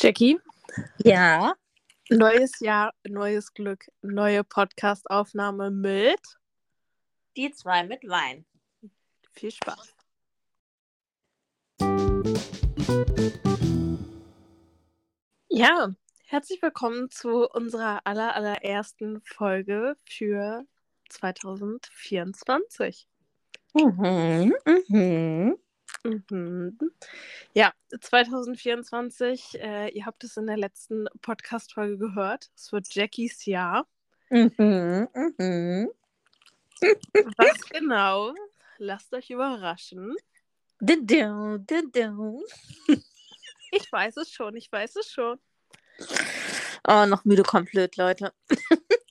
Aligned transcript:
Jackie, 0.00 0.38
Ja. 0.98 1.54
neues 2.08 2.60
Jahr, 2.60 2.92
neues 3.06 3.52
Glück, 3.52 3.86
neue 4.02 4.44
Podcast-Aufnahme 4.44 5.70
mit 5.70 6.20
Die 7.36 7.50
zwei 7.50 7.84
mit 7.84 8.02
Wein. 8.08 8.44
viel 9.32 9.50
Spaß. 9.50 9.94
Ja, 15.48 15.88
herzlich 16.26 16.60
willkommen 16.62 17.10
zu 17.10 17.48
unserer 17.48 18.06
aller, 18.06 18.34
allerersten 18.34 19.20
Folge 19.22 19.96
für 20.04 20.64
2024. 21.08 23.08
Mhm, 23.74 24.54
mhm. 24.88 25.56
Mhm. 26.04 26.78
Ja, 27.54 27.72
2024, 28.00 29.60
äh, 29.60 29.88
ihr 29.88 30.06
habt 30.06 30.24
es 30.24 30.36
in 30.36 30.46
der 30.46 30.56
letzten 30.56 31.06
Podcast-Folge 31.22 31.98
gehört. 31.98 32.50
Es 32.54 32.72
wird 32.72 32.94
Jackies 32.94 33.44
Jahr. 33.46 33.86
Mhm, 34.30 35.08
mhm. 35.38 35.90
Was 36.80 37.60
genau? 37.70 38.34
Lasst 38.78 39.12
euch 39.12 39.30
überraschen. 39.30 40.14
Ich 43.70 43.92
weiß 43.92 44.16
es 44.18 44.30
schon, 44.32 44.56
ich 44.56 44.70
weiß 44.72 44.96
es 44.96 45.10
schon. 45.10 45.38
Oh, 46.86 47.04
noch 47.06 47.24
müde 47.24 47.42
komplett, 47.42 47.96
Leute. 47.96 48.32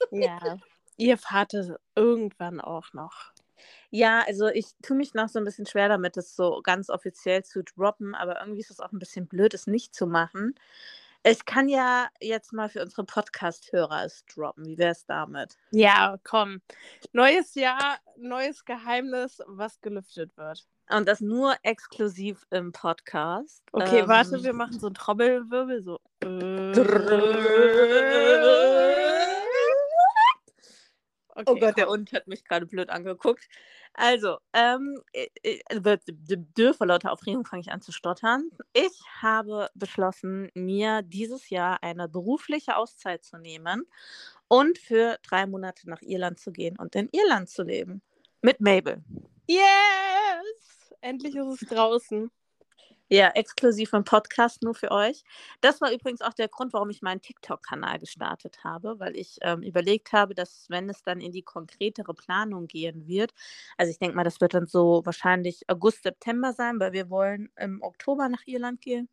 Ja. 0.09 0.57
Ihr 0.95 1.17
fahrt 1.17 1.53
es 1.53 1.71
irgendwann 1.95 2.59
auch 2.59 2.93
noch. 2.93 3.33
Ja, 3.89 4.23
also 4.27 4.47
ich 4.47 4.67
tue 4.81 4.97
mich 4.97 5.13
noch 5.13 5.29
so 5.29 5.39
ein 5.39 5.45
bisschen 5.45 5.65
schwer 5.65 5.89
damit, 5.89 6.17
das 6.17 6.35
so 6.35 6.61
ganz 6.63 6.89
offiziell 6.89 7.43
zu 7.43 7.63
droppen, 7.63 8.15
aber 8.15 8.39
irgendwie 8.39 8.61
ist 8.61 8.71
es 8.71 8.79
auch 8.79 8.91
ein 8.91 8.99
bisschen 8.99 9.27
blöd, 9.27 9.53
es 9.53 9.67
nicht 9.67 9.95
zu 9.95 10.07
machen. 10.07 10.55
Ich 11.23 11.45
kann 11.45 11.67
ja 11.67 12.07
jetzt 12.21 12.53
mal 12.53 12.69
für 12.69 12.81
unsere 12.81 13.03
Podcast-Hörer 13.03 14.05
es 14.05 14.25
droppen. 14.27 14.65
Wie 14.65 14.77
wäre 14.77 14.91
es 14.91 15.05
damit? 15.05 15.57
Ja, 15.71 16.17
komm. 16.23 16.61
Neues 17.11 17.55
Jahr, 17.55 17.97
neues 18.17 18.63
Geheimnis, 18.63 19.41
was 19.47 19.81
gelüftet 19.81 20.37
wird. 20.37 20.65
Und 20.89 21.05
das 21.07 21.19
nur 21.19 21.55
exklusiv 21.63 22.45
im 22.49 22.71
Podcast. 22.71 23.61
Okay, 23.73 23.99
Ähm, 23.99 24.07
warte, 24.07 24.41
wir 24.41 24.53
machen 24.53 24.79
so 24.79 24.87
einen 24.87 24.95
Trommelwirbel, 24.95 25.83
so. 25.83 25.99
Okay, 31.37 31.43
Oh 31.45 31.55
Gott, 31.59 31.77
der 31.77 31.85
komm. 31.85 31.93
Hund 31.93 32.11
hat 32.13 32.27
mich 32.27 32.43
gerade 32.43 32.65
blöd 32.65 32.89
angeguckt. 32.89 33.47
Also, 33.93 34.37
ähm, 34.53 34.99
äh, 35.13 35.27
äh, 35.43 35.59
d- 35.79 35.97
d- 36.07 36.35
d- 36.37 36.73
vor 36.73 36.87
lauter 36.87 37.11
Aufregung 37.11 37.45
fange 37.45 37.61
ich 37.61 37.71
an 37.71 37.79
zu 37.79 37.91
stottern. 37.91 38.49
Ich 38.73 38.99
habe 39.21 39.69
beschlossen, 39.75 40.49
mir 40.55 41.03
dieses 41.03 41.51
Jahr 41.51 41.83
eine 41.83 42.09
berufliche 42.09 42.75
Auszeit 42.75 43.23
zu 43.23 43.37
nehmen 43.37 43.85
und 44.47 44.79
für 44.79 45.19
drei 45.21 45.45
Monate 45.45 45.87
nach 45.87 46.01
Irland 46.01 46.39
zu 46.39 46.51
gehen 46.51 46.75
und 46.79 46.95
in 46.95 47.07
Irland 47.11 47.49
zu 47.49 47.61
leben. 47.61 48.01
Mit 48.41 48.59
Mabel. 48.59 49.03
Yes! 49.47 50.93
Endlich 51.01 51.35
ist 51.35 51.61
es 51.61 51.69
draußen. 51.69 52.31
Ja, 53.09 53.29
exklusiv 53.35 53.93
im 53.93 54.03
Podcast 54.03 54.63
nur 54.63 54.75
für 54.75 54.91
euch. 54.91 55.23
Das 55.61 55.79
war 55.79 55.91
übrigens 55.93 56.21
auch 56.21 56.33
der 56.33 56.49
Grund, 56.49 56.73
warum 56.73 56.89
ich 56.89 57.01
meinen 57.01 57.21
TikTok-Kanal 57.21 57.99
gestartet 57.99 58.63
habe, 58.65 58.99
weil 58.99 59.15
ich 59.15 59.37
ähm, 59.41 59.61
überlegt 59.63 60.11
habe, 60.11 60.33
dass 60.35 60.65
wenn 60.69 60.89
es 60.89 61.03
dann 61.03 61.21
in 61.21 61.31
die 61.31 61.41
konkretere 61.41 62.13
Planung 62.13 62.67
gehen 62.67 63.07
wird, 63.07 63.33
also 63.77 63.91
ich 63.91 63.99
denke 63.99 64.15
mal, 64.15 64.25
das 64.25 64.41
wird 64.41 64.53
dann 64.53 64.67
so 64.67 65.01
wahrscheinlich 65.05 65.63
August, 65.69 66.03
September 66.03 66.51
sein, 66.51 66.79
weil 66.81 66.91
wir 66.91 67.09
wollen 67.09 67.49
im 67.55 67.81
Oktober 67.81 68.27
nach 68.27 68.41
Irland 68.45 68.81
gehen, 68.81 69.07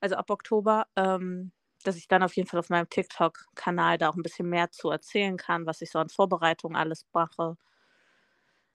also 0.00 0.16
ab 0.16 0.30
Oktober, 0.30 0.86
ähm, 0.96 1.52
dass 1.84 1.96
ich 1.96 2.08
dann 2.08 2.22
auf 2.22 2.34
jeden 2.36 2.48
Fall 2.48 2.60
auf 2.60 2.70
meinem 2.70 2.88
TikTok-Kanal 2.90 3.98
da 3.98 4.10
auch 4.10 4.16
ein 4.16 4.22
bisschen 4.22 4.48
mehr 4.48 4.70
zu 4.72 4.90
erzählen 4.90 5.36
kann, 5.36 5.66
was 5.66 5.82
ich 5.82 5.90
so 5.90 5.98
an 6.00 6.08
Vorbereitung 6.10 6.76
alles 6.76 7.06
mache. 7.12 7.56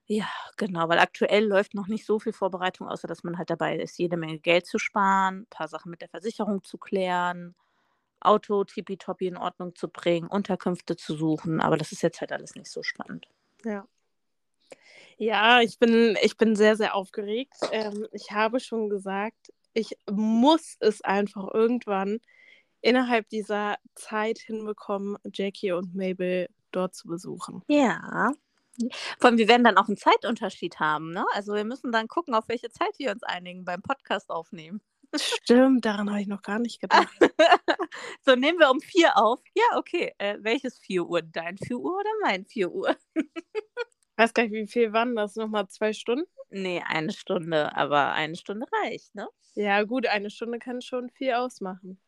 Ja, 0.09 0.28
genau, 0.56 0.88
weil 0.88 1.00
aktuell 1.00 1.45
läuft 1.45 1.73
noch 1.73 1.88
nicht 1.88 2.06
so 2.06 2.18
viel 2.18 2.31
Vorbereitung, 2.31 2.88
außer 2.88 3.07
dass 3.09 3.23
man 3.23 3.38
halt 3.38 3.50
dabei 3.50 3.78
ist, 3.78 4.00
jede 4.00 4.16
Menge 4.16 4.40
Geld 4.40 4.66
zu 4.66 4.79
sparen, 4.79 5.41
ein 5.41 5.47
paar 5.50 5.68
Sachen 5.68 5.91
mit 5.91 6.01
der 6.01 6.07
Versicherung 6.07 6.63
zu 6.63 6.78
klären, 6.78 7.56
Auto 8.22 8.63
tippitoppi 8.63 9.28
in 9.28 9.38
Ordnung 9.38 9.75
zu 9.75 9.90
bringen, 9.90 10.28
Unterkünfte 10.28 10.95
zu 10.95 11.16
suchen, 11.16 11.59
aber 11.59 11.75
das 11.78 11.91
ist 11.91 12.03
jetzt 12.03 12.22
halt 12.22 12.31
alles 12.31 12.56
nicht 12.56 12.72
so 12.72 12.84
spannend. 12.84 13.28
Ja. 13.66 13.85
Ja, 15.18 15.62
ich 15.62 15.78
bin, 15.78 16.16
ich 16.22 16.38
bin 16.38 16.56
sehr, 16.56 16.75
sehr 16.78 16.95
aufgeregt. 16.95 17.56
Ähm, 17.72 18.07
ich 18.13 18.31
habe 18.31 18.59
schon 18.59 18.89
gesagt, 18.89 19.51
ich 19.74 19.97
muss 20.09 20.78
es 20.79 21.01
einfach 21.01 21.53
irgendwann 21.53 22.19
innerhalb 22.81 23.28
dieser 23.29 23.75
Zeit 23.95 24.39
hinbekommen, 24.39 25.18
Jackie 25.34 25.72
und 25.74 25.95
Mabel 25.95 26.47
dort 26.72 26.95
zu 26.95 27.07
besuchen. 27.07 27.63
Ja. 27.68 28.31
Vor 29.19 29.29
allem, 29.29 29.38
wir 29.38 29.47
werden 29.47 29.63
dann 29.63 29.77
auch 29.77 29.88
einen 29.88 29.97
Zeitunterschied 29.97 30.79
haben, 30.79 31.11
ne? 31.11 31.25
Also 31.33 31.53
wir 31.53 31.63
müssen 31.63 31.91
dann 31.91 32.07
gucken, 32.07 32.35
auf 32.35 32.47
welche 32.47 32.69
Zeit 32.69 32.97
wir 32.97 33.11
uns 33.11 33.23
einigen 33.23 33.65
beim 33.65 33.81
Podcast 33.81 34.29
aufnehmen. 34.29 34.81
Stimmt, 35.15 35.85
daran 35.85 36.09
habe 36.09 36.21
ich 36.21 36.27
noch 36.27 36.41
gar 36.41 36.59
nicht 36.59 36.81
gedacht. 36.81 37.07
so, 38.25 38.35
nehmen 38.35 38.59
wir 38.59 38.69
um 38.69 38.81
vier 38.81 39.17
auf. 39.17 39.41
Ja, 39.55 39.77
okay. 39.77 40.13
Äh, 40.17 40.38
welches 40.41 40.79
4 40.79 41.05
Uhr? 41.05 41.21
Dein 41.21 41.57
4 41.57 41.77
Uhr 41.77 41.97
oder 41.97 42.09
mein 42.21 42.45
4 42.45 42.71
Uhr? 42.71 42.95
weiß 44.17 44.33
gar 44.33 44.43
nicht, 44.43 44.51
wie 44.51 44.67
viel 44.67 44.94
waren 44.94 45.15
das? 45.15 45.35
Nochmal 45.35 45.67
zwei 45.69 45.94
Stunden? 45.94 46.27
Nee, 46.49 46.83
eine 46.85 47.11
Stunde, 47.11 47.75
aber 47.75 48.13
eine 48.13 48.35
Stunde 48.35 48.65
reicht, 48.83 49.15
ne? 49.15 49.27
Ja, 49.55 49.83
gut, 49.83 50.07
eine 50.07 50.29
Stunde 50.29 50.59
kann 50.59 50.81
schon 50.81 51.09
viel 51.09 51.33
ausmachen. 51.33 51.99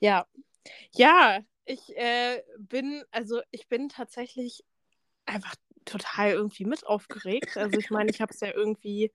Ja. 0.00 0.26
Ja, 0.94 1.40
ich 1.64 1.96
äh, 1.96 2.42
bin, 2.58 3.04
also 3.10 3.40
ich 3.50 3.68
bin 3.68 3.88
tatsächlich 3.88 4.64
einfach 5.28 5.54
total 5.84 6.32
irgendwie 6.32 6.64
mit 6.64 6.86
aufgeregt. 6.86 7.56
Also 7.56 7.78
ich 7.78 7.90
meine, 7.90 8.10
ich 8.10 8.20
habe 8.20 8.32
es 8.32 8.40
ja 8.40 8.52
irgendwie, 8.54 9.12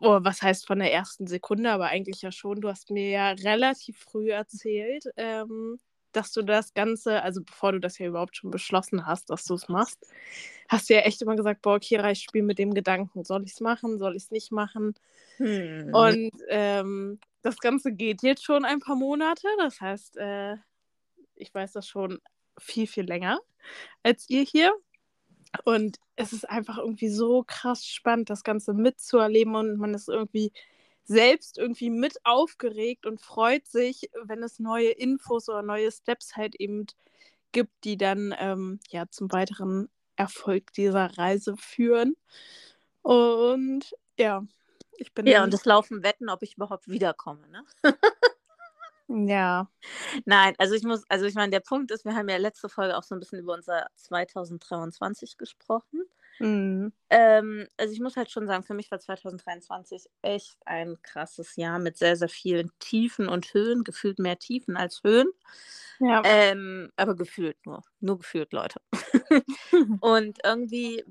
oh, 0.00 0.18
was 0.22 0.42
heißt 0.42 0.66
von 0.66 0.78
der 0.78 0.92
ersten 0.92 1.26
Sekunde, 1.26 1.70
aber 1.70 1.86
eigentlich 1.86 2.22
ja 2.22 2.32
schon. 2.32 2.60
Du 2.60 2.68
hast 2.68 2.90
mir 2.90 3.10
ja 3.10 3.30
relativ 3.30 3.98
früh 3.98 4.30
erzählt, 4.30 5.04
ähm, 5.16 5.78
dass 6.12 6.32
du 6.32 6.42
das 6.42 6.72
Ganze, 6.72 7.22
also 7.22 7.42
bevor 7.42 7.72
du 7.72 7.80
das 7.80 7.98
ja 7.98 8.06
überhaupt 8.06 8.36
schon 8.36 8.50
beschlossen 8.50 9.06
hast, 9.06 9.28
dass 9.28 9.44
du 9.44 9.54
es 9.54 9.68
machst, 9.68 10.06
hast 10.68 10.88
du 10.88 10.94
ja 10.94 11.00
echt 11.00 11.20
immer 11.20 11.36
gesagt, 11.36 11.60
boah, 11.60 11.78
Kira, 11.78 12.10
ich 12.10 12.22
spiele 12.22 12.44
mit 12.44 12.58
dem 12.58 12.72
Gedanken, 12.72 13.24
soll 13.24 13.44
ich 13.44 13.52
es 13.52 13.60
machen, 13.60 13.98
soll 13.98 14.16
ich 14.16 14.24
es 14.24 14.30
nicht 14.30 14.50
machen? 14.50 14.94
Hm. 15.36 15.90
Und 15.92 16.32
ähm, 16.48 17.20
das 17.42 17.58
Ganze 17.58 17.92
geht 17.92 18.22
jetzt 18.22 18.44
schon 18.44 18.64
ein 18.64 18.80
paar 18.80 18.96
Monate. 18.96 19.46
Das 19.58 19.80
heißt, 19.80 20.16
äh, 20.16 20.56
ich 21.34 21.54
weiß 21.54 21.72
das 21.72 21.86
schon 21.86 22.18
viel, 22.58 22.86
viel 22.86 23.04
länger 23.04 23.38
als 24.02 24.28
ihr 24.30 24.42
hier. 24.42 24.72
Und 25.64 25.98
es 26.16 26.32
ist 26.32 26.48
einfach 26.48 26.78
irgendwie 26.78 27.08
so 27.08 27.44
krass 27.46 27.86
spannend, 27.86 28.30
das 28.30 28.44
Ganze 28.44 28.74
mitzuerleben 28.74 29.54
und 29.54 29.78
man 29.78 29.94
ist 29.94 30.08
irgendwie 30.08 30.52
selbst 31.04 31.58
irgendwie 31.58 31.90
mit 31.90 32.18
aufgeregt 32.24 33.06
und 33.06 33.20
freut 33.20 33.66
sich, 33.66 34.10
wenn 34.24 34.42
es 34.42 34.58
neue 34.58 34.90
Infos 34.90 35.48
oder 35.48 35.62
neue 35.62 35.90
Steps 35.92 36.36
halt 36.36 36.56
eben 36.56 36.86
gibt, 37.52 37.72
die 37.84 37.96
dann 37.96 38.34
ähm, 38.38 38.80
ja 38.90 39.06
zum 39.08 39.30
weiteren 39.32 39.88
Erfolg 40.16 40.72
dieser 40.72 41.16
Reise 41.16 41.56
führen. 41.56 42.16
Und 43.02 43.94
ja, 44.18 44.44
ich 44.96 45.12
bin 45.12 45.26
ja, 45.26 45.44
und 45.44 45.54
es 45.54 45.64
laufen 45.64 46.02
Wetten, 46.02 46.28
ob 46.28 46.42
ich 46.42 46.56
überhaupt 46.56 46.88
wiederkomme, 46.88 47.46
ne? 47.48 47.64
ja. 49.08 49.68
Nein, 50.24 50.54
also 50.58 50.74
ich 50.74 50.82
muss, 50.84 51.04
also 51.08 51.26
ich 51.26 51.34
meine, 51.34 51.50
der 51.50 51.60
Punkt 51.60 51.90
ist, 51.90 52.04
wir 52.04 52.14
haben 52.14 52.28
ja 52.28 52.36
letzte 52.36 52.68
Folge 52.68 52.96
auch 52.96 53.02
so 53.02 53.14
ein 53.14 53.20
bisschen 53.20 53.38
über 53.38 53.54
unser 53.54 53.86
2023 53.96 55.36
gesprochen. 55.38 56.02
Mhm. 56.38 56.92
Ähm, 57.08 57.66
also 57.78 57.92
ich 57.92 58.00
muss 58.00 58.16
halt 58.16 58.30
schon 58.30 58.46
sagen, 58.46 58.62
für 58.62 58.74
mich 58.74 58.90
war 58.90 58.98
2023 58.98 60.04
echt 60.22 60.58
ein 60.66 60.98
krasses 61.02 61.56
Jahr 61.56 61.78
mit 61.78 61.96
sehr, 61.96 62.16
sehr 62.16 62.28
vielen 62.28 62.70
Tiefen 62.78 63.28
und 63.28 63.54
Höhen, 63.54 63.84
gefühlt 63.84 64.18
mehr 64.18 64.38
Tiefen 64.38 64.76
als 64.76 65.02
Höhen. 65.02 65.28
Ja. 65.98 66.22
Ähm, 66.24 66.90
aber 66.96 67.16
gefühlt 67.16 67.56
nur, 67.64 67.82
nur 68.00 68.18
gefühlt, 68.18 68.52
Leute. 68.52 68.80
Und 70.00 70.38
irgendwie, 70.44 71.02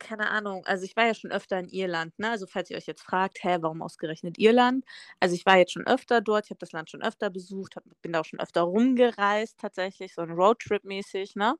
keine 0.00 0.30
Ahnung, 0.30 0.66
also 0.66 0.84
ich 0.84 0.96
war 0.96 1.06
ja 1.06 1.14
schon 1.14 1.30
öfter 1.32 1.58
in 1.58 1.68
Irland, 1.68 2.18
ne? 2.18 2.30
Also 2.30 2.46
falls 2.46 2.70
ihr 2.70 2.76
euch 2.76 2.86
jetzt 2.86 3.02
fragt, 3.02 3.44
hä, 3.44 3.58
warum 3.60 3.82
ausgerechnet 3.82 4.38
Irland? 4.38 4.84
Also 5.20 5.34
ich 5.36 5.46
war 5.46 5.58
jetzt 5.58 5.72
schon 5.72 5.86
öfter 5.86 6.20
dort, 6.20 6.46
ich 6.46 6.50
habe 6.50 6.58
das 6.58 6.72
Land 6.72 6.90
schon 6.90 7.02
öfter 7.02 7.30
besucht, 7.30 7.76
hab, 7.76 7.84
bin 8.02 8.12
da 8.12 8.20
auch 8.20 8.24
schon 8.24 8.40
öfter 8.40 8.62
rumgereist, 8.62 9.58
tatsächlich, 9.58 10.14
so 10.14 10.22
ein 10.22 10.30
Roadtrip-mäßig, 10.32 11.36
ne? 11.36 11.54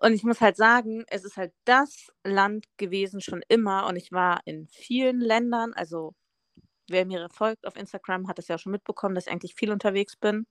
Und 0.00 0.14
ich 0.14 0.22
muss 0.24 0.40
halt 0.40 0.56
sagen, 0.56 1.04
es 1.08 1.24
ist 1.24 1.36
halt 1.36 1.52
das 1.64 2.08
Land 2.24 2.64
gewesen 2.78 3.20
schon 3.20 3.42
immer 3.48 3.86
und 3.86 3.96
ich 3.96 4.12
war 4.12 4.40
in 4.46 4.66
vielen 4.68 5.20
Ländern, 5.20 5.74
also 5.74 6.14
wer 6.88 7.06
mir 7.06 7.28
folgt 7.32 7.66
auf 7.66 7.76
Instagram, 7.76 8.28
hat 8.28 8.38
es 8.38 8.48
ja 8.48 8.58
schon 8.58 8.72
mitbekommen, 8.72 9.14
dass 9.14 9.26
ich 9.26 9.32
eigentlich 9.32 9.54
viel 9.56 9.72
unterwegs 9.72 10.16
bin. 10.16 10.46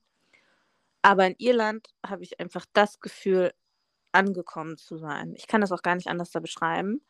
Aber 1.06 1.26
in 1.26 1.36
Irland 1.38 1.88
habe 2.06 2.24
ich 2.24 2.40
einfach 2.40 2.66
das 2.74 3.00
Gefühl, 3.00 3.52
angekommen 4.12 4.78
zu 4.78 4.98
sein. 4.98 5.34
Ich 5.36 5.48
kann 5.48 5.62
das 5.62 5.72
auch 5.72 5.82
gar 5.82 5.96
nicht 5.96 6.08
anders 6.08 6.32
da 6.32 6.40
beschreiben. 6.40 7.02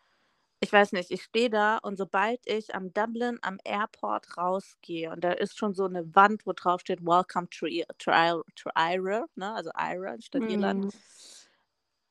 ich 0.62 0.74
weiß 0.74 0.92
nicht, 0.92 1.12
ich 1.12 1.24
stehe 1.24 1.50
da 1.50 1.78
und 1.78 1.98
sobald 1.98 2.42
ich 2.46 2.75
am 2.75 2.94
Dublin 2.94 3.40
am 3.42 3.60
Airport 3.63 4.38
rausgehe 4.38 5.12
und 5.12 5.24
da 5.24 5.31
ist 5.31 5.57
schon 5.57 5.74
so 5.74 5.86
eine 5.86 6.13
Wand, 6.16 6.46
wo 6.46 6.54
drauf 6.54 6.81
steht 6.81 7.01
Welcome 7.01 7.48
to, 7.50 7.68
to, 7.98 8.44
to 8.56 8.69
Ira, 8.75 9.25
ne? 9.36 9.54
also 9.54 9.72
Ira 9.75 10.19
statt 10.19 10.42
mm. 10.42 10.50
Irland. 10.50 10.94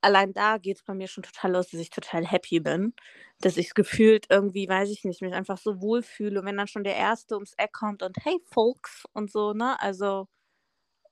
Allein 0.00 0.32
da 0.32 0.58
geht 0.58 0.76
es 0.78 0.82
bei 0.84 0.94
mir 0.94 1.08
schon 1.08 1.24
total 1.24 1.52
los, 1.52 1.68
dass 1.70 1.80
ich 1.80 1.90
total 1.90 2.24
happy 2.24 2.60
bin, 2.60 2.94
dass 3.40 3.56
ich 3.56 3.74
gefühlt 3.74 4.26
irgendwie, 4.30 4.68
weiß 4.68 4.90
ich 4.90 5.04
nicht, 5.04 5.20
mich 5.20 5.34
einfach 5.34 5.58
so 5.58 5.82
wohlfühle. 5.82 6.40
Und 6.40 6.46
wenn 6.46 6.56
dann 6.56 6.68
schon 6.68 6.84
der 6.84 6.96
Erste 6.96 7.34
ums 7.34 7.52
Eck 7.56 7.72
kommt 7.72 8.02
und 8.02 8.16
hey 8.24 8.38
Folks 8.44 9.04
und 9.12 9.30
so, 9.30 9.52
ne, 9.52 9.78
also 9.80 10.28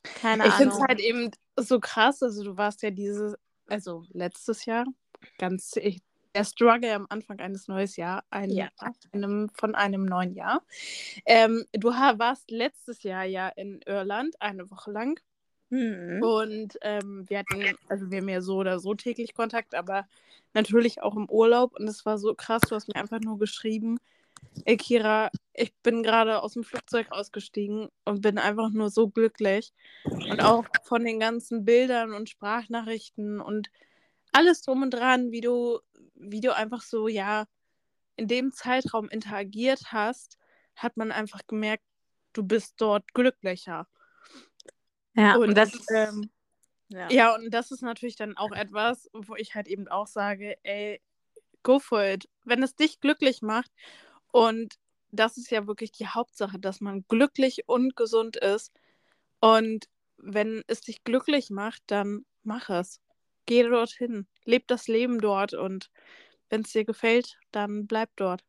keine 0.04 0.46
ich 0.46 0.52
Ahnung. 0.52 0.68
Ich 0.68 0.74
finde 0.74 0.74
es 0.76 0.88
halt 0.88 1.00
eben 1.00 1.30
so 1.56 1.80
krass, 1.80 2.22
also 2.22 2.44
du 2.44 2.56
warst 2.56 2.82
ja 2.82 2.90
dieses, 2.90 3.34
also 3.66 4.04
letztes 4.12 4.64
Jahr, 4.64 4.84
ganz, 5.38 5.76
ich, 5.76 6.00
der 6.34 6.44
Struggle 6.44 6.94
am 6.94 7.06
Anfang 7.08 7.40
eines 7.40 7.66
neuen 7.66 7.88
Jahr, 7.96 8.24
ein, 8.30 8.50
ja. 8.50 8.68
einem, 9.12 9.48
von 9.50 9.74
einem 9.74 10.04
neuen 10.04 10.34
Jahr. 10.34 10.62
Ähm, 11.24 11.64
du 11.72 11.88
warst 11.88 12.50
letztes 12.50 13.02
Jahr 13.02 13.24
ja 13.24 13.48
in 13.48 13.80
Irland 13.86 14.40
eine 14.40 14.70
Woche 14.70 14.90
lang. 14.90 15.18
Mhm. 15.70 16.22
Und 16.22 16.78
ähm, 16.82 17.24
wir 17.28 17.38
hatten, 17.38 17.76
also 17.88 18.10
wir 18.10 18.18
haben 18.18 18.28
ja 18.28 18.40
so 18.40 18.56
oder 18.56 18.78
so 18.78 18.94
täglich 18.94 19.34
Kontakt, 19.34 19.74
aber 19.74 20.06
natürlich 20.52 21.02
auch 21.02 21.16
im 21.16 21.28
Urlaub. 21.28 21.74
Und 21.78 21.88
es 21.88 22.04
war 22.04 22.18
so 22.18 22.34
krass, 22.34 22.62
du 22.68 22.74
hast 22.74 22.88
mir 22.88 22.96
einfach 22.96 23.20
nur 23.20 23.38
geschrieben, 23.38 23.98
ey 24.64 24.76
Kira, 24.76 25.30
ich 25.54 25.74
bin 25.82 26.02
gerade 26.02 26.42
aus 26.42 26.54
dem 26.54 26.64
Flugzeug 26.64 27.06
ausgestiegen 27.10 27.88
und 28.04 28.20
bin 28.20 28.38
einfach 28.38 28.70
nur 28.70 28.90
so 28.90 29.08
glücklich. 29.08 29.72
Und 30.04 30.42
auch 30.42 30.64
von 30.84 31.04
den 31.04 31.20
ganzen 31.20 31.64
Bildern 31.64 32.12
und 32.12 32.28
Sprachnachrichten 32.28 33.40
und 33.40 33.70
alles 34.32 34.62
drum 34.62 34.82
und 34.82 34.90
dran, 34.90 35.30
wie 35.30 35.40
du, 35.40 35.80
wie 36.14 36.40
du 36.40 36.54
einfach 36.54 36.82
so, 36.82 37.08
ja, 37.08 37.46
in 38.16 38.28
dem 38.28 38.52
Zeitraum 38.52 39.08
interagiert 39.08 39.92
hast, 39.92 40.36
hat 40.74 40.96
man 40.96 41.12
einfach 41.12 41.40
gemerkt, 41.46 41.84
du 42.32 42.42
bist 42.42 42.74
dort 42.78 43.14
glücklicher. 43.14 43.86
Ja, 45.14 45.36
und, 45.36 45.48
und 45.48 45.54
das 45.54 45.74
ist, 45.74 45.90
ähm, 45.94 46.30
ja. 46.88 47.10
ja, 47.10 47.34
und 47.34 47.50
das 47.50 47.70
ist 47.70 47.82
natürlich 47.82 48.16
dann 48.16 48.36
auch 48.36 48.52
etwas, 48.52 49.08
wo 49.12 49.36
ich 49.36 49.54
halt 49.54 49.68
eben 49.68 49.88
auch 49.88 50.06
sage, 50.06 50.56
ey, 50.62 51.00
go 51.62 51.78
for 51.78 52.04
it. 52.04 52.28
Wenn 52.44 52.62
es 52.62 52.76
dich 52.76 53.00
glücklich 53.00 53.42
macht 53.42 53.70
und 54.32 54.74
das 55.10 55.36
ist 55.36 55.50
ja 55.50 55.66
wirklich 55.66 55.92
die 55.92 56.08
Hauptsache, 56.08 56.58
dass 56.58 56.80
man 56.80 57.04
glücklich 57.08 57.68
und 57.68 57.96
gesund 57.96 58.36
ist. 58.36 58.72
Und 59.40 59.88
wenn 60.18 60.62
es 60.66 60.80
dich 60.80 61.04
glücklich 61.04 61.50
macht, 61.50 61.82
dann 61.86 62.24
mach 62.42 62.68
es. 62.68 63.00
Geh 63.46 63.62
dorthin, 63.62 64.26
leb 64.44 64.66
das 64.66 64.88
Leben 64.88 65.20
dort 65.20 65.54
und 65.54 65.90
wenn 66.50 66.62
es 66.62 66.72
dir 66.72 66.84
gefällt, 66.84 67.38
dann 67.52 67.86
bleib 67.86 68.10
dort. 68.16 68.42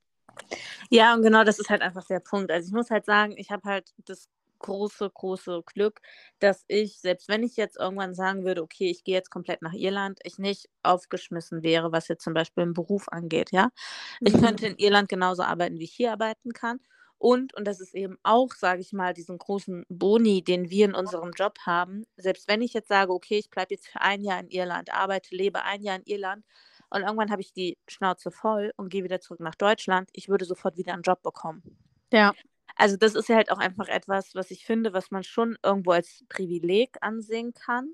Ja, 0.90 1.14
und 1.14 1.24
genau 1.24 1.44
das 1.44 1.60
ist 1.60 1.70
halt 1.70 1.82
einfach 1.82 2.06
der 2.06 2.20
Punkt. 2.20 2.52
Also 2.52 2.68
ich 2.68 2.74
muss 2.74 2.90
halt 2.90 3.06
sagen, 3.06 3.34
ich 3.38 3.52
habe 3.52 3.68
halt 3.68 3.94
das 4.06 4.28
große, 4.59 5.09
große 5.09 5.63
Glück, 5.65 6.01
dass 6.39 6.63
ich, 6.68 7.00
selbst 7.00 7.30
wenn 7.30 7.44
ich 7.44 7.57
jetzt 7.57 7.77
irgendwann 7.77 8.13
sagen 8.13 8.44
würde, 8.44 8.62
okay, 8.63 8.89
ich 8.89 9.04
gehe 9.04 9.15
jetzt 9.15 9.30
komplett 9.30 9.62
nach 9.62 9.74
Irland, 9.74 10.19
ich 10.24 10.38
nicht 10.38 10.69
aufgeschmissen 10.83 11.63
wäre, 11.63 11.92
was 11.92 12.07
jetzt 12.07 12.24
zum 12.24 12.33
Beispiel 12.33 12.63
im 12.63 12.74
Beruf 12.74 13.07
angeht, 13.09 13.51
ja. 13.51 13.69
Ich 14.21 14.33
mhm. 14.33 14.42
könnte 14.42 14.68
in 14.68 14.77
Irland 14.77 15.09
genauso 15.09 15.44
arbeiten, 15.44 15.80
wie 15.80 15.86
ich 15.86 15.94
hier 15.94 16.12
arbeiten 16.12 16.54
kann. 16.54 16.80
Und, 17.19 17.56
und 17.56 17.65
das 17.65 17.80
ist 17.80 17.95
eben 17.95 18.18
auch, 18.21 18.51
sage 18.54 18.81
ich 18.81 18.94
mal, 18.94 19.13
diesen 19.13 19.39
großen 19.39 19.86
Boni, 19.89 20.44
den 20.44 20.69
wir 20.69 20.86
in 20.86 20.94
unserem 20.94 21.31
Job 21.31 21.57
haben. 21.65 22.06
Selbst 22.15 22.48
wenn 22.48 22.62
ich 22.62 22.74
jetzt 22.74 22.89
sage, 22.89 23.12
okay, 23.12 23.39
ich 23.39 23.50
bleibe 23.50 23.74
jetzt 23.74 23.88
für 23.88 24.01
ein 24.01 24.21
Jahr 24.21 24.39
in 24.39 24.50
Irland, 24.50 24.94
arbeite, 24.94 25.36
lebe 25.36 25.63
ein 25.63 25.81
Jahr 25.81 25.95
in 25.95 26.04
Irland 26.06 26.45
und 26.89 27.01
irgendwann 27.01 27.31
habe 27.31 27.42
ich 27.42 27.54
die 27.54 27.77
Schnauze 27.88 28.31
voll 28.31 28.71
und 28.77 28.89
gehe 28.89 29.04
wieder 29.04 29.19
zurück 29.19 29.39
nach 29.39 29.56
Deutschland, 29.56 30.09
ich 30.13 30.30
würde 30.30 30.45
sofort 30.45 30.77
wieder 30.77 30.94
einen 30.94 31.01
Job 31.01 31.21
bekommen. 31.24 31.63
Ja. 32.13 32.33
Also 32.78 32.98
das 32.98 33.16
ist 33.16 33.30
ja 33.30 33.36
halt 33.38 33.52
auch 33.52 33.58
einfach 33.60 33.88
etwas, 33.88 34.36
was 34.36 34.52
ich 34.52 34.66
finde, 34.66 34.94
was 34.94 35.12
man 35.12 35.24
schon 35.24 35.58
irgendwo 35.64 35.92
als 35.92 36.24
Privileg 36.30 36.98
ansehen 37.02 37.54
kann, 37.54 37.94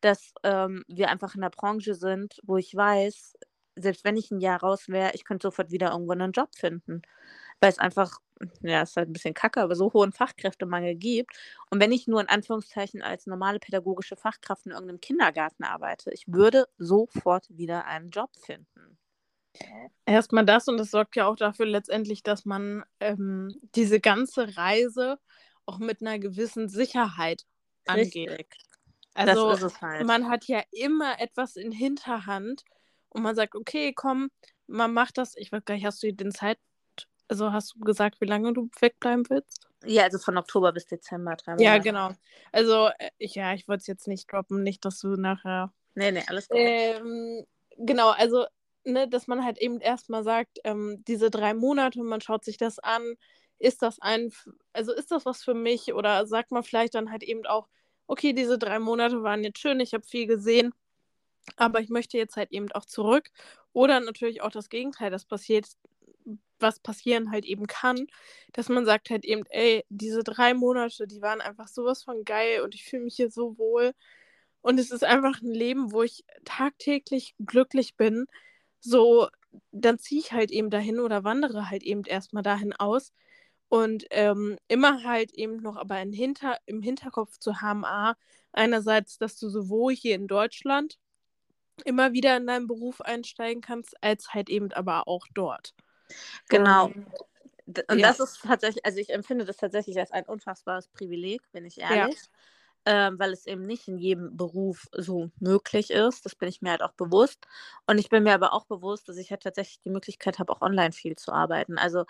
dass 0.00 0.32
ähm, 0.44 0.84
wir 0.88 1.10
einfach 1.10 1.34
in 1.34 1.40
der 1.42 1.50
Branche 1.50 1.94
sind, 1.94 2.40
wo 2.44 2.56
ich 2.56 2.74
weiß, 2.74 3.34
selbst 3.76 4.04
wenn 4.04 4.16
ich 4.16 4.30
ein 4.30 4.40
Jahr 4.40 4.60
raus 4.60 4.88
wäre, 4.88 5.12
ich 5.14 5.24
könnte 5.24 5.46
sofort 5.48 5.70
wieder 5.70 5.92
irgendwo 5.92 6.12
einen 6.12 6.32
Job 6.32 6.50
finden. 6.54 7.02
Weil 7.60 7.70
es 7.70 7.78
einfach, 7.78 8.18
ja, 8.62 8.82
ist 8.82 8.96
halt 8.96 9.10
ein 9.10 9.12
bisschen 9.14 9.34
kacke, 9.34 9.60
aber 9.62 9.76
so 9.76 9.92
hohen 9.92 10.12
Fachkräftemangel 10.12 10.94
gibt. 10.96 11.32
Und 11.70 11.80
wenn 11.80 11.92
ich 11.92 12.06
nur 12.08 12.20
in 12.20 12.28
Anführungszeichen 12.28 13.02
als 13.02 13.26
normale 13.26 13.58
pädagogische 13.60 14.16
Fachkraft 14.16 14.66
in 14.66 14.72
irgendeinem 14.72 15.00
Kindergarten 15.00 15.64
arbeite, 15.64 16.12
ich 16.12 16.24
würde 16.28 16.66
sofort 16.78 17.46
wieder 17.50 17.86
einen 17.86 18.10
Job 18.10 18.30
finden. 18.36 18.98
Erstmal 20.06 20.46
das 20.46 20.68
und 20.68 20.78
das 20.78 20.90
sorgt 20.90 21.16
ja 21.16 21.26
auch 21.26 21.36
dafür 21.36 21.66
letztendlich, 21.66 22.22
dass 22.22 22.44
man 22.44 22.84
ähm, 23.00 23.54
diese 23.74 24.00
ganze 24.00 24.56
Reise 24.56 25.18
auch 25.66 25.78
mit 25.78 26.00
einer 26.00 26.18
gewissen 26.18 26.68
Sicherheit 26.68 27.44
angeht. 27.86 28.30
Richtig. 28.30 28.56
Also 29.14 29.52
halt. 29.80 30.06
man 30.06 30.30
hat 30.30 30.46
ja 30.46 30.62
immer 30.70 31.20
etwas 31.20 31.56
in 31.56 31.72
Hinterhand 31.72 32.64
und 33.08 33.22
man 33.22 33.34
sagt, 33.34 33.54
okay, 33.54 33.92
komm, 33.92 34.30
man 34.66 34.92
macht 34.92 35.18
das. 35.18 35.36
Ich 35.36 35.50
weiß 35.50 35.64
gar 35.64 35.74
nicht, 35.74 35.84
hast 35.84 36.02
du 36.02 36.12
den 36.12 36.32
Zeit, 36.32 36.58
also 37.26 37.52
hast 37.52 37.74
du 37.74 37.80
gesagt, 37.80 38.20
wie 38.20 38.26
lange 38.26 38.52
du 38.52 38.70
wegbleiben 38.80 39.28
willst? 39.28 39.66
Ja, 39.84 40.04
also 40.04 40.18
von 40.18 40.36
Oktober 40.36 40.72
bis 40.72 40.86
Dezember. 40.86 41.36
Drei 41.36 41.52
Monate. 41.52 41.64
Ja, 41.64 41.78
genau. 41.78 42.12
Also 42.52 42.88
äh, 42.98 43.10
ich, 43.18 43.34
ja, 43.34 43.54
ich 43.54 43.68
wollte 43.68 43.82
es 43.82 43.86
jetzt 43.86 44.08
nicht 44.08 44.32
droppen, 44.32 44.62
nicht, 44.62 44.84
dass 44.84 45.00
du 45.00 45.16
nachher. 45.16 45.72
Nee, 45.94 46.12
nee, 46.12 46.22
alles 46.26 46.48
gut. 46.48 46.58
Ähm, 46.60 47.44
genau, 47.76 48.10
also 48.10 48.46
ne, 48.84 49.08
dass 49.08 49.26
man 49.26 49.44
halt 49.44 49.58
eben 49.58 49.80
erstmal 49.80 50.24
sagt, 50.24 50.58
ähm, 50.64 51.04
diese 51.06 51.30
drei 51.30 51.54
Monate, 51.54 52.02
man 52.02 52.20
schaut 52.20 52.44
sich 52.44 52.56
das 52.56 52.78
an, 52.78 53.14
ist 53.58 53.82
das 53.82 54.00
ein, 54.00 54.32
also 54.72 54.92
ist 54.92 55.10
das 55.10 55.26
was 55.26 55.42
für 55.44 55.54
mich? 55.54 55.92
Oder 55.94 56.26
sagt 56.26 56.52
man 56.52 56.62
vielleicht 56.62 56.94
dann 56.94 57.10
halt 57.10 57.22
eben 57.22 57.46
auch, 57.46 57.68
okay, 58.06 58.32
diese 58.32 58.58
drei 58.58 58.78
Monate 58.78 59.22
waren 59.22 59.44
jetzt 59.44 59.58
schön, 59.60 59.80
ich 59.80 59.94
habe 59.94 60.06
viel 60.06 60.26
gesehen, 60.26 60.72
aber 61.56 61.80
ich 61.80 61.90
möchte 61.90 62.18
jetzt 62.18 62.36
halt 62.36 62.52
eben 62.52 62.70
auch 62.72 62.84
zurück. 62.86 63.30
Oder 63.72 64.00
natürlich 64.00 64.42
auch 64.42 64.50
das 64.50 64.68
Gegenteil, 64.68 65.10
das 65.10 65.24
passiert, 65.26 65.66
was 66.60 66.80
passieren 66.80 67.30
halt 67.30 67.44
eben 67.44 67.66
kann, 67.66 68.06
dass 68.52 68.68
man 68.68 68.84
sagt 68.84 69.10
halt 69.10 69.24
eben, 69.24 69.44
ey, 69.50 69.84
diese 69.88 70.24
drei 70.24 70.54
Monate, 70.54 71.06
die 71.06 71.22
waren 71.22 71.40
einfach 71.40 71.68
sowas 71.68 72.02
von 72.04 72.24
geil 72.24 72.62
und 72.62 72.74
ich 72.74 72.84
fühle 72.84 73.04
mich 73.04 73.16
hier 73.16 73.30
so 73.30 73.58
wohl. 73.58 73.92
Und 74.62 74.80
es 74.80 74.90
ist 74.90 75.04
einfach 75.04 75.40
ein 75.42 75.52
Leben, 75.54 75.92
wo 75.92 76.02
ich 76.02 76.24
tagtäglich 76.44 77.34
glücklich 77.44 77.96
bin 77.96 78.26
so, 78.80 79.28
dann 79.72 79.98
ziehe 79.98 80.20
ich 80.20 80.32
halt 80.32 80.50
eben 80.50 80.70
dahin 80.70 81.00
oder 81.00 81.24
wandere 81.24 81.70
halt 81.70 81.82
eben 81.82 82.04
erstmal 82.04 82.42
dahin 82.42 82.72
aus. 82.72 83.12
Und 83.68 84.06
ähm, 84.10 84.56
immer 84.68 85.04
halt 85.04 85.32
eben 85.34 85.56
noch 85.56 85.76
aber 85.76 86.00
in 86.00 86.12
Hinter 86.12 86.56
im 86.64 86.80
Hinterkopf 86.80 87.38
zu 87.38 87.60
haben, 87.60 87.84
A, 87.84 88.16
einerseits, 88.52 89.18
dass 89.18 89.38
du 89.38 89.50
sowohl 89.50 89.94
hier 89.94 90.14
in 90.14 90.26
Deutschland 90.26 90.98
immer 91.84 92.12
wieder 92.12 92.36
in 92.36 92.46
deinen 92.46 92.66
Beruf 92.66 93.02
einsteigen 93.02 93.60
kannst, 93.60 94.02
als 94.02 94.32
halt 94.32 94.48
eben 94.48 94.72
aber 94.72 95.06
auch 95.06 95.26
dort. 95.34 95.74
Genau. 96.48 96.86
Und, 96.86 97.90
und 97.90 97.98
ja. 97.98 98.08
das 98.08 98.20
ist 98.20 98.40
tatsächlich, 98.42 98.84
also 98.86 98.98
ich 98.98 99.10
empfinde 99.10 99.44
das 99.44 99.58
tatsächlich 99.58 99.98
als 99.98 100.12
ein 100.12 100.24
unfassbares 100.24 100.88
Privileg, 100.88 101.42
bin 101.52 101.66
ich 101.66 101.78
ehrlich. 101.78 102.16
Ja 102.16 102.28
ähm, 102.88 103.18
weil 103.18 103.32
es 103.34 103.46
eben 103.46 103.66
nicht 103.66 103.86
in 103.88 103.98
jedem 103.98 104.36
Beruf 104.36 104.86
so 104.92 105.30
möglich 105.40 105.90
ist. 105.90 106.24
Das 106.24 106.34
bin 106.34 106.48
ich 106.48 106.62
mir 106.62 106.70
halt 106.70 106.82
auch 106.82 106.94
bewusst. 106.94 107.46
Und 107.86 107.98
ich 107.98 108.08
bin 108.08 108.22
mir 108.24 108.34
aber 108.34 108.54
auch 108.54 108.64
bewusst, 108.66 109.08
dass 109.10 109.18
ich 109.18 109.30
halt 109.30 109.42
tatsächlich 109.42 109.80
die 109.82 109.90
Möglichkeit 109.90 110.38
habe, 110.38 110.52
auch 110.52 110.62
online 110.62 110.92
viel 110.92 111.16
zu 111.16 111.32
arbeiten. 111.32 111.78
Also 111.78 112.04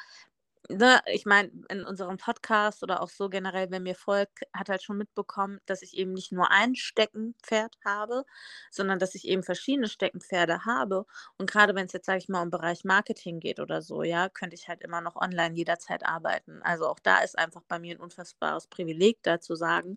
Ne, 0.70 1.00
ich 1.06 1.24
meine, 1.24 1.50
in 1.70 1.84
unserem 1.84 2.18
Podcast 2.18 2.82
oder 2.82 3.02
auch 3.02 3.08
so 3.08 3.30
generell, 3.30 3.70
wenn 3.70 3.84
mir 3.84 3.94
folgt, 3.94 4.40
hat 4.54 4.68
halt 4.68 4.82
schon 4.82 4.98
mitbekommen, 4.98 5.60
dass 5.66 5.80
ich 5.82 5.96
eben 5.96 6.12
nicht 6.12 6.32
nur 6.32 6.50
ein 6.50 6.74
Steckenpferd 6.74 7.76
habe, 7.86 8.24
sondern 8.70 8.98
dass 8.98 9.14
ich 9.14 9.26
eben 9.28 9.42
verschiedene 9.42 9.88
Steckenpferde 9.88 10.66
habe. 10.66 11.06
Und 11.38 11.50
gerade 11.50 11.74
wenn 11.74 11.86
es 11.86 11.92
jetzt, 11.94 12.06
sage 12.06 12.18
ich 12.18 12.28
mal, 12.28 12.42
um 12.42 12.50
Bereich 12.50 12.84
Marketing 12.84 13.40
geht 13.40 13.60
oder 13.60 13.80
so, 13.82 14.02
ja, 14.02 14.28
könnte 14.28 14.56
ich 14.56 14.68
halt 14.68 14.82
immer 14.82 15.00
noch 15.00 15.16
online 15.16 15.54
jederzeit 15.56 16.04
arbeiten. 16.04 16.60
Also 16.62 16.86
auch 16.88 16.98
da 17.00 17.18
ist 17.20 17.38
einfach 17.38 17.62
bei 17.68 17.78
mir 17.78 17.94
ein 17.96 18.00
unfassbares 18.00 18.66
Privileg, 18.66 19.22
da 19.22 19.40
zu 19.40 19.54
sagen, 19.54 19.96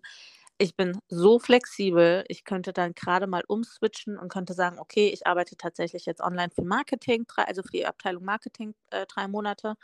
ich 0.62 0.76
bin 0.76 0.98
so 1.08 1.38
flexibel, 1.40 2.24
ich 2.28 2.44
könnte 2.44 2.72
dann 2.72 2.94
gerade 2.94 3.26
mal 3.26 3.42
umswitchen 3.48 4.16
und 4.18 4.28
könnte 4.30 4.54
sagen, 4.54 4.78
okay, 4.78 5.08
ich 5.08 5.26
arbeite 5.26 5.56
tatsächlich 5.56 6.06
jetzt 6.06 6.20
online 6.20 6.50
für 6.54 6.62
Marketing, 6.64 7.24
also 7.36 7.62
für 7.62 7.72
die 7.72 7.86
Abteilung 7.86 8.24
Marketing 8.24 8.74
äh, 8.90 9.06
drei 9.06 9.26
Monate. 9.28 9.74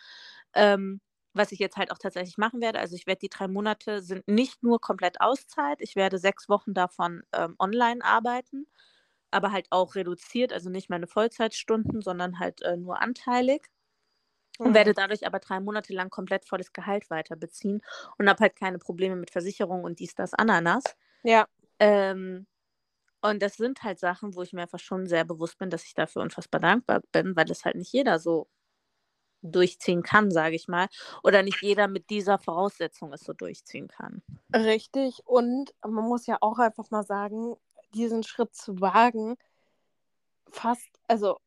Ähm, 0.54 1.00
was 1.34 1.52
ich 1.52 1.58
jetzt 1.60 1.76
halt 1.76 1.90
auch 1.92 1.98
tatsächlich 1.98 2.38
machen 2.38 2.60
werde. 2.60 2.78
Also 2.80 2.96
ich 2.96 3.06
werde 3.06 3.20
die 3.20 3.28
drei 3.28 3.48
Monate 3.48 4.02
sind 4.02 4.26
nicht 4.28 4.62
nur 4.62 4.80
komplett 4.80 5.20
Auszeit, 5.20 5.80
ich 5.82 5.96
werde 5.96 6.18
sechs 6.18 6.48
Wochen 6.48 6.74
davon 6.74 7.22
ähm, 7.32 7.54
online 7.58 8.04
arbeiten, 8.04 8.66
aber 9.30 9.52
halt 9.52 9.66
auch 9.70 9.94
reduziert, 9.96 10.52
also 10.52 10.70
nicht 10.70 10.90
meine 10.90 11.06
Vollzeitstunden, 11.08 12.02
sondern 12.02 12.38
halt 12.40 12.62
äh, 12.62 12.76
nur 12.76 13.00
anteilig 13.02 13.68
und 14.58 14.74
werde 14.74 14.94
dadurch 14.94 15.26
aber 15.26 15.38
drei 15.38 15.60
Monate 15.60 15.92
lang 15.94 16.10
komplett 16.10 16.44
volles 16.44 16.72
Gehalt 16.72 17.10
weiter 17.10 17.36
beziehen 17.36 17.80
und 18.18 18.28
habe 18.28 18.40
halt 18.42 18.56
keine 18.56 18.78
Probleme 18.78 19.16
mit 19.16 19.30
Versicherung 19.30 19.84
und 19.84 19.98
dies, 20.00 20.14
das, 20.14 20.34
Ananas. 20.34 20.84
Ja. 21.22 21.46
Ähm, 21.78 22.46
Und 23.20 23.42
das 23.42 23.56
sind 23.56 23.82
halt 23.82 23.98
Sachen, 23.98 24.34
wo 24.36 24.42
ich 24.42 24.52
mir 24.52 24.62
einfach 24.62 24.78
schon 24.78 25.06
sehr 25.06 25.24
bewusst 25.24 25.58
bin, 25.58 25.70
dass 25.70 25.84
ich 25.84 25.94
dafür 25.94 26.22
unfassbar 26.22 26.60
dankbar 26.60 27.02
bin, 27.12 27.34
weil 27.36 27.46
das 27.46 27.64
halt 27.64 27.76
nicht 27.76 27.92
jeder 27.92 28.18
so 28.20 28.48
durchziehen 29.42 30.02
kann, 30.02 30.30
sage 30.30 30.56
ich 30.56 30.68
mal. 30.68 30.88
Oder 31.24 31.42
nicht 31.42 31.62
jeder 31.62 31.88
mit 31.88 32.10
dieser 32.10 32.38
Voraussetzung 32.38 33.12
es 33.12 33.24
so 33.24 33.32
durchziehen 33.32 33.88
kann. 33.88 34.22
Richtig. 34.54 35.22
Und 35.26 35.74
man 35.82 36.04
muss 36.04 36.26
ja 36.26 36.38
auch 36.40 36.58
einfach 36.58 36.90
mal 36.90 37.04
sagen, 37.04 37.56
diesen 37.94 38.22
Schritt 38.22 38.54
zu 38.54 38.80
wagen, 38.80 39.36
fast, 40.50 40.88
also 41.08 41.38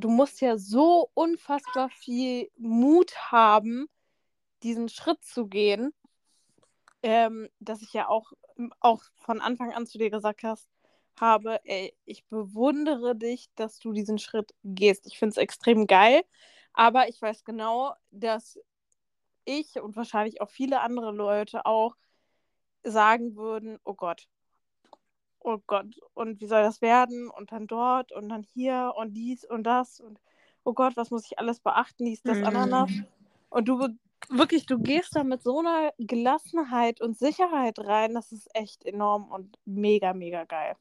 du 0.00 0.08
musst 0.08 0.40
ja 0.40 0.56
so 0.56 1.10
unfassbar 1.14 1.90
viel 1.90 2.50
Mut 2.56 3.14
haben, 3.32 3.88
diesen 4.62 4.88
Schritt 4.88 5.24
zu 5.24 5.46
gehen, 5.46 5.92
ähm, 7.02 7.48
dass 7.60 7.82
ich 7.82 7.92
ja 7.92 8.08
auch, 8.08 8.32
auch 8.80 9.02
von 9.16 9.40
Anfang 9.40 9.72
an 9.72 9.86
zu 9.86 9.98
dir 9.98 10.10
gesagt 10.10 10.42
hast, 10.42 10.68
habe, 11.20 11.60
ey, 11.64 11.94
ich 12.04 12.24
bewundere 12.26 13.16
dich, 13.16 13.48
dass 13.56 13.78
du 13.78 13.92
diesen 13.92 14.18
Schritt 14.18 14.54
gehst. 14.62 15.06
Ich 15.06 15.18
finde 15.18 15.32
es 15.32 15.36
extrem 15.36 15.86
geil, 15.86 16.22
aber 16.72 17.08
ich 17.08 17.20
weiß 17.20 17.44
genau, 17.44 17.94
dass 18.10 18.58
ich 19.44 19.80
und 19.80 19.96
wahrscheinlich 19.96 20.40
auch 20.40 20.50
viele 20.50 20.80
andere 20.80 21.12
Leute 21.12 21.66
auch 21.66 21.96
sagen 22.84 23.36
würden, 23.36 23.78
oh 23.84 23.94
Gott, 23.94 24.28
oh 25.40 25.58
Gott, 25.66 25.86
und 26.14 26.40
wie 26.40 26.46
soll 26.46 26.62
das 26.62 26.80
werden? 26.82 27.30
Und 27.30 27.52
dann 27.52 27.66
dort 27.66 28.12
und 28.12 28.28
dann 28.28 28.42
hier 28.42 28.92
und 28.96 29.14
dies 29.14 29.44
und 29.44 29.64
das 29.64 30.00
und 30.00 30.18
oh 30.64 30.72
Gott, 30.74 30.96
was 30.96 31.10
muss 31.10 31.24
ich 31.26 31.38
alles 31.38 31.60
beachten, 31.60 32.04
dies, 32.04 32.22
das, 32.22 32.38
mhm. 32.38 32.44
Ananas. 32.44 32.90
Und 33.50 33.68
du 33.68 33.88
wirklich, 34.28 34.66
du 34.66 34.78
gehst 34.78 35.16
da 35.16 35.24
mit 35.24 35.42
so 35.42 35.60
einer 35.60 35.92
Gelassenheit 35.98 37.00
und 37.00 37.18
Sicherheit 37.18 37.78
rein, 37.78 38.14
das 38.14 38.32
ist 38.32 38.48
echt 38.54 38.84
enorm 38.84 39.30
und 39.30 39.56
mega, 39.64 40.12
mega 40.12 40.44
geil. 40.44 40.76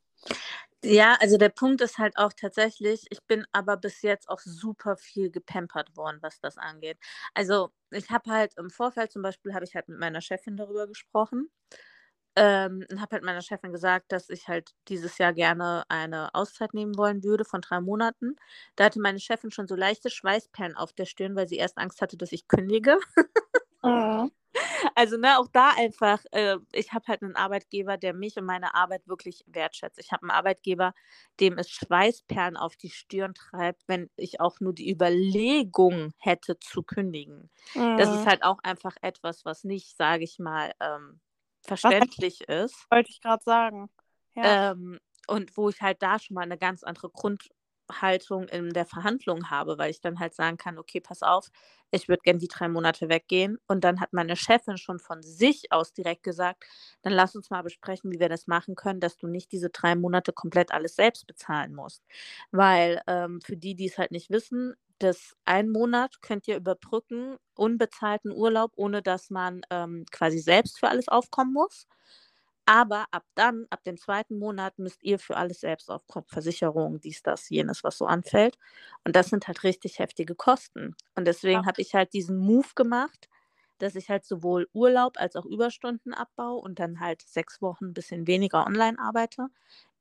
Ja, 0.84 1.18
also 1.20 1.38
der 1.38 1.50
Punkt 1.50 1.82
ist 1.82 1.98
halt 1.98 2.18
auch 2.18 2.34
tatsächlich, 2.34 3.06
ich 3.10 3.24
bin 3.24 3.46
aber 3.52 3.78
bis 3.78 4.02
jetzt 4.04 4.30
auch 4.30 4.40
super 4.40 4.96
viel 4.96 5.32
gepampert 5.32 5.96
worden, 5.98 6.20
was 6.22 6.40
das 6.40 6.58
angeht. 6.58 6.98
Also 7.34 7.72
ich 7.92 8.10
habe 8.10 8.30
halt 8.30 8.54
im 8.58 8.70
Vorfeld 8.70 9.12
zum 9.12 9.22
Beispiel, 9.22 9.54
habe 9.54 9.66
ich 9.66 9.76
halt 9.76 9.88
mit 9.88 10.00
meiner 10.00 10.22
Chefin 10.22 10.56
darüber 10.56 10.88
gesprochen 10.88 11.50
ähm, 12.38 12.86
und 12.92 13.02
habe 13.02 13.16
halt 13.16 13.24
meiner 13.24 13.42
Chefin 13.42 13.72
gesagt, 13.72 14.12
dass 14.12 14.30
ich 14.30 14.48
halt 14.48 14.72
dieses 14.90 15.18
Jahr 15.18 15.34
gerne 15.34 15.84
eine 15.90 16.34
Auszeit 16.36 16.74
nehmen 16.76 16.96
wollen 16.96 17.24
würde 17.24 17.44
von 17.44 17.62
drei 17.62 17.82
Monaten. 17.82 18.36
Da 18.76 18.86
hatte 18.86 19.02
meine 19.02 19.20
Chefin 19.20 19.50
schon 19.50 19.68
so 19.68 19.76
leichte 19.76 20.12
Schweißperlen 20.12 20.76
auf 20.76 20.94
der 20.94 21.06
Stirn, 21.06 21.36
weil 21.36 21.48
sie 21.48 21.58
erst 21.58 21.80
Angst 21.80 22.00
hatte, 22.00 22.16
dass 22.16 22.32
ich 22.32 22.48
kündige. 22.48 23.00
Mhm. 23.84 24.32
Also, 24.96 25.18
ne, 25.18 25.38
auch 25.38 25.48
da 25.54 25.72
einfach, 25.78 26.24
äh, 26.32 26.58
ich 26.72 26.92
habe 26.92 27.06
halt 27.08 27.22
einen 27.22 27.36
Arbeitgeber, 27.36 27.98
der 27.98 28.14
mich 28.14 28.38
und 28.38 28.46
meine 28.46 28.74
Arbeit 28.74 29.08
wirklich 29.08 29.44
wertschätzt. 29.46 30.00
Ich 30.00 30.12
habe 30.12 30.24
einen 30.24 30.32
Arbeitgeber, 30.32 30.94
dem 31.40 31.60
es 31.60 31.70
Schweißperlen 31.70 32.58
auf 32.58 32.76
die 32.76 32.90
Stirn 32.90 33.36
treibt, 33.36 33.84
wenn 33.88 34.10
ich 34.16 34.40
auch 34.40 34.60
nur 34.60 34.74
die 34.74 34.90
Überlegung 34.90 36.14
hätte 36.18 36.60
zu 36.60 36.82
kündigen. 36.82 37.52
Mhm. 37.76 37.98
Das 37.98 38.10
ist 38.10 38.22
mhm. 38.22 38.26
halt 38.26 38.44
auch 38.44 38.58
einfach 38.64 38.96
etwas, 39.02 39.46
was 39.46 39.64
nicht, 39.64 39.96
sage 39.96 40.24
ich 40.24 40.40
mal, 40.40 40.72
ähm, 40.80 41.20
verständlich 41.68 42.44
was, 42.48 42.72
ist. 42.72 42.92
Wollte 42.92 43.10
ich 43.12 43.22
gerade 43.22 43.44
sagen. 43.44 43.90
Ja. 44.36 44.72
Ähm, 44.72 45.00
und 45.28 45.58
wo 45.58 45.70
ich 45.70 45.82
halt 45.82 46.02
da 46.02 46.20
schon 46.20 46.36
mal 46.36 46.42
eine 46.42 46.58
ganz 46.58 46.84
andere 46.84 47.10
Grund, 47.10 47.50
Haltung 47.90 48.48
in 48.48 48.72
der 48.72 48.86
Verhandlung 48.86 49.50
habe, 49.50 49.78
weil 49.78 49.92
ich 49.92 50.02
dann 50.02 50.20
halt 50.20 50.34
sagen 50.34 50.58
kann, 50.58 50.78
okay, 50.78 51.00
pass 51.00 51.24
auf, 51.24 51.50
ich 51.92 52.10
würde 52.10 52.22
gerne 52.24 52.40
die 52.40 52.48
drei 52.48 52.68
Monate 52.68 53.10
weggehen. 53.10 53.58
Und 53.68 53.84
dann 53.84 54.00
hat 54.00 54.14
meine 54.14 54.36
Chefin 54.36 54.78
schon 54.78 55.00
von 55.00 55.22
sich 55.24 55.72
aus 55.72 55.94
direkt 55.94 56.24
gesagt, 56.24 56.66
dann 57.02 57.14
lass 57.14 57.36
uns 57.36 57.50
mal 57.50 57.62
besprechen, 57.62 58.12
wie 58.12 58.20
wir 58.20 58.30
das 58.30 58.48
machen 58.48 58.76
können, 58.76 59.00
dass 59.00 59.18
du 59.18 59.28
nicht 59.28 59.52
diese 59.52 59.70
drei 59.70 59.96
Monate 59.96 60.34
komplett 60.34 60.72
alles 60.72 60.96
selbst 60.96 61.28
bezahlen 61.28 61.74
musst. 61.74 62.04
Weil 62.52 63.02
ähm, 63.08 63.40
für 63.42 63.56
die, 63.56 63.76
die 63.76 63.88
es 63.88 63.98
halt 63.98 64.12
nicht 64.12 64.30
wissen, 64.30 64.76
das 65.00 65.36
ein 65.46 65.70
Monat 65.70 66.22
könnt 66.22 66.48
ihr 66.48 66.58
überbrücken, 66.58 67.38
unbezahlten 67.56 68.32
Urlaub, 68.32 68.72
ohne 68.76 69.02
dass 69.02 69.30
man 69.30 69.62
ähm, 69.70 70.06
quasi 70.12 70.40
selbst 70.40 70.80
für 70.80 70.90
alles 70.90 71.08
aufkommen 71.08 71.54
muss. 71.54 71.88
Aber 72.66 73.06
ab 73.12 73.24
dann, 73.36 73.66
ab 73.70 73.84
dem 73.86 73.98
zweiten 73.98 74.38
Monat, 74.38 74.78
müsst 74.78 75.02
ihr 75.04 75.20
für 75.20 75.38
alles 75.38 75.62
selbst 75.62 75.90
aufkommen. 75.90 76.26
Versicherung, 76.28 77.00
dies, 77.00 77.24
das, 77.24 77.50
jenes, 77.50 77.84
was 77.86 77.98
so 77.98 78.06
anfällt. 78.06 78.58
Und 79.06 79.16
das 79.16 79.30
sind 79.30 79.48
halt 79.48 79.64
richtig 79.64 80.00
heftige 80.00 80.36
Kosten. 80.36 80.94
Und 81.16 81.26
deswegen 81.26 81.62
ja. 81.62 81.66
habe 81.66 81.82
ich 81.82 81.94
halt 81.96 82.12
diesen 82.14 82.38
Move 82.38 82.68
gemacht, 82.76 83.30
dass 83.78 83.96
ich 83.96 84.10
halt 84.10 84.26
sowohl 84.26 84.68
Urlaub 84.74 85.14
als 85.18 85.38
auch 85.38 85.46
Überstunden 85.46 86.14
abbaue 86.14 86.60
und 86.60 86.80
dann 86.80 87.00
halt 87.00 87.22
sechs 87.22 87.62
Wochen 87.62 87.86
ein 87.86 87.94
bisschen 87.94 88.28
weniger 88.28 88.66
online 88.66 89.00
arbeite, 89.00 89.48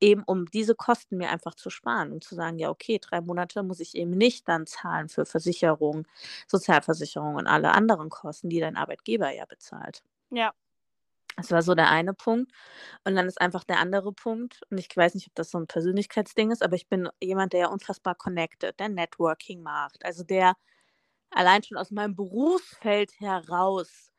eben 0.01 0.23
um 0.25 0.47
diese 0.47 0.75
Kosten 0.75 1.17
mir 1.17 1.31
einfach 1.31 1.55
zu 1.55 1.71
sparen 1.71 2.13
und 2.13 2.25
zu 2.25 2.35
sagen, 2.35 2.59
ja, 2.59 2.71
okay, 2.71 2.99
drei 3.01 3.21
Monate 3.21 3.63
muss 3.63 3.81
ich 3.81 3.95
eben 3.95 4.11
nicht 4.11 4.49
dann 4.49 4.67
zahlen 4.67 5.09
für 5.09 5.27
Versicherung, 5.27 6.07
Sozialversicherung 6.49 7.37
und 7.37 7.47
alle 7.47 7.73
anderen 7.73 8.11
Kosten, 8.11 8.49
die 8.49 8.61
dein 8.61 8.77
Arbeitgeber 8.77 9.31
ja 9.33 9.47
bezahlt. 9.47 10.03
Ja, 10.31 10.53
das 11.37 11.51
war 11.51 11.63
so 11.63 11.75
der 11.75 11.91
eine 11.91 12.15
Punkt. 12.15 12.53
Und 13.05 13.15
dann 13.15 13.27
ist 13.27 13.41
einfach 13.41 13.65
der 13.65 13.79
andere 13.79 14.13
Punkt, 14.13 14.63
und 14.71 14.79
ich 14.79 14.89
weiß 14.95 15.15
nicht, 15.15 15.29
ob 15.29 15.35
das 15.35 15.51
so 15.51 15.59
ein 15.59 15.67
Persönlichkeitsding 15.67 16.51
ist, 16.51 16.63
aber 16.63 16.77
ich 16.77 16.89
bin 16.89 17.09
jemand, 17.21 17.53
der 17.53 17.61
ja 17.61 17.69
unfassbar 17.69 18.15
connected, 18.15 18.79
der 18.81 18.89
Networking 18.89 19.63
macht. 19.63 20.05
Also 20.05 20.25
der 20.25 20.55
allein 21.31 21.63
schon 21.63 21.77
aus 21.77 21.91
meinem 21.91 22.17
Berufsfeld 22.17 23.13
heraus 23.21 24.11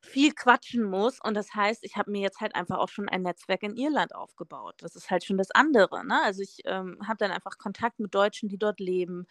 viel 0.00 0.32
quatschen 0.32 0.82
muss. 0.84 1.18
Und 1.22 1.34
das 1.34 1.54
heißt, 1.54 1.84
ich 1.84 1.96
habe 1.96 2.10
mir 2.10 2.20
jetzt 2.22 2.40
halt 2.40 2.54
einfach 2.54 2.78
auch 2.78 2.88
schon 2.88 3.08
ein 3.08 3.22
Netzwerk 3.22 3.62
in 3.62 3.76
Irland 3.76 4.14
aufgebaut. 4.14 4.76
Das 4.78 4.96
ist 4.96 5.10
halt 5.10 5.24
schon 5.24 5.38
das 5.38 5.50
andere. 5.50 6.04
Ne? 6.06 6.20
Also 6.22 6.42
ich 6.42 6.60
ähm, 6.64 6.98
habe 7.06 7.18
dann 7.18 7.30
einfach 7.30 7.58
Kontakt 7.58 8.00
mit 8.00 8.14
Deutschen, 8.14 8.48
die 8.48 8.58
dort 8.58 8.80
leben. 8.80 9.26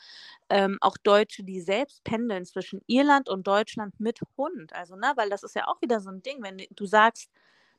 Ähm, 0.50 0.78
auch 0.82 0.98
Deutsche, 0.98 1.44
die 1.44 1.62
selbst 1.62 2.04
pendeln 2.04 2.46
zwischen 2.46 2.82
Irland 2.88 3.30
und 3.30 3.48
Deutschland 3.48 4.00
mit 4.00 4.22
Hund. 4.38 4.74
Also, 4.74 4.96
ne, 4.96 5.14
weil 5.16 5.30
das 5.30 5.44
ist 5.44 5.56
ja 5.56 5.68
auch 5.68 5.82
wieder 5.82 6.00
so 6.02 6.10
ein 6.10 6.22
Ding, 6.24 6.44
wenn 6.44 6.60
du 6.72 6.86
sagst, 6.86 7.32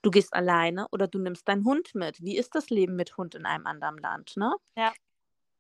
du 0.03 0.11
gehst 0.11 0.35
alleine 0.35 0.89
oder 0.91 1.09
du 1.09 1.19
nimmst 1.19 1.49
deinen 1.49 1.65
Hund 1.65 1.95
mit. 1.95 2.21
Wie 2.23 2.37
ist 2.37 2.55
das 2.55 2.71
Leben 2.71 2.97
mit 2.97 3.17
Hund 3.17 3.35
in 3.35 3.47
einem 3.47 3.67
anderen 3.67 3.99
Land? 3.99 4.37
Ne? 4.37 4.55
Ja. 4.77 4.93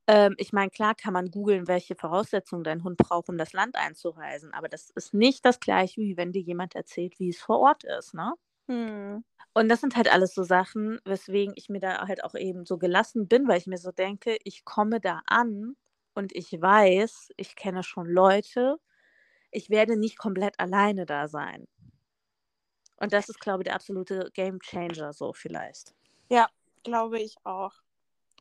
Ähm, 0.08 0.34
ich 0.38 0.54
meine, 0.54 0.70
klar 0.70 0.94
kann 0.94 1.12
man 1.12 1.30
googeln, 1.30 1.68
welche 1.68 1.94
Voraussetzungen 1.94 2.64
dein 2.64 2.82
Hund 2.82 2.96
braucht, 2.96 3.28
um 3.28 3.36
das 3.36 3.52
Land 3.52 3.76
einzureisen, 3.76 4.54
aber 4.54 4.68
das 4.68 4.90
ist 4.90 5.12
nicht 5.12 5.44
das 5.44 5.60
gleiche, 5.60 6.00
wie 6.00 6.16
wenn 6.16 6.32
dir 6.32 6.40
jemand 6.40 6.74
erzählt, 6.74 7.20
wie 7.20 7.28
es 7.28 7.38
vor 7.38 7.60
Ort 7.60 7.84
ist, 7.84 8.14
ne? 8.14 8.32
Hm. 8.68 9.22
Und 9.52 9.68
das 9.68 9.82
sind 9.82 9.96
halt 9.96 10.10
alles 10.10 10.34
so 10.34 10.44
Sachen, 10.44 10.98
weswegen 11.04 11.52
ich 11.56 11.68
mir 11.68 11.80
da 11.80 12.06
halt 12.08 12.24
auch 12.24 12.34
eben 12.34 12.64
so 12.64 12.78
gelassen 12.78 13.28
bin, 13.28 13.48
weil 13.48 13.58
ich 13.58 13.66
mir 13.66 13.78
so 13.78 13.92
denke, 13.92 14.38
ich 14.44 14.64
komme 14.64 14.98
da 15.00 15.20
an 15.26 15.76
und 16.14 16.34
ich 16.34 16.52
weiß, 16.52 17.30
ich 17.36 17.54
kenne 17.54 17.82
schon 17.82 18.06
Leute, 18.06 18.78
ich 19.50 19.68
werde 19.68 19.98
nicht 19.98 20.18
komplett 20.18 20.58
alleine 20.58 21.04
da 21.06 21.28
sein. 21.28 21.66
Und 22.96 23.12
das 23.12 23.28
ist, 23.28 23.40
glaube 23.40 23.62
ich, 23.62 23.64
der 23.66 23.74
absolute 23.74 24.30
Game 24.32 24.58
Changer 24.60 25.12
so 25.12 25.32
vielleicht. 25.32 25.94
Ja, 26.30 26.48
glaube 26.82 27.20
ich 27.20 27.36
auch. 27.44 27.72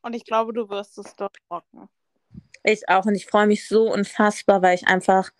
Und 0.01 0.13
ich 0.13 0.25
glaube, 0.25 0.54
du 0.54 0.70
wirst 0.70 0.98
es 0.98 1.16
dort 1.16 1.38
rocken. 1.51 1.89
Ich 2.63 2.89
auch. 2.89 3.06
Und 3.06 3.16
ich 3.16 3.27
freue 3.27 3.48
mich 3.48 3.68
so 3.68 3.92
unfassbar, 3.92 4.62
weil 4.62 4.75
ich 4.75 4.88
einfach, 4.88 5.32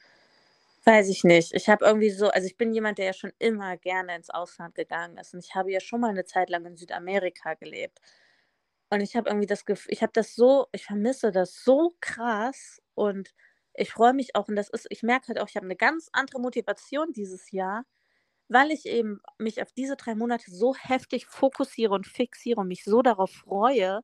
weiß 0.86 1.10
ich 1.10 1.24
nicht, 1.24 1.54
ich 1.54 1.70
habe 1.70 1.86
irgendwie 1.86 2.10
so, 2.10 2.30
also 2.30 2.48
ich 2.48 2.58
bin 2.58 2.74
jemand, 2.74 2.98
der 2.98 3.08
ja 3.08 3.14
schon 3.14 3.34
immer 3.40 3.78
gerne 3.78 4.16
ins 4.16 4.30
Ausland 4.30 4.76
gegangen 4.76 5.18
ist. 5.18 5.34
Und 5.34 5.42
ich 5.42 5.56
habe 5.56 5.72
ja 5.72 5.80
schon 5.82 6.02
mal 6.02 6.10
eine 6.10 6.26
Zeit 6.26 6.50
lang 6.50 6.66
in 6.66 6.78
Südamerika 6.78 7.56
gelebt. 7.56 8.00
Und 8.90 9.02
ich 9.02 9.16
habe 9.16 9.30
irgendwie 9.30 9.48
das 9.48 9.66
Gefühl, 9.66 9.94
ich 9.94 10.02
habe 10.02 10.14
das 10.14 10.36
so, 10.36 10.68
ich 10.72 10.86
vermisse 10.86 11.32
das 11.32 11.64
so 11.64 11.96
krass. 12.00 12.82
Und 12.96 13.34
ich 13.74 13.92
freue 13.92 14.14
mich 14.14 14.36
auch, 14.36 14.48
und 14.48 14.56
das 14.56 14.70
ist, 14.70 14.88
ich 14.90 15.04
merke 15.04 15.30
halt 15.30 15.40
auch, 15.40 15.50
ich 15.50 15.56
habe 15.56 15.66
eine 15.66 15.76
ganz 15.76 16.10
andere 16.14 16.40
Motivation 16.42 17.12
dieses 17.14 17.52
Jahr, 17.52 17.86
weil 18.50 18.72
ich 18.72 18.86
eben 18.86 19.22
mich 19.40 19.62
auf 19.62 19.72
diese 19.74 19.98
drei 19.98 20.16
Monate 20.16 20.52
so 20.52 20.76
heftig 20.76 21.28
fokussiere 21.28 21.94
und 21.94 22.08
fixiere 22.08 22.62
und 22.62 22.70
mich 22.70 22.84
so 22.86 23.02
darauf 23.02 23.32
freue, 23.32 24.02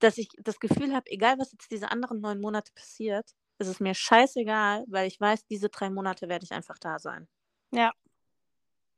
dass 0.00 0.18
ich 0.18 0.28
das 0.38 0.58
Gefühl 0.58 0.94
habe, 0.94 1.10
egal 1.10 1.38
was 1.38 1.52
jetzt 1.52 1.70
diese 1.70 1.90
anderen 1.90 2.20
neun 2.20 2.40
Monate 2.40 2.72
passiert, 2.74 3.34
ist 3.58 3.68
es 3.68 3.80
mir 3.80 3.94
scheißegal, 3.94 4.84
weil 4.88 5.06
ich 5.06 5.20
weiß, 5.20 5.46
diese 5.46 5.68
drei 5.68 5.90
Monate 5.90 6.28
werde 6.28 6.44
ich 6.44 6.52
einfach 6.52 6.78
da 6.78 6.98
sein. 6.98 7.28
Ja. 7.72 7.92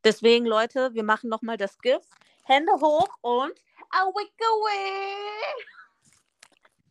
Deswegen, 0.05 0.47
Leute, 0.47 0.95
wir 0.95 1.05
machen 1.05 1.29
nochmal 1.29 1.57
das 1.57 1.79
GIF. 1.79 2.03
Hände 2.45 2.73
hoch 2.73 3.09
und 3.21 3.53
away, 3.91 4.29
away. 4.41 5.65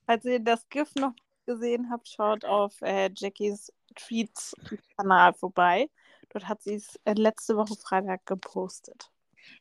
Falls 0.05 0.25
ihr 0.25 0.39
das 0.39 0.67
GIF 0.69 0.93
noch 0.95 1.13
gesehen 1.45 1.89
habt, 1.89 2.07
schaut 2.07 2.45
auf 2.45 2.81
äh, 2.81 3.09
Jackies 3.15 3.71
Tweets 3.95 4.55
Kanal 4.97 5.33
vorbei. 5.33 5.89
Dort 6.29 6.47
hat 6.47 6.61
sie 6.61 6.75
es 6.75 6.99
äh, 7.03 7.13
letzte 7.13 7.57
Woche 7.57 7.75
Freitag 7.75 8.25
gepostet. 8.25 9.10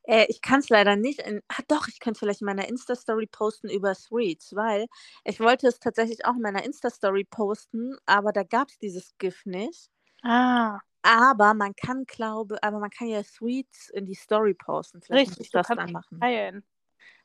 Äh, 0.05 0.27
ich 0.29 0.41
kann 0.43 0.61
es 0.61 0.69
leider 0.69 0.97
nicht. 0.97 1.21
In, 1.21 1.43
ah, 1.49 1.63
doch, 1.69 1.89
ich 1.89 2.01
könnte 2.01 2.17
es 2.17 2.19
vielleicht 2.21 2.41
in 2.41 2.47
meiner 2.47 2.69
Insta-Story 2.69 3.27
posten 3.27 3.69
über 3.69 3.95
Threads, 3.95 4.55
weil 4.55 4.87
ich 5.25 5.41
wollte 5.41 5.69
es 5.69 5.79
tatsächlich 5.79 6.25
auch 6.25 6.35
in 6.35 6.43
meiner 6.43 6.65
Insta-Story 6.65 7.25
posten, 7.25 7.97
aber 8.07 8.33
da 8.33 8.43
gab 8.43 8.69
es 8.69 8.79
dieses 8.79 9.17
GIF 9.19 9.45
nicht. 9.47 9.91
Ah. 10.23 10.79
Aber 11.03 11.55
man 11.55 11.75
kann, 11.75 12.05
glaube 12.05 12.63
aber 12.63 12.79
man 12.79 12.91
kann 12.91 13.09
ja 13.09 13.23
Threads 13.23 13.89
in 13.91 14.05
die 14.07 14.15
Story 14.15 14.55
posten. 14.55 15.01
Vielleicht 15.01 15.31
Richtig, 15.31 15.39
muss 15.39 15.47
ich 15.47 15.53
das 15.53 15.69
dann 15.69 15.93
machen. 15.93 16.21
Teilen. 16.21 16.65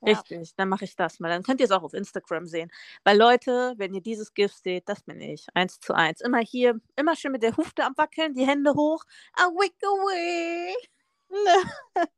Ja. 0.02 0.14
Richtig, 0.14 0.56
dann 0.56 0.70
mache 0.70 0.86
ich 0.86 0.96
das 0.96 1.20
mal. 1.20 1.30
Dann 1.30 1.44
könnt 1.44 1.60
ihr 1.60 1.66
es 1.66 1.72
auch 1.72 1.84
auf 1.84 1.94
Instagram 1.94 2.46
sehen. 2.46 2.72
Weil 3.04 3.18
Leute, 3.18 3.74
wenn 3.78 3.94
ihr 3.94 4.02
dieses 4.02 4.34
Gift 4.34 4.64
seht, 4.64 4.88
das 4.88 5.02
bin 5.02 5.20
ich. 5.20 5.48
Eins 5.54 5.80
zu 5.80 5.94
eins. 5.94 6.22
Immer 6.22 6.40
hier, 6.40 6.80
immer 6.96 7.16
schön 7.16 7.32
mit 7.32 7.44
der 7.44 7.58
Hufte 7.58 7.84
am 7.84 7.98
Wackeln, 7.98 8.34
die 8.34 8.46
Hände 8.46 8.74
hoch. 8.74 9.04
A 9.34 9.48
wick 9.48 9.76
away. 9.84 10.76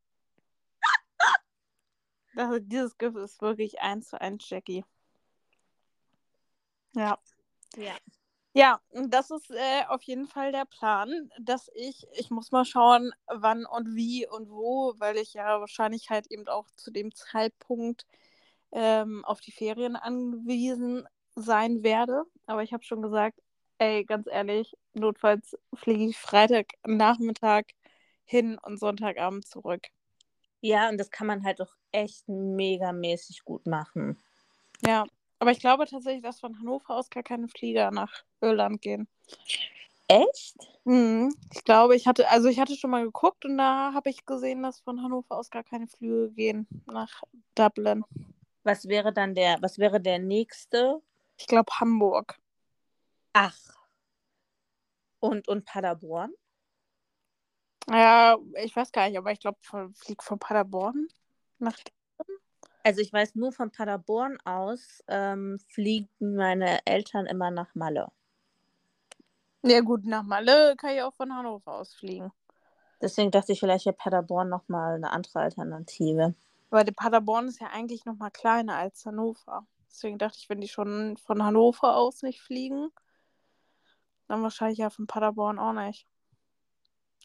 Also 2.37 2.59
dieses 2.59 2.97
Gift 2.97 3.17
ist 3.17 3.41
wirklich 3.41 3.81
eins 3.81 4.09
zu 4.09 4.21
eins 4.21 4.47
Jackie. 4.49 4.85
Ja. 6.93 7.17
Ja. 7.75 7.95
Ja, 8.53 8.81
das 8.93 9.29
ist 9.29 9.51
äh, 9.51 9.85
auf 9.87 10.01
jeden 10.03 10.27
Fall 10.27 10.51
der 10.51 10.65
Plan, 10.65 11.29
dass 11.39 11.69
ich, 11.75 12.07
ich 12.13 12.31
muss 12.31 12.51
mal 12.51 12.65
schauen, 12.65 13.11
wann 13.27 13.65
und 13.67 13.95
wie 13.95 14.27
und 14.27 14.49
wo, 14.49 14.95
weil 14.97 15.17
ich 15.17 15.33
ja 15.35 15.59
wahrscheinlich 15.59 16.09
halt 16.09 16.27
eben 16.31 16.47
auch 16.47 16.67
zu 16.75 16.91
dem 16.91 17.13
Zeitpunkt 17.13 18.05
ähm, 18.71 19.23
auf 19.25 19.41
die 19.41 19.51
Ferien 19.51 19.95
angewiesen 19.95 21.07
sein 21.35 21.83
werde. 21.83 22.23
Aber 22.47 22.63
ich 22.63 22.73
habe 22.73 22.83
schon 22.83 23.03
gesagt, 23.03 23.39
ey, 23.79 24.05
ganz 24.05 24.27
ehrlich, 24.27 24.75
notfalls 24.93 25.55
fliege 25.75 26.05
ich 26.05 26.17
Freitagnachmittag 26.17 27.65
hin 28.25 28.57
und 28.63 28.79
Sonntagabend 28.79 29.47
zurück. 29.47 29.87
Ja, 30.61 30.89
und 30.89 30.97
das 30.97 31.11
kann 31.11 31.27
man 31.27 31.43
halt 31.43 31.61
auch 31.61 31.76
echt 31.91 32.27
megamäßig 32.27 33.43
gut 33.43 33.65
machen. 33.65 34.17
Ja, 34.85 35.05
aber 35.39 35.51
ich 35.51 35.59
glaube 35.59 35.85
tatsächlich, 35.85 36.23
dass 36.23 36.39
von 36.39 36.57
Hannover 36.59 36.95
aus 36.95 37.09
gar 37.09 37.23
keine 37.23 37.47
Flieger 37.47 37.91
nach 37.91 38.23
Irland 38.41 38.81
gehen. 38.81 39.07
Echt? 40.07 40.55
Mhm. 40.85 41.35
Ich 41.53 41.63
glaube, 41.63 41.95
ich 41.95 42.07
hatte, 42.07 42.29
also 42.29 42.47
ich 42.47 42.59
hatte 42.59 42.75
schon 42.75 42.91
mal 42.91 43.03
geguckt 43.03 43.43
und 43.43 43.57
da 43.57 43.93
habe 43.93 44.09
ich 44.09 44.25
gesehen, 44.25 44.63
dass 44.63 44.79
von 44.79 45.03
Hannover 45.03 45.37
aus 45.37 45.49
gar 45.49 45.63
keine 45.63 45.87
Flüge 45.87 46.31
gehen 46.31 46.67
nach 46.85 47.23
Dublin. 47.55 48.05
Was 48.63 48.87
wäre 48.87 49.11
dann 49.11 49.35
der, 49.35 49.57
was 49.61 49.79
wäre 49.79 49.99
der 49.99 50.19
nächste? 50.19 51.01
Ich 51.37 51.47
glaube 51.47 51.71
Hamburg. 51.79 52.39
Ach. 53.33 53.57
Und, 55.19 55.47
und 55.47 55.65
Paderborn? 55.65 56.31
Ja, 57.89 58.37
ich 58.63 58.75
weiß 58.75 58.91
gar 58.91 59.07
nicht, 59.07 59.17
aber 59.17 59.31
ich 59.31 59.39
glaube, 59.39 59.57
fliegt 59.93 60.23
von 60.23 60.39
Paderborn 60.39 61.07
nach 61.59 61.77
Also 62.83 63.01
ich 63.01 63.11
weiß 63.13 63.35
nur 63.35 63.51
von 63.51 63.71
Paderborn 63.71 64.37
aus 64.45 65.03
ähm, 65.07 65.59
fliegen 65.67 66.09
meine 66.19 66.85
Eltern 66.85 67.25
immer 67.25 67.51
nach 67.51 67.75
Malle. 67.75 68.11
Ja 69.63 69.81
gut, 69.81 70.05
nach 70.05 70.23
Malle 70.23 70.75
kann 70.77 70.91
ich 70.95 71.01
auch 71.01 71.13
von 71.13 71.33
Hannover 71.33 71.73
aus 71.73 71.93
fliegen. 71.93 72.31
Deswegen 73.01 73.31
dachte 73.31 73.51
ich, 73.51 73.59
vielleicht 73.59 73.85
wäre 73.85 73.95
Paderborn 73.95 74.49
nochmal 74.49 74.95
eine 74.95 75.11
andere 75.11 75.39
Alternative. 75.39 76.33
Weil 76.69 76.85
der 76.85 76.93
Paderborn 76.93 77.47
ist 77.47 77.59
ja 77.61 77.67
eigentlich 77.67 78.05
nochmal 78.05 78.31
kleiner 78.31 78.75
als 78.75 79.05
Hannover. 79.05 79.65
Deswegen 79.89 80.17
dachte 80.17 80.37
ich, 80.39 80.49
wenn 80.49 80.61
die 80.61 80.67
schon 80.67 81.17
von 81.17 81.43
Hannover 81.43 81.95
aus 81.95 82.23
nicht 82.23 82.41
fliegen, 82.41 82.89
dann 84.27 84.43
wahrscheinlich 84.43 84.79
ja 84.79 84.89
von 84.89 85.07
Paderborn 85.07 85.59
auch 85.59 85.73
nicht. 85.73 86.05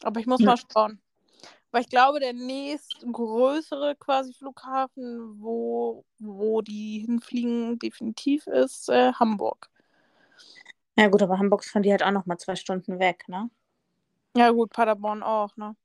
Aber 0.03 0.19
ich 0.19 0.27
muss 0.27 0.41
Ja. 0.41 0.47
mal 0.47 0.57
schauen. 0.57 1.01
Weil 1.73 1.81
ich 1.81 1.89
glaube, 1.89 2.19
der 2.19 2.33
nächstgrößere 2.33 3.95
quasi 3.95 4.31
Flughafen, 4.31 5.41
wo, 5.41 6.05
wo 6.19 6.61
die 6.61 6.99
hinfliegen, 6.99 7.79
definitiv 7.79 8.45
ist 8.45 8.89
äh, 8.89 9.11
Hamburg. 9.13 9.71
Ja 10.95 11.07
gut, 11.07 11.23
aber 11.23 11.39
Hamburg 11.39 11.63
ist 11.63 11.71
von 11.71 11.81
dir 11.81 11.93
halt 11.93 12.03
auch 12.03 12.11
nochmal 12.11 12.37
zwei 12.37 12.55
Stunden 12.55 12.99
weg, 12.99 13.27
ne? 13.27 13.49
Ja 14.37 14.51
gut, 14.51 14.71
Paderborn 14.71 15.23
auch, 15.23 15.57
ne? 15.57 15.75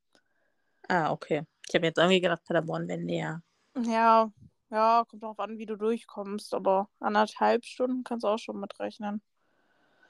Ah, 0.89 1.11
okay. 1.11 1.47
Ich 1.67 1.75
habe 1.75 1.87
jetzt 1.87 1.97
irgendwie 1.97 2.21
gedacht, 2.21 2.45
Paderborn 2.45 2.87
wäre 2.87 3.01
näher. 3.01 3.43
Ja, 3.75 4.31
ja, 4.69 5.07
kommt 5.09 5.23
drauf 5.23 5.39
an, 5.41 5.57
wie 5.57 5.65
du 5.65 5.77
durchkommst, 5.77 6.53
aber 6.53 6.91
anderthalb 7.01 7.65
Stunden 7.65 8.05
kannst 8.05 8.25
du 8.25 8.29
auch 8.29 8.39
schon 8.39 8.61
mitrechnen. 8.61 9.23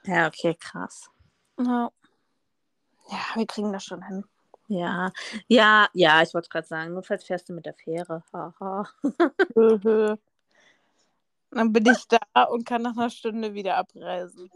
Ja, 0.03 0.27
okay, 0.27 0.57
krass. 0.59 1.09
Ja. 1.57 1.89
Ja, 3.09 3.19
wir 3.35 3.47
kriegen 3.47 3.71
das 3.71 3.85
schon 3.85 4.03
hin. 4.05 4.25
Ja, 4.69 5.11
ja, 5.47 5.87
ja, 5.93 6.21
ich 6.21 6.33
wollte 6.33 6.47
gerade 6.49 6.67
sagen, 6.67 6.93
notfalls 6.93 7.23
fährst 7.23 7.49
du 7.49 7.53
mit 7.53 7.65
der 7.65 7.73
Fähre. 7.73 8.23
Haha. 8.31 8.87
Hö. 9.55 10.15
Dann 11.49 11.73
bin 11.73 11.85
ich 11.87 12.07
da 12.07 12.43
und 12.43 12.65
kann 12.65 12.83
nach 12.83 12.95
einer 12.95 13.09
Stunde 13.09 13.55
wieder 13.55 13.77
abreisen. 13.77 14.51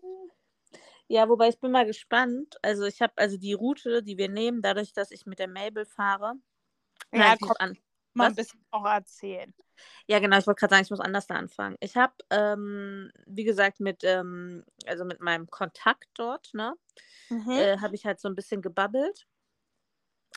Ja, 1.08 1.28
wobei 1.30 1.50
ich 1.50 1.60
bin 1.60 1.72
mal 1.72 1.86
gespannt. 1.86 2.58
Also 2.62 2.84
ich 2.84 3.02
habe 3.02 3.14
also 3.16 3.38
die 3.38 3.54
Route, 3.54 4.04
die 4.04 4.18
wir 4.18 4.30
nehmen, 4.30 4.62
dadurch, 4.62 4.94
dass 4.94 5.10
ich 5.10 5.26
mit 5.26 5.40
der 5.40 5.48
Mabel 5.48 5.86
fahre. 5.86 6.36
Ja, 7.12 7.34
ich 7.34 7.42
komm, 7.42 7.56
an. 7.60 7.78
mal 8.14 8.28
ein 8.28 8.36
bisschen 8.36 8.64
auch 8.70 8.86
erzählen. 8.86 9.52
Ja, 10.08 10.20
genau, 10.20 10.38
ich 10.38 10.46
wollte 10.46 10.60
gerade 10.60 10.76
sagen, 10.76 10.84
ich 10.84 10.92
muss 10.92 11.00
anders 11.00 11.26
da 11.26 11.36
anfangen. 11.36 11.76
Ich 11.80 11.98
habe, 11.98 12.14
ähm, 12.30 13.12
wie 13.26 13.44
gesagt, 13.44 13.80
mit, 13.80 14.04
ähm, 14.04 14.64
also 14.86 15.06
mit 15.06 15.22
meinem 15.22 15.48
Kontakt 15.50 16.08
dort, 16.14 16.54
ne, 16.54 16.76
Mhm. 17.30 17.52
äh, 17.52 17.78
habe 17.80 17.96
ich 17.96 18.06
halt 18.06 18.20
so 18.20 18.28
ein 18.28 18.36
bisschen 18.36 18.62
gebabbelt. 18.62 19.26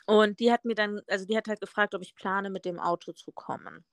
Und 0.07 0.39
die 0.39 0.51
hat 0.51 0.65
mir 0.65 0.75
dann, 0.75 1.01
also 1.09 1.25
die 1.27 1.37
hat 1.37 1.47
halt 1.49 1.61
gefragt, 1.61 1.95
ob 1.95 2.01
ich 2.01 2.15
plane, 2.15 2.49
mit 2.49 2.65
dem 2.65 2.79
Auto 2.79 3.13
zu 3.13 3.31
kommen. 3.33 3.85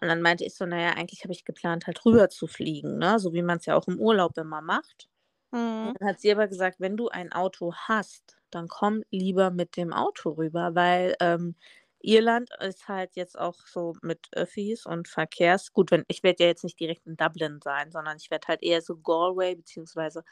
Und 0.00 0.08
dann 0.08 0.22
meinte 0.22 0.44
ich 0.44 0.54
so, 0.54 0.66
naja, 0.66 0.90
eigentlich 0.96 1.24
habe 1.24 1.32
ich 1.32 1.44
geplant, 1.44 1.86
halt 1.86 2.04
rüber 2.06 2.28
zu 2.30 2.46
fliegen, 2.46 2.98
ne? 2.98 3.18
So 3.18 3.32
wie 3.34 3.42
man 3.42 3.58
es 3.58 3.66
ja 3.66 3.76
auch 3.76 3.88
im 3.88 4.00
Urlaub 4.00 4.38
immer 4.38 4.60
macht. 4.62 5.08
Mhm. 5.52 5.94
Dann 5.94 6.08
hat 6.08 6.20
sie 6.20 6.32
aber 6.32 6.48
gesagt, 6.48 6.80
wenn 6.80 6.96
du 6.96 7.08
ein 7.08 7.32
Auto 7.32 7.74
hast, 7.74 8.38
dann 8.50 8.68
komm 8.68 9.02
lieber 9.10 9.50
mit 9.50 9.76
dem 9.76 9.92
Auto 9.92 10.30
rüber, 10.32 10.74
weil 10.74 11.16
ähm, 11.20 11.56
Irland 12.00 12.50
ist 12.60 12.88
halt 12.88 13.16
jetzt 13.16 13.38
auch 13.38 13.56
so 13.66 13.94
mit 14.02 14.28
Öffis 14.32 14.86
und 14.86 15.08
Verkehrs. 15.08 15.72
Gut, 15.72 15.90
wenn 15.90 16.04
ich 16.08 16.22
werde 16.22 16.44
ja 16.44 16.48
jetzt 16.48 16.64
nicht 16.64 16.78
direkt 16.78 17.06
in 17.06 17.16
Dublin 17.16 17.60
sein, 17.62 17.90
sondern 17.90 18.16
ich 18.18 18.30
werde 18.30 18.48
halt 18.48 18.62
eher 18.62 18.82
so 18.82 18.96
Galway 18.96 19.56
beziehungsweise 19.56 20.24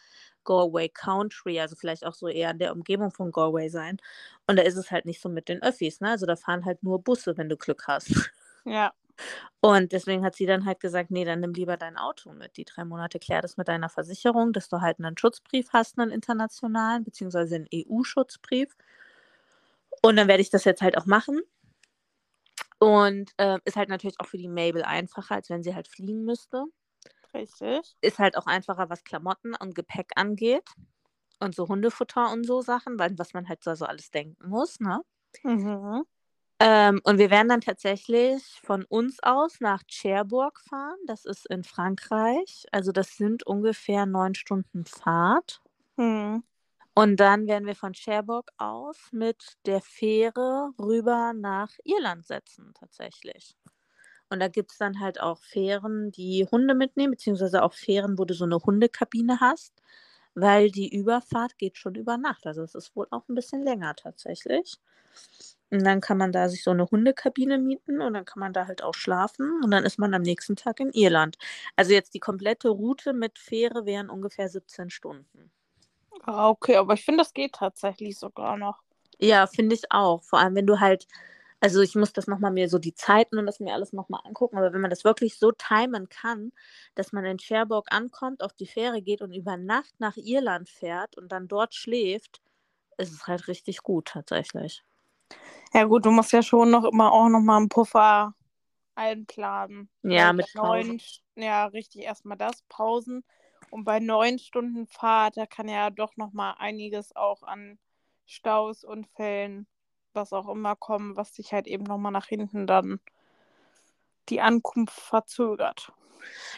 Galway 0.45 0.89
Country, 0.89 1.61
also 1.61 1.77
vielleicht 1.77 2.07
auch 2.07 2.15
so 2.15 2.29
eher 2.29 2.51
in 2.53 2.59
der 2.59 2.73
Umgebung 2.73 3.11
von 3.11 3.33
Galway 3.33 3.69
sein. 3.69 3.99
Und 4.47 4.57
da 4.59 4.63
ist 4.63 4.77
es 4.77 4.91
halt 4.91 5.07
nicht 5.07 5.21
so 5.21 5.29
mit 5.29 5.49
den 5.49 5.63
Öffis, 5.63 6.01
ne? 6.01 6.11
Also 6.11 6.27
da 6.27 6.37
fahren 6.37 6.65
halt 6.65 6.83
nur 6.83 7.03
Busse, 7.03 7.37
wenn 7.37 7.49
du 7.49 7.57
Glück 7.57 7.85
hast. 7.89 8.09
Ja. 8.69 8.93
Und 9.61 9.93
deswegen 9.93 10.25
hat 10.25 10.37
sie 10.37 10.47
dann 10.47 10.65
halt 10.67 10.81
gesagt, 10.81 11.11
nee, 11.11 11.25
dann 11.25 11.41
nimm 11.41 11.53
lieber 11.55 11.77
dein 11.77 11.97
Auto 11.97 12.33
mit. 12.33 12.57
Die 12.57 12.65
drei 12.65 12.85
Monate 12.85 13.19
klär 13.19 13.43
das 13.43 13.57
mit 13.57 13.69
deiner 13.69 13.89
Versicherung, 13.89 14.53
dass 14.53 14.69
du 14.69 14.81
halt 14.81 14.99
einen 15.01 15.17
Schutzbrief 15.19 15.69
hast, 15.73 15.99
einen 15.99 16.11
internationalen, 16.11 17.05
beziehungsweise 17.05 17.57
einen 17.57 17.67
EU-Schutzbrief. 17.73 18.77
Und 20.03 20.17
dann 20.17 20.29
werde 20.29 20.43
ich 20.43 20.51
das 20.51 20.65
jetzt 20.65 20.83
halt 20.83 20.97
auch 20.99 21.07
machen. 21.07 21.41
Und 22.79 23.33
äh, 23.39 23.59
ist 23.65 23.77
halt 23.77 23.89
natürlich 23.89 24.21
auch 24.21 24.27
für 24.27 24.39
die 24.39 24.49
Mabel 24.49 24.83
einfacher, 24.83 25.37
als 25.37 25.51
wenn 25.51 25.63
sie 25.63 25.75
halt 25.75 25.89
fliegen 25.89 26.25
müsste. 26.25 26.65
Richtig. 27.35 27.97
Ist 28.01 28.19
halt 28.19 28.37
auch 28.37 28.47
einfacher, 28.47 28.89
was 28.89 29.05
Klamotten 29.05 29.55
und 29.55 29.75
Gepäck 29.75 30.13
angeht. 30.17 30.65
Und 31.41 31.55
so 31.55 31.69
Hundefutter 31.69 32.33
und 32.33 32.47
so 32.47 32.63
Sachen, 32.63 32.99
weil 32.99 33.19
was 33.19 33.35
man 33.35 33.49
halt 33.49 33.63
so, 33.63 33.75
so 33.75 33.85
alles 33.87 34.11
denken 34.11 34.49
muss, 34.49 34.81
ne? 34.81 35.03
Mhm. 35.45 36.05
Ähm, 36.59 37.01
und 37.05 37.19
wir 37.19 37.31
werden 37.31 37.49
dann 37.49 37.61
tatsächlich 37.61 38.43
von 38.65 38.85
uns 38.85 39.19
aus 39.23 39.61
nach 39.61 39.83
Cherbourg 39.89 40.61
fahren. 40.61 40.97
Das 41.07 41.25
ist 41.27 41.47
in 41.51 41.65
Frankreich. 41.65 42.65
Also 42.73 42.93
das 42.93 43.17
sind 43.17 43.47
ungefähr 43.47 44.07
neun 44.07 44.35
Stunden 44.35 44.85
Fahrt. 44.87 45.61
Mhm. 45.97 46.43
Und 46.99 47.19
dann 47.21 47.47
werden 47.47 47.67
wir 47.67 47.77
von 47.77 47.93
Cherbourg 47.93 48.51
aus 48.57 48.97
mit 49.13 49.57
der 49.67 49.81
Fähre 49.83 50.71
rüber 50.81 51.33
nach 51.35 51.71
Irland 51.85 52.27
setzen, 52.27 52.73
tatsächlich. 52.75 53.55
Und 54.31 54.41
da 54.41 54.49
gibt 54.49 54.73
es 54.73 54.79
dann 54.79 55.01
halt 55.01 55.21
auch 55.21 55.39
Fähren, 55.43 56.11
die 56.13 56.47
Hunde 56.51 56.75
mitnehmen, 56.75 57.13
beziehungsweise 57.13 57.63
auch 57.63 57.75
Fähren, 57.75 58.19
wo 58.19 58.25
du 58.25 58.35
so 58.35 58.45
eine 58.47 58.59
Hundekabine 58.59 59.41
hast, 59.41 59.75
weil 60.35 60.71
die 60.71 60.89
Überfahrt 60.95 61.59
geht 61.59 61.79
schon 61.79 61.95
über 61.97 62.19
Nacht. 62.19 62.47
Also 62.47 62.63
es 62.63 62.75
ist 62.75 62.97
wohl 62.97 63.07
auch 63.11 63.29
ein 63.29 63.35
bisschen 63.37 63.63
länger 63.63 63.95
tatsächlich. 63.97 64.79
Und 65.71 65.85
dann 65.85 66.01
kann 66.01 66.19
man 66.19 66.33
da 66.33 66.49
sich 66.49 66.65
so 66.65 66.71
eine 66.73 66.87
Hundekabine 66.91 67.59
mieten 67.59 68.01
und 68.03 68.15
dann 68.15 68.25
kann 68.25 68.41
man 68.41 68.53
da 68.53 68.67
halt 68.67 68.83
auch 68.83 68.95
schlafen 68.95 69.61
und 69.65 69.71
dann 69.71 69.85
ist 69.85 69.99
man 69.99 70.15
am 70.15 70.23
nächsten 70.23 70.57
Tag 70.57 70.81
in 70.81 70.93
Irland. 70.93 71.37
Also 71.77 71.93
jetzt 71.93 72.15
die 72.15 72.21
komplette 72.21 72.69
Route 72.71 73.13
mit 73.13 73.39
Fähre 73.39 73.87
wären 73.87 74.11
ungefähr 74.11 74.49
17 74.49 74.91
Stunden. 74.91 75.53
Ah, 76.25 76.49
okay, 76.49 76.77
aber 76.77 76.95
ich 76.95 77.05
finde, 77.05 77.19
das 77.23 77.33
geht 77.33 77.55
tatsächlich 77.55 78.19
sogar 78.19 78.57
noch. 78.57 78.79
Ja, 79.19 79.47
finde 79.47 79.75
ich 79.75 79.91
auch. 79.91 80.23
Vor 80.25 80.39
allem, 80.39 80.55
wenn 80.55 80.67
du 80.67 80.81
halt, 80.81 81.07
also 81.61 81.81
ich 81.81 81.95
muss 81.95 82.13
das 82.13 82.27
nochmal 82.27 82.51
mir 82.53 82.69
so 82.69 82.79
die 82.79 82.95
Zeiten 82.95 83.39
und 83.39 83.47
das 83.47 83.61
mir 83.61 83.73
alles 83.75 83.93
nochmal 83.93 84.21
angucken, 84.25 84.59
aber 84.59 84.73
wenn 84.73 84.81
man 84.81 84.91
das 84.91 85.05
wirklich 85.05 85.39
so 85.39 85.53
timen 85.53 86.09
kann, 86.09 86.53
dass 86.95 87.13
man 87.13 87.25
in 87.25 87.39
Cherbourg 87.39 87.87
ankommt, 87.91 88.43
auf 88.43 88.53
die 88.53 88.67
Fähre 88.67 89.03
geht 89.03 89.23
und 89.23 89.33
über 89.33 89.57
Nacht 89.57 89.95
nach 89.99 90.17
Irland 90.17 90.69
fährt 90.69 91.17
und 91.17 91.31
dann 91.33 91.49
dort 91.49 91.75
schläft, 91.75 92.41
ist 92.99 93.13
es 93.13 93.27
halt 93.27 93.49
richtig 93.49 93.79
gut 93.83 94.07
tatsächlich. 94.09 94.85
Ja 95.73 95.85
gut, 95.85 96.07
du 96.07 96.11
musst 96.11 96.33
ja 96.33 96.43
schon 96.43 96.71
noch 96.71 96.85
immer 96.85 97.13
auch 97.13 97.29
noch 97.29 97.41
mal 97.41 97.59
einen 97.59 97.69
Puffer 97.69 98.35
einplanen. 98.95 99.91
Ja, 100.03 100.33
mit 100.33 100.55
neun, 100.55 101.01
Ja, 101.35 101.67
richtig, 101.67 102.03
erstmal 102.03 102.39
das, 102.39 102.63
Pausen. 102.69 103.25
Und 103.71 103.85
bei 103.85 104.01
neun 104.01 104.39
Stunden 104.39 104.87
Fahrt, 104.87 105.37
da 105.37 105.47
kann 105.47 105.69
ja 105.69 105.91
doch 105.91 106.17
noch 106.17 106.33
mal 106.33 106.53
einiges 106.59 107.15
auch 107.15 107.43
an 107.43 107.79
Staus, 108.27 108.85
Unfällen, 108.85 109.67
was 110.13 110.33
auch 110.33 110.49
immer 110.49 110.77
kommen, 110.77 111.17
was 111.17 111.33
dich 111.33 111.53
halt 111.53 111.67
eben 111.67 111.85
noch 111.85 111.99
mal 111.99 112.11
nach 112.11 112.27
hinten 112.27 112.67
dann 112.67 113.01
die 114.29 114.41
Ankunft 114.41 114.99
verzögert. 114.99 115.93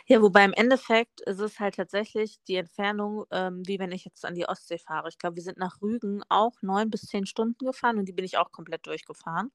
Ja, 0.07 0.23
wobei 0.23 0.45
im 0.45 0.55
Endeffekt 0.55 1.21
ist 1.23 1.41
es 1.41 1.61
halt 1.61 1.77
tatsächlich 1.77 2.39
die 2.49 2.57
Entfernung, 2.57 3.25
ähm, 3.31 3.63
wie 3.67 3.79
wenn 3.79 3.93
ich 3.93 4.05
jetzt 4.05 4.25
an 4.25 4.35
die 4.35 4.49
Ostsee 4.49 4.79
fahre. 4.79 5.09
Ich 5.09 5.19
glaube, 5.19 5.37
wir 5.37 5.43
sind 5.43 5.59
nach 5.59 5.83
Rügen 5.83 6.23
auch 6.29 6.55
neun 6.63 6.91
bis 6.91 7.03
zehn 7.03 7.27
Stunden 7.27 7.67
gefahren 7.67 7.99
und 7.99 8.07
die 8.07 8.13
bin 8.13 8.25
ich 8.25 8.39
auch 8.39 8.51
komplett 8.51 8.87
durchgefahren. 8.87 9.51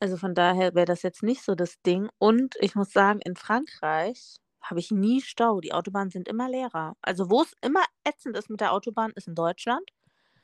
Also 0.00 0.16
von 0.16 0.34
daher 0.34 0.74
wäre 0.74 0.86
das 0.86 1.02
jetzt 1.02 1.22
nicht 1.22 1.42
so 1.42 1.54
das 1.54 1.80
Ding. 1.82 2.08
Und 2.18 2.56
ich 2.60 2.74
muss 2.74 2.90
sagen, 2.92 3.20
in 3.20 3.36
Frankreich 3.36 4.36
habe 4.64 4.80
ich 4.80 4.90
nie 4.90 5.20
Stau. 5.20 5.60
Die 5.60 5.72
Autobahnen 5.72 6.10
sind 6.10 6.28
immer 6.28 6.48
leerer. 6.48 6.96
Also 7.02 7.30
wo 7.30 7.42
es 7.42 7.54
immer 7.60 7.84
ätzend 8.04 8.36
ist 8.36 8.50
mit 8.50 8.60
der 8.60 8.72
Autobahn, 8.72 9.12
ist 9.14 9.28
in 9.28 9.34
Deutschland. 9.34 9.88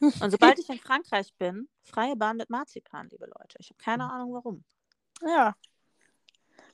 Und 0.01 0.31
sobald 0.31 0.59
ich 0.59 0.69
in 0.69 0.79
Frankreich 0.79 1.35
bin, 1.39 1.69
freie 1.83 2.17
Bahn 2.17 2.37
mit 2.37 2.51
Marzipan, 2.51 3.09
liebe 3.11 3.27
Leute. 3.27 3.57
Ich 3.59 3.71
habe 3.71 3.79
keine 3.79 4.11
Ahnung 4.11 4.33
warum. 4.33 4.65
Ja. 5.27 5.55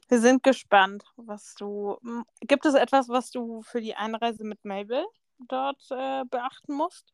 Wir 0.09 0.21
sind 0.21 0.43
gespannt, 0.43 1.05
was 1.17 1.55
du. 1.55 1.99
m, 2.05 2.25
Gibt 2.41 2.65
es 2.67 2.75
etwas, 2.75 3.09
was 3.09 3.31
du 3.31 3.63
für 3.63 3.81
die 3.81 3.97
Einreise 3.97 4.45
mit 4.45 4.65
Mabel 4.65 5.05
dort 5.39 5.85
äh, 5.91 6.25
beachten 6.31 6.75
musst? 6.75 7.13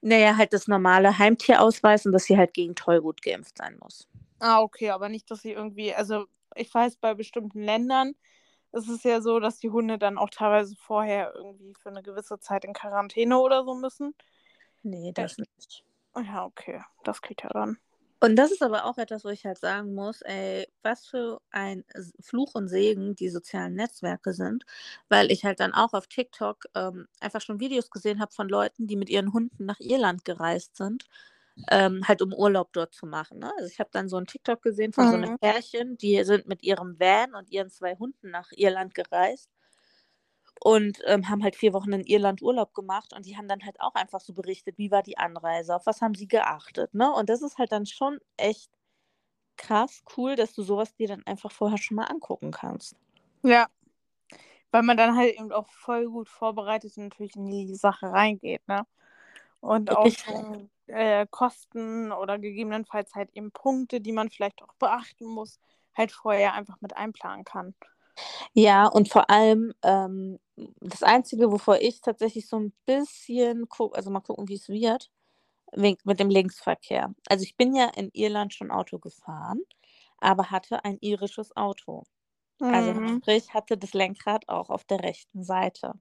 Naja, 0.00 0.36
halt 0.36 0.52
das 0.52 0.68
normale 0.68 1.18
Heimtierausweis 1.18 2.04
und 2.04 2.12
dass 2.12 2.24
sie 2.24 2.36
halt 2.36 2.52
gegen 2.52 2.74
Tollwut 2.74 3.22
geimpft 3.22 3.58
sein 3.58 3.78
muss. 3.80 4.08
Ah, 4.40 4.60
okay, 4.60 4.90
aber 4.90 5.08
nicht, 5.08 5.30
dass 5.30 5.42
sie 5.42 5.52
irgendwie. 5.52 5.94
Also, 5.94 6.26
ich 6.56 6.72
weiß, 6.72 6.96
bei 6.96 7.14
bestimmten 7.14 7.62
Ländern 7.62 8.14
ist 8.72 8.88
es 8.88 9.02
ja 9.02 9.20
so, 9.20 9.38
dass 9.40 9.58
die 9.58 9.70
Hunde 9.70 9.98
dann 9.98 10.18
auch 10.18 10.30
teilweise 10.30 10.74
vorher 10.76 11.34
irgendwie 11.34 11.74
für 11.74 11.90
eine 11.90 12.02
gewisse 12.02 12.38
Zeit 12.38 12.64
in 12.64 12.72
Quarantäne 12.72 13.38
oder 13.38 13.64
so 13.64 13.74
müssen. 13.74 14.14
Nee, 14.82 15.12
das 15.14 15.38
nicht. 15.38 15.84
Ja, 16.16 16.44
okay, 16.44 16.82
das 17.04 17.22
geht 17.22 17.42
ja 17.42 17.50
dann. 17.50 17.78
Und 18.20 18.36
das 18.36 18.52
ist 18.52 18.62
aber 18.62 18.84
auch 18.84 18.98
etwas, 18.98 19.24
wo 19.24 19.30
ich 19.30 19.44
halt 19.44 19.58
sagen 19.58 19.94
muss, 19.94 20.22
ey, 20.22 20.68
was 20.82 21.06
für 21.06 21.40
ein 21.50 21.84
Fluch 22.20 22.54
und 22.54 22.68
Segen 22.68 23.16
die 23.16 23.30
sozialen 23.30 23.74
Netzwerke 23.74 24.32
sind, 24.32 24.64
weil 25.08 25.32
ich 25.32 25.44
halt 25.44 25.58
dann 25.58 25.74
auch 25.74 25.92
auf 25.92 26.06
TikTok 26.06 26.66
ähm, 26.76 27.08
einfach 27.18 27.40
schon 27.40 27.58
Videos 27.58 27.90
gesehen 27.90 28.20
habe 28.20 28.32
von 28.32 28.48
Leuten, 28.48 28.86
die 28.86 28.94
mit 28.94 29.10
ihren 29.10 29.32
Hunden 29.32 29.64
nach 29.64 29.80
Irland 29.80 30.24
gereist 30.24 30.76
sind, 30.76 31.06
ähm, 31.70 32.06
halt 32.08 32.22
um 32.22 32.32
Urlaub 32.32 32.72
dort 32.72 32.94
zu 32.94 33.06
machen. 33.06 33.38
Ne? 33.40 33.52
Also 33.58 33.68
ich 33.70 33.80
habe 33.80 33.90
dann 33.92 34.08
so 34.08 34.16
ein 34.16 34.26
TikTok 34.26 34.62
gesehen 34.62 34.92
von 34.92 35.08
so 35.08 35.16
einem 35.16 35.30
Mhm. 35.30 35.38
Pärchen, 35.38 35.96
die 35.98 36.22
sind 36.24 36.46
mit 36.48 36.62
ihrem 36.62 36.98
Van 36.98 37.34
und 37.34 37.50
ihren 37.50 37.70
zwei 37.70 37.96
Hunden 37.96 38.30
nach 38.30 38.50
Irland 38.52 38.94
gereist 38.94 39.50
und 40.64 41.00
ähm, 41.06 41.28
haben 41.28 41.42
halt 41.42 41.56
vier 41.56 41.72
Wochen 41.72 41.92
in 41.92 42.04
Irland 42.04 42.40
Urlaub 42.42 42.74
gemacht 42.74 43.12
und 43.14 43.26
die 43.26 43.36
haben 43.36 43.48
dann 43.48 43.64
halt 43.64 43.80
auch 43.80 43.94
einfach 43.94 44.20
so 44.20 44.32
berichtet, 44.32 44.78
wie 44.78 44.90
war 44.90 45.02
die 45.02 45.18
Anreise, 45.18 45.74
auf 45.74 45.86
was 45.86 46.00
haben 46.00 46.14
sie 46.14 46.28
geachtet, 46.28 46.94
ne? 46.94 47.12
Und 47.12 47.28
das 47.28 47.42
ist 47.42 47.58
halt 47.58 47.72
dann 47.72 47.86
schon 47.86 48.18
echt 48.36 48.70
krass 49.56 50.02
cool, 50.16 50.36
dass 50.36 50.54
du 50.54 50.62
sowas 50.62 50.94
dir 50.94 51.08
dann 51.08 51.26
einfach 51.26 51.52
vorher 51.52 51.78
schon 51.78 51.96
mal 51.96 52.04
angucken 52.06 52.52
kannst. 52.52 52.96
Ja, 53.42 53.68
weil 54.70 54.82
man 54.82 54.96
dann 54.96 55.16
halt 55.16 55.34
eben 55.34 55.52
auch 55.52 55.68
voll 55.68 56.08
gut 56.08 56.28
vorbereitet 56.28 56.96
natürlich 56.96 57.36
in 57.36 57.50
die 57.50 57.74
Sache 57.74 58.06
reingeht, 58.10 58.66
ne? 58.66 58.86
Und 59.60 59.90
auch 59.90 60.12
äh, 60.92 61.26
Kosten 61.30 62.12
oder 62.12 62.38
gegebenenfalls 62.38 63.14
halt 63.14 63.30
eben 63.34 63.52
Punkte, 63.52 64.00
die 64.00 64.12
man 64.12 64.30
vielleicht 64.30 64.62
auch 64.62 64.74
beachten 64.78 65.26
muss, 65.26 65.60
halt 65.96 66.12
vorher 66.12 66.54
einfach 66.54 66.80
mit 66.80 66.96
einplanen 66.96 67.44
kann. 67.44 67.74
Ja, 68.54 68.86
und 68.86 69.08
vor 69.08 69.30
allem 69.30 69.72
ähm, 69.82 70.38
das 70.80 71.02
Einzige, 71.02 71.50
wovor 71.52 71.78
ich 71.80 72.00
tatsächlich 72.00 72.48
so 72.48 72.58
ein 72.58 72.72
bisschen 72.86 73.68
gucke, 73.68 73.96
also 73.96 74.10
mal 74.10 74.20
gucken, 74.20 74.48
wie 74.48 74.54
es 74.54 74.68
wird, 74.68 75.10
mit 75.76 76.20
dem 76.20 76.30
Linksverkehr. 76.30 77.14
Also 77.28 77.44
ich 77.44 77.56
bin 77.56 77.74
ja 77.74 77.86
in 77.96 78.10
Irland 78.12 78.54
schon 78.54 78.70
Auto 78.70 78.98
gefahren, 78.98 79.62
aber 80.18 80.50
hatte 80.50 80.84
ein 80.84 80.98
irisches 81.00 81.56
Auto. 81.56 82.04
Also 82.68 82.94
Mhm. 82.94 83.20
sprich, 83.20 83.54
hatte 83.54 83.78
das 83.78 83.94
Lenkrad 83.94 84.48
auch 84.48 84.70
auf 84.70 84.84
der 84.84 85.02
rechten 85.02 85.44
Seite. 85.44 85.94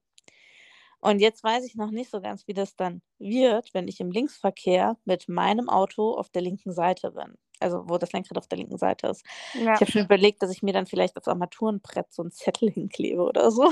Und 1.01 1.19
jetzt 1.19 1.43
weiß 1.43 1.65
ich 1.65 1.75
noch 1.75 1.89
nicht 1.91 2.11
so 2.11 2.21
ganz, 2.21 2.47
wie 2.47 2.53
das 2.53 2.75
dann 2.75 3.01
wird, 3.17 3.73
wenn 3.73 3.87
ich 3.87 3.99
im 3.99 4.11
Linksverkehr 4.11 4.97
mit 5.03 5.27
meinem 5.27 5.67
Auto 5.67 6.15
auf 6.15 6.29
der 6.29 6.43
linken 6.43 6.71
Seite 6.71 7.11
bin. 7.11 7.35
Also 7.59 7.89
wo 7.89 7.97
das 7.97 8.11
Lenkrad 8.13 8.37
auf 8.37 8.47
der 8.47 8.59
linken 8.59 8.77
Seite 8.77 9.07
ist. 9.07 9.25
Ja. 9.53 9.73
Ich 9.73 9.81
habe 9.81 9.91
schon 9.91 10.05
überlegt, 10.05 10.41
dass 10.41 10.51
ich 10.51 10.63
mir 10.63 10.73
dann 10.73 10.85
vielleicht 10.85 11.17
aufs 11.17 11.27
Armaturenbrett 11.27 12.11
so 12.13 12.21
einen 12.21 12.31
Zettel 12.31 12.71
hinklebe 12.71 13.21
oder 13.21 13.51
so. 13.51 13.71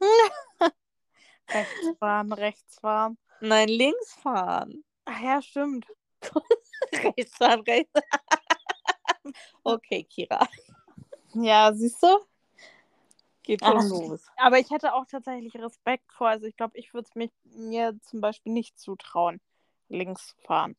Rechts 1.48 1.98
fahren, 2.00 2.32
rechts 2.32 2.80
fahren. 2.80 3.18
Nein, 3.40 3.68
links 3.68 4.14
fahren. 4.14 4.84
Ach 5.04 5.20
ja, 5.20 5.40
stimmt. 5.40 5.86
rechts 6.92 7.36
fahren, 7.36 7.60
rechts. 7.60 7.92
okay, 9.62 10.02
Kira, 10.04 10.48
Ja, 11.34 11.72
siehst 11.72 12.02
du? 12.02 12.08
Geht 13.46 13.64
schon 13.64 13.88
los. 13.88 14.26
Aber 14.36 14.58
ich 14.58 14.70
hätte 14.70 14.92
auch 14.92 15.06
tatsächlich 15.06 15.54
Respekt 15.56 16.12
vor. 16.12 16.28
Also 16.28 16.44
ich 16.44 16.56
glaube, 16.56 16.76
ich 16.76 16.92
würde 16.92 17.08
es 17.08 17.30
mir, 17.44 17.98
zum 18.02 18.20
Beispiel 18.20 18.52
nicht 18.52 18.78
zutrauen, 18.78 19.40
links 19.88 20.36
fahren. 20.44 20.76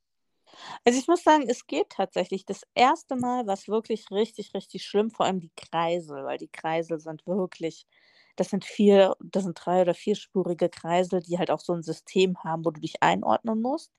Also 0.86 1.00
ich 1.00 1.08
muss 1.08 1.24
sagen, 1.24 1.50
es 1.50 1.66
geht 1.66 1.90
tatsächlich. 1.90 2.46
Das 2.46 2.62
erste 2.76 3.16
Mal 3.16 3.48
war 3.48 3.56
es 3.56 3.68
wirklich 3.68 4.12
richtig, 4.12 4.54
richtig 4.54 4.86
schlimm, 4.86 5.10
vor 5.10 5.26
allem 5.26 5.40
die 5.40 5.52
Kreisel, 5.56 6.24
weil 6.24 6.38
die 6.38 6.48
Kreisel 6.48 7.00
sind 7.00 7.26
wirklich, 7.26 7.88
das 8.36 8.50
sind 8.50 8.64
vier, 8.64 9.16
das 9.20 9.44
sind 9.44 9.56
drei 9.56 9.82
oder 9.82 9.94
vierspurige 9.94 10.70
Kreisel, 10.70 11.22
die 11.22 11.38
halt 11.38 11.52
auch 11.52 11.60
so 11.60 11.74
ein 11.74 11.84
System 11.84 12.42
haben, 12.44 12.64
wo 12.64 12.72
du 12.72 12.80
dich 12.80 13.02
einordnen 13.02 13.62
musst. 13.62 13.92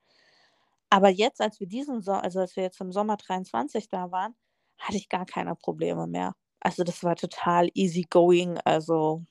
Aber 0.91 1.11
jetzt, 1.11 1.41
als 1.41 1.61
wir 1.61 1.67
diesen, 1.67 2.01
so 2.01 2.13
also 2.13 2.41
als 2.41 2.57
wir 2.57 2.63
jetzt 2.63 2.81
im 2.81 2.93
Sommer 2.93 3.17
23 3.17 3.91
da 3.91 4.11
waren, 4.11 4.35
hatte 4.79 4.97
ich 4.97 5.09
gar 5.11 5.27
keine 5.27 5.55
Probleme 5.55 6.07
mehr. 6.07 6.35
Also 6.61 6.85
das 6.85 7.03
war 7.05 7.17
total 7.17 7.71
easy 7.75 8.07
going. 8.09 8.59
Also 8.65 9.25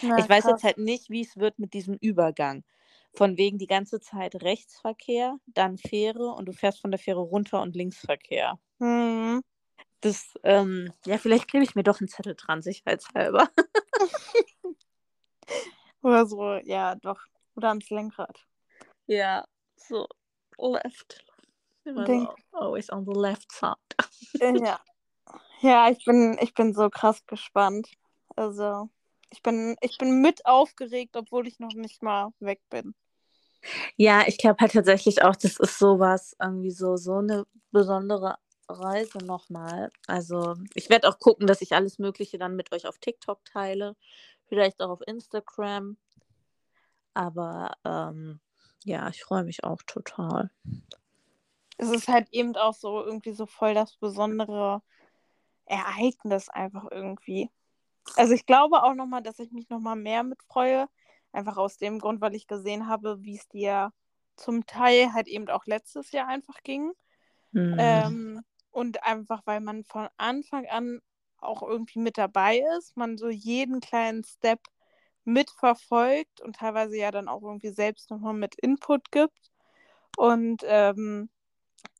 Ja, 0.00 0.18
ich 0.18 0.28
weiß 0.28 0.44
krass. 0.44 0.52
jetzt 0.52 0.64
halt 0.64 0.78
nicht, 0.78 1.10
wie 1.10 1.22
es 1.22 1.36
wird 1.36 1.58
mit 1.58 1.72
diesem 1.74 1.94
Übergang. 2.00 2.64
Von 3.14 3.38
wegen 3.38 3.58
die 3.58 3.66
ganze 3.66 4.00
Zeit 4.00 4.42
Rechtsverkehr, 4.42 5.38
dann 5.46 5.78
Fähre 5.78 6.32
und 6.32 6.46
du 6.46 6.52
fährst 6.52 6.80
von 6.80 6.90
der 6.90 7.00
Fähre 7.00 7.20
runter 7.20 7.62
und 7.62 7.74
Linksverkehr. 7.74 8.58
Mhm. 8.78 9.42
Das, 10.00 10.34
ähm, 10.44 10.92
ja, 11.06 11.18
vielleicht 11.18 11.48
klebe 11.48 11.64
ich 11.64 11.74
mir 11.74 11.82
doch 11.82 12.00
einen 12.00 12.08
Zettel 12.08 12.36
dran, 12.36 12.62
sicherheitshalber. 12.62 13.48
Oder 16.02 16.26
so, 16.26 16.54
ja, 16.64 16.94
doch. 16.94 17.20
Oder 17.56 17.70
ans 17.70 17.90
Lenkrad. 17.90 18.46
Ja, 19.06 19.44
so 19.76 20.06
left. 20.58 21.24
Denk- 21.84 22.28
always 22.52 22.90
on 22.92 23.04
the 23.04 23.18
left 23.18 23.50
side. 23.50 23.74
Äh, 24.40 24.58
ja. 24.64 24.78
Ja, 25.60 25.90
ich 25.90 26.04
bin, 26.04 26.38
ich 26.40 26.54
bin 26.54 26.72
so 26.72 26.88
krass 26.88 27.26
gespannt. 27.26 27.88
Also, 28.36 28.88
ich 29.30 29.42
bin, 29.42 29.76
ich 29.80 29.98
bin 29.98 30.20
mit 30.20 30.46
aufgeregt, 30.46 31.16
obwohl 31.16 31.46
ich 31.46 31.58
noch 31.58 31.74
nicht 31.74 32.02
mal 32.02 32.30
weg 32.40 32.60
bin. 32.70 32.94
Ja, 33.96 34.22
ich 34.26 34.38
glaube 34.38 34.58
halt 34.60 34.72
tatsächlich 34.72 35.22
auch, 35.22 35.34
das 35.34 35.58
ist 35.58 35.78
sowas, 35.78 36.36
irgendwie 36.40 36.70
so, 36.70 36.96
so 36.96 37.16
eine 37.16 37.44
besondere 37.72 38.36
Reise 38.68 39.18
nochmal. 39.18 39.90
Also, 40.06 40.54
ich 40.74 40.90
werde 40.90 41.08
auch 41.08 41.18
gucken, 41.18 41.46
dass 41.46 41.60
ich 41.60 41.74
alles 41.74 41.98
Mögliche 41.98 42.38
dann 42.38 42.54
mit 42.54 42.72
euch 42.72 42.86
auf 42.86 42.98
TikTok 42.98 43.44
teile, 43.44 43.96
vielleicht 44.46 44.80
auch 44.80 44.90
auf 44.90 45.00
Instagram. 45.06 45.96
Aber 47.14 47.72
ähm, 47.84 48.40
ja, 48.84 49.08
ich 49.08 49.24
freue 49.24 49.42
mich 49.42 49.64
auch 49.64 49.82
total. 49.86 50.50
Es 51.78 51.90
ist 51.90 52.08
halt 52.08 52.28
eben 52.32 52.54
auch 52.56 52.74
so 52.74 53.02
irgendwie 53.04 53.32
so 53.32 53.46
voll 53.46 53.74
das 53.74 53.96
besondere 53.96 54.82
Ereignis 55.68 56.48
einfach 56.48 56.86
irgendwie. 56.90 57.50
Also 58.16 58.34
ich 58.34 58.46
glaube 58.46 58.82
auch 58.82 58.94
nochmal, 58.94 59.22
dass 59.22 59.38
ich 59.38 59.52
mich 59.52 59.68
nochmal 59.68 59.96
mehr 59.96 60.22
mitfreue. 60.22 60.88
Einfach 61.32 61.56
aus 61.56 61.76
dem 61.76 61.98
Grund, 61.98 62.20
weil 62.20 62.34
ich 62.34 62.46
gesehen 62.46 62.88
habe, 62.88 63.22
wie 63.22 63.36
es 63.36 63.48
dir 63.48 63.92
zum 64.36 64.66
Teil 64.66 65.12
halt 65.12 65.28
eben 65.28 65.48
auch 65.48 65.66
letztes 65.66 66.12
Jahr 66.12 66.28
einfach 66.28 66.62
ging. 66.62 66.92
Hm. 67.52 67.76
Ähm, 67.78 68.40
und 68.70 69.02
einfach, 69.02 69.42
weil 69.44 69.60
man 69.60 69.84
von 69.84 70.08
Anfang 70.16 70.66
an 70.66 71.00
auch 71.38 71.62
irgendwie 71.62 71.98
mit 71.98 72.18
dabei 72.18 72.62
ist, 72.78 72.96
man 72.96 73.18
so 73.18 73.28
jeden 73.28 73.80
kleinen 73.80 74.24
Step 74.24 74.60
mitverfolgt 75.24 76.40
und 76.40 76.56
teilweise 76.56 76.96
ja 76.96 77.10
dann 77.10 77.28
auch 77.28 77.42
irgendwie 77.42 77.70
selbst 77.70 78.10
nochmal 78.10 78.34
mit 78.34 78.54
Input 78.56 79.10
gibt. 79.10 79.50
Und 80.16 80.62
ähm, 80.66 81.28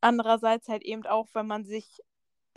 andererseits 0.00 0.68
halt 0.68 0.82
eben 0.82 1.04
auch, 1.06 1.28
wenn 1.34 1.46
man 1.46 1.64
sich 1.64 2.00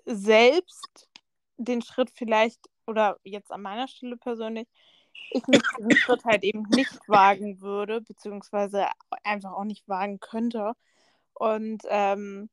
selbst 0.06 1.10
den 1.58 1.82
Schritt 1.82 2.12
vielleicht, 2.14 2.60
oder 2.88 3.18
jetzt 3.24 3.52
an 3.52 3.62
meiner 3.62 3.88
Stelle 3.88 4.18
persönlich, 4.18 4.68
ich 5.32 5.46
mich 5.48 5.62
diesen 5.78 5.96
Schritt 5.98 6.26
halt 6.26 6.44
eben 6.44 6.64
nicht 6.76 7.00
wagen 7.08 7.62
würde, 7.62 8.02
beziehungsweise 8.02 8.88
einfach 9.24 9.54
auch 9.54 9.64
nicht 9.64 9.88
wagen 9.88 10.20
könnte. 10.20 10.74
Und 11.34 11.84
ähm, 11.90 12.50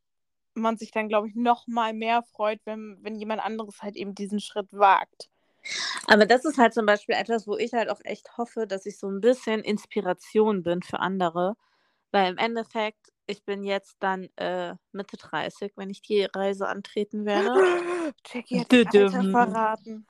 man 0.54 0.76
sich 0.76 0.90
dann, 0.90 1.08
glaube 1.08 1.28
ich, 1.28 1.34
noch 1.34 1.66
mal 1.66 1.92
mehr 1.92 2.22
freut, 2.22 2.60
wenn, 2.64 2.98
wenn 3.02 3.16
jemand 3.16 3.42
anderes 3.42 3.82
halt 3.82 3.96
eben 3.96 4.14
diesen 4.14 4.40
Schritt 4.40 4.72
wagt. 4.72 5.28
Aber 6.06 6.26
das 6.26 6.44
ist 6.44 6.58
halt 6.58 6.74
zum 6.74 6.86
Beispiel 6.86 7.14
etwas, 7.14 7.46
wo 7.46 7.56
ich 7.56 7.72
halt 7.72 7.90
auch 7.90 8.00
echt 8.04 8.36
hoffe, 8.38 8.66
dass 8.66 8.86
ich 8.86 8.98
so 8.98 9.08
ein 9.08 9.20
bisschen 9.20 9.60
Inspiration 9.60 10.62
bin 10.62 10.82
für 10.82 11.00
andere. 11.00 11.54
Weil 12.10 12.30
im 12.30 12.38
Endeffekt, 12.38 13.12
ich 13.28 13.44
bin 13.44 13.62
jetzt 13.62 13.96
dann 14.00 14.28
äh, 14.36 14.74
Mitte 14.92 15.16
30, 15.16 15.72
wenn 15.76 15.90
ich 15.90 16.00
die 16.02 16.24
Reise 16.24 16.66
antreten 16.66 17.26
werde. 17.26 17.52
Jackie 18.26 18.60
hat 18.60 18.72
das 18.72 18.86
Alter 18.94 19.30
verraten. 19.30 20.06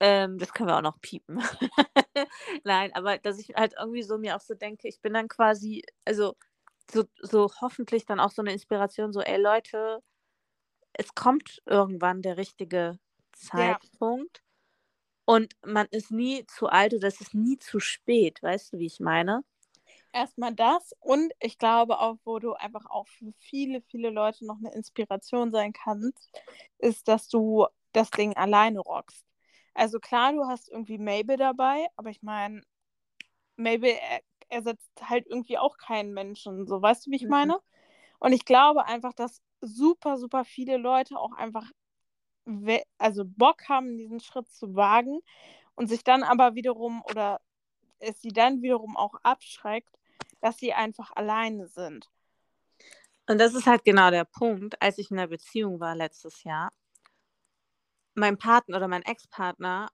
Ähm, 0.00 0.38
das 0.38 0.52
können 0.52 0.70
wir 0.70 0.76
auch 0.76 0.82
noch 0.82 1.00
piepen. 1.00 1.40
Nein, 2.64 2.90
aber 2.94 3.18
dass 3.18 3.38
ich 3.38 3.54
halt 3.54 3.74
irgendwie 3.78 4.02
so 4.02 4.18
mir 4.18 4.34
auch 4.34 4.40
so 4.40 4.54
denke, 4.54 4.88
ich 4.88 5.00
bin 5.00 5.12
dann 5.12 5.28
quasi, 5.28 5.82
also 6.04 6.34
so, 6.90 7.04
so 7.20 7.50
hoffentlich 7.60 8.06
dann 8.06 8.18
auch 8.18 8.30
so 8.30 8.42
eine 8.42 8.52
Inspiration, 8.52 9.12
so, 9.12 9.20
ey 9.20 9.40
Leute, 9.40 10.02
es 10.94 11.14
kommt 11.14 11.62
irgendwann 11.66 12.22
der 12.22 12.38
richtige 12.38 12.98
Zeitpunkt. 13.32 14.38
Ja. 14.38 14.44
Und 15.26 15.54
man 15.64 15.86
ist 15.90 16.10
nie 16.10 16.46
zu 16.46 16.66
alt 16.68 16.94
oder 16.94 17.08
es 17.08 17.20
ist 17.20 17.34
nie 17.34 17.58
zu 17.58 17.78
spät, 17.80 18.42
weißt 18.42 18.72
du, 18.72 18.78
wie 18.78 18.86
ich 18.86 19.00
meine? 19.00 19.42
Erstmal 20.14 20.54
das 20.54 20.94
und 21.00 21.32
ich 21.40 21.58
glaube 21.58 21.98
auch, 21.98 22.18
wo 22.24 22.38
du 22.38 22.52
einfach 22.52 22.86
auch 22.88 23.08
für 23.08 23.32
viele, 23.38 23.82
viele 23.82 24.10
Leute 24.10 24.46
noch 24.46 24.58
eine 24.58 24.72
Inspiration 24.72 25.50
sein 25.50 25.72
kannst, 25.72 26.30
ist, 26.78 27.08
dass 27.08 27.28
du 27.28 27.66
das 27.90 28.10
Ding 28.10 28.36
alleine 28.36 28.78
rockst. 28.78 29.26
Also 29.74 29.98
klar, 29.98 30.32
du 30.32 30.44
hast 30.46 30.70
irgendwie 30.70 30.98
Mabel 30.98 31.36
dabei, 31.36 31.88
aber 31.96 32.10
ich 32.10 32.22
meine, 32.22 32.62
Mabel 33.56 33.92
ersetzt 34.48 34.92
halt 35.02 35.26
irgendwie 35.26 35.58
auch 35.58 35.78
keinen 35.78 36.14
Menschen, 36.14 36.68
so 36.68 36.80
weißt 36.80 37.06
du, 37.06 37.10
wie 37.10 37.16
ich 37.16 37.24
mhm. 37.24 37.30
meine? 37.30 37.60
Und 38.20 38.32
ich 38.32 38.44
glaube 38.44 38.86
einfach, 38.86 39.14
dass 39.14 39.42
super, 39.60 40.16
super 40.16 40.44
viele 40.44 40.76
Leute 40.76 41.18
auch 41.18 41.32
einfach 41.32 41.68
also 42.98 43.24
Bock 43.26 43.68
haben, 43.68 43.96
diesen 43.96 44.20
Schritt 44.20 44.48
zu 44.48 44.76
wagen 44.76 45.18
und 45.74 45.88
sich 45.88 46.04
dann 46.04 46.22
aber 46.22 46.54
wiederum 46.54 47.02
oder 47.10 47.40
es 47.98 48.20
sie 48.20 48.28
dann 48.28 48.62
wiederum 48.62 48.96
auch 48.96 49.14
abschreckt, 49.24 49.98
dass 50.44 50.58
sie 50.58 50.74
einfach 50.74 51.10
alleine 51.16 51.66
sind. 51.66 52.10
Und 53.26 53.38
das 53.38 53.54
ist 53.54 53.66
halt 53.66 53.82
genau 53.82 54.10
der 54.10 54.26
Punkt, 54.26 54.80
als 54.82 54.98
ich 54.98 55.10
in 55.10 55.16
der 55.16 55.28
Beziehung 55.28 55.80
war 55.80 55.96
letztes 55.96 56.44
Jahr. 56.44 56.70
Mein 58.14 58.36
Partner 58.36 58.76
oder 58.76 58.86
mein 58.86 59.00
Ex-Partner 59.00 59.88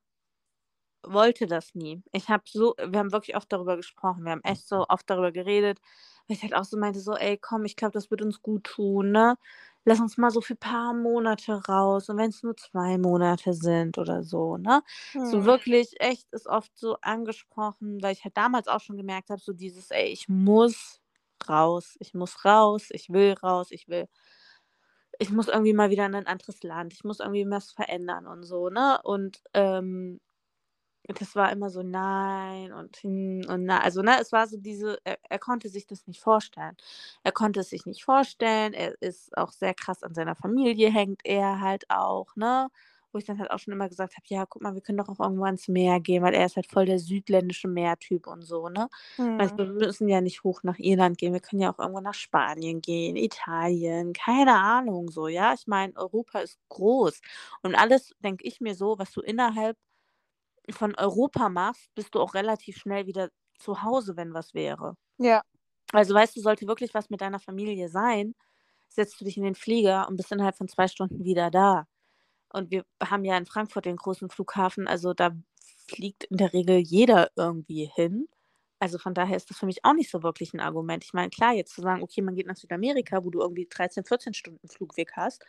wollte 1.04 1.46
das 1.46 1.76
nie. 1.76 2.02
Ich 2.10 2.28
habe 2.28 2.42
so, 2.46 2.74
wir 2.76 2.98
haben 2.98 3.12
wirklich 3.12 3.36
oft 3.36 3.50
darüber 3.52 3.76
gesprochen, 3.76 4.24
wir 4.24 4.32
haben 4.32 4.42
echt 4.42 4.66
so 4.66 4.86
oft 4.88 5.08
darüber 5.08 5.30
geredet, 5.30 5.78
weil 6.26 6.36
ich 6.36 6.42
halt 6.42 6.56
auch 6.56 6.64
so 6.64 6.76
meinte, 6.76 6.98
so, 6.98 7.14
ey, 7.14 7.38
komm, 7.38 7.64
ich 7.64 7.76
glaube, 7.76 7.92
das 7.92 8.10
wird 8.10 8.20
uns 8.20 8.42
gut 8.42 8.64
tun, 8.64 9.12
ne? 9.12 9.36
Lass 9.86 9.98
uns 10.00 10.18
mal 10.18 10.30
so 10.30 10.40
für 10.42 10.54
ein 10.54 10.58
paar 10.58 10.92
Monate 10.94 11.54
raus 11.66 12.08
und 12.10 12.18
wenn 12.18 12.30
es 12.30 12.42
nur 12.42 12.56
zwei 12.56 12.98
Monate 12.98 13.54
sind 13.54 13.96
oder 13.98 14.22
so, 14.22 14.56
ne? 14.58 14.82
Hm. 15.14 15.20
So 15.22 15.44
wirklich, 15.44 16.00
echt 16.00 16.30
ist 16.32 16.46
oft 16.46 16.76
so 16.78 16.96
angesprochen, 17.00 18.02
weil 18.02 18.12
ich 18.12 18.24
halt 18.24 18.36
damals 18.36 18.68
auch 18.68 18.80
schon 18.80 18.96
gemerkt 18.98 19.30
habe, 19.30 19.40
so 19.40 19.52
dieses, 19.54 19.90
ey, 19.90 20.08
ich 20.08 20.28
muss 20.28 21.00
raus, 21.48 21.96
ich 22.00 22.12
muss 22.14 22.44
raus, 22.44 22.88
ich 22.90 23.08
will 23.10 23.32
raus, 23.42 23.68
ich 23.70 23.88
will 23.88 24.06
ich 25.18 25.30
muss 25.30 25.48
irgendwie 25.48 25.74
mal 25.74 25.90
wieder 25.90 26.06
in 26.06 26.14
ein 26.14 26.26
anderes 26.26 26.62
Land, 26.62 26.92
ich 26.94 27.04
muss 27.04 27.20
irgendwie 27.20 27.48
was 27.50 27.72
verändern 27.72 28.26
und 28.26 28.42
so, 28.44 28.70
ne? 28.70 29.00
Und 29.04 29.42
ähm, 29.54 30.20
das 31.08 31.34
war 31.34 31.50
immer 31.52 31.70
so 31.70 31.82
nein 31.82 32.72
und 32.72 32.96
hm 32.98 33.42
und 33.48 33.64
na. 33.64 33.80
Also, 33.82 34.02
ne, 34.02 34.18
es 34.20 34.32
war 34.32 34.46
so 34.46 34.56
diese, 34.58 34.98
er, 35.04 35.18
er 35.28 35.38
konnte 35.38 35.68
sich 35.68 35.86
das 35.86 36.06
nicht 36.06 36.20
vorstellen. 36.20 36.76
Er 37.24 37.32
konnte 37.32 37.60
es 37.60 37.70
sich 37.70 37.86
nicht 37.86 38.04
vorstellen. 38.04 38.72
Er 38.74 39.00
ist 39.02 39.36
auch 39.36 39.52
sehr 39.52 39.74
krass 39.74 40.02
an 40.02 40.14
seiner 40.14 40.36
Familie, 40.36 40.90
hängt 40.92 41.22
er 41.24 41.60
halt 41.60 41.84
auch, 41.90 42.36
ne? 42.36 42.68
Wo 43.12 43.18
ich 43.18 43.24
dann 43.24 43.40
halt 43.40 43.50
auch 43.50 43.58
schon 43.58 43.72
immer 43.74 43.88
gesagt 43.88 44.14
habe, 44.16 44.24
ja, 44.28 44.46
guck 44.46 44.62
mal, 44.62 44.74
wir 44.74 44.82
können 44.82 44.98
doch 44.98 45.08
auch 45.08 45.18
irgendwo 45.18 45.42
ans 45.44 45.66
Meer 45.66 45.98
gehen, 45.98 46.22
weil 46.22 46.34
er 46.34 46.46
ist 46.46 46.54
halt 46.54 46.70
voll 46.70 46.86
der 46.86 47.00
südländische 47.00 47.66
Meertyp 47.66 48.26
und 48.28 48.42
so, 48.42 48.68
ne? 48.68 48.88
Mhm. 49.18 49.36
Also, 49.36 49.66
wir 49.66 49.86
müssen 49.86 50.08
ja 50.08 50.20
nicht 50.20 50.44
hoch 50.44 50.62
nach 50.62 50.78
Irland 50.78 51.18
gehen, 51.18 51.32
wir 51.32 51.40
können 51.40 51.60
ja 51.62 51.72
auch 51.72 51.78
irgendwo 51.80 52.00
nach 52.00 52.14
Spanien 52.14 52.80
gehen, 52.80 53.16
Italien, 53.16 54.12
keine 54.12 54.54
Ahnung, 54.58 55.10
so, 55.10 55.26
ja. 55.28 55.54
Ich 55.54 55.66
meine, 55.66 55.94
Europa 55.96 56.38
ist 56.40 56.58
groß 56.68 57.20
und 57.62 57.74
alles, 57.74 58.14
denke 58.20 58.46
ich 58.46 58.60
mir 58.60 58.74
so, 58.76 58.98
was 58.98 59.10
du 59.12 59.20
innerhalb 59.22 59.76
von 60.70 60.94
Europa 60.96 61.48
machst, 61.48 61.94
bist 61.94 62.14
du 62.14 62.20
auch 62.20 62.34
relativ 62.34 62.76
schnell 62.76 63.06
wieder 63.06 63.30
zu 63.58 63.82
Hause, 63.82 64.16
wenn 64.16 64.34
was 64.34 64.54
wäre. 64.54 64.96
Ja. 65.18 65.42
Also 65.92 66.14
weißt 66.14 66.36
du, 66.36 66.40
sollte 66.40 66.66
wirklich 66.66 66.94
was 66.94 67.10
mit 67.10 67.20
deiner 67.20 67.40
Familie 67.40 67.88
sein, 67.88 68.34
setzt 68.88 69.20
du 69.20 69.24
dich 69.24 69.36
in 69.36 69.44
den 69.44 69.54
Flieger 69.54 70.08
und 70.08 70.16
bist 70.16 70.32
innerhalb 70.32 70.56
von 70.56 70.68
zwei 70.68 70.88
Stunden 70.88 71.24
wieder 71.24 71.50
da. 71.50 71.86
Und 72.52 72.70
wir 72.70 72.84
haben 73.02 73.24
ja 73.24 73.36
in 73.36 73.46
Frankfurt 73.46 73.86
den 73.86 73.96
großen 73.96 74.28
Flughafen, 74.30 74.88
also 74.88 75.14
da 75.14 75.30
fliegt 75.88 76.24
in 76.24 76.36
der 76.36 76.52
Regel 76.52 76.78
jeder 76.78 77.30
irgendwie 77.36 77.90
hin. 77.94 78.28
Also 78.80 78.98
von 78.98 79.14
daher 79.14 79.36
ist 79.36 79.50
das 79.50 79.58
für 79.58 79.66
mich 79.66 79.84
auch 79.84 79.92
nicht 79.92 80.10
so 80.10 80.22
wirklich 80.22 80.54
ein 80.54 80.60
Argument. 80.60 81.04
Ich 81.04 81.12
meine, 81.12 81.30
klar, 81.30 81.52
jetzt 81.52 81.74
zu 81.74 81.82
sagen, 81.82 82.02
okay, 82.02 82.22
man 82.22 82.34
geht 82.34 82.46
nach 82.46 82.56
Südamerika, 82.56 83.22
wo 83.24 83.30
du 83.30 83.40
irgendwie 83.40 83.66
13, 83.68 84.04
14 84.04 84.34
Stunden 84.34 84.68
Flugweg 84.68 85.12
hast, 85.16 85.44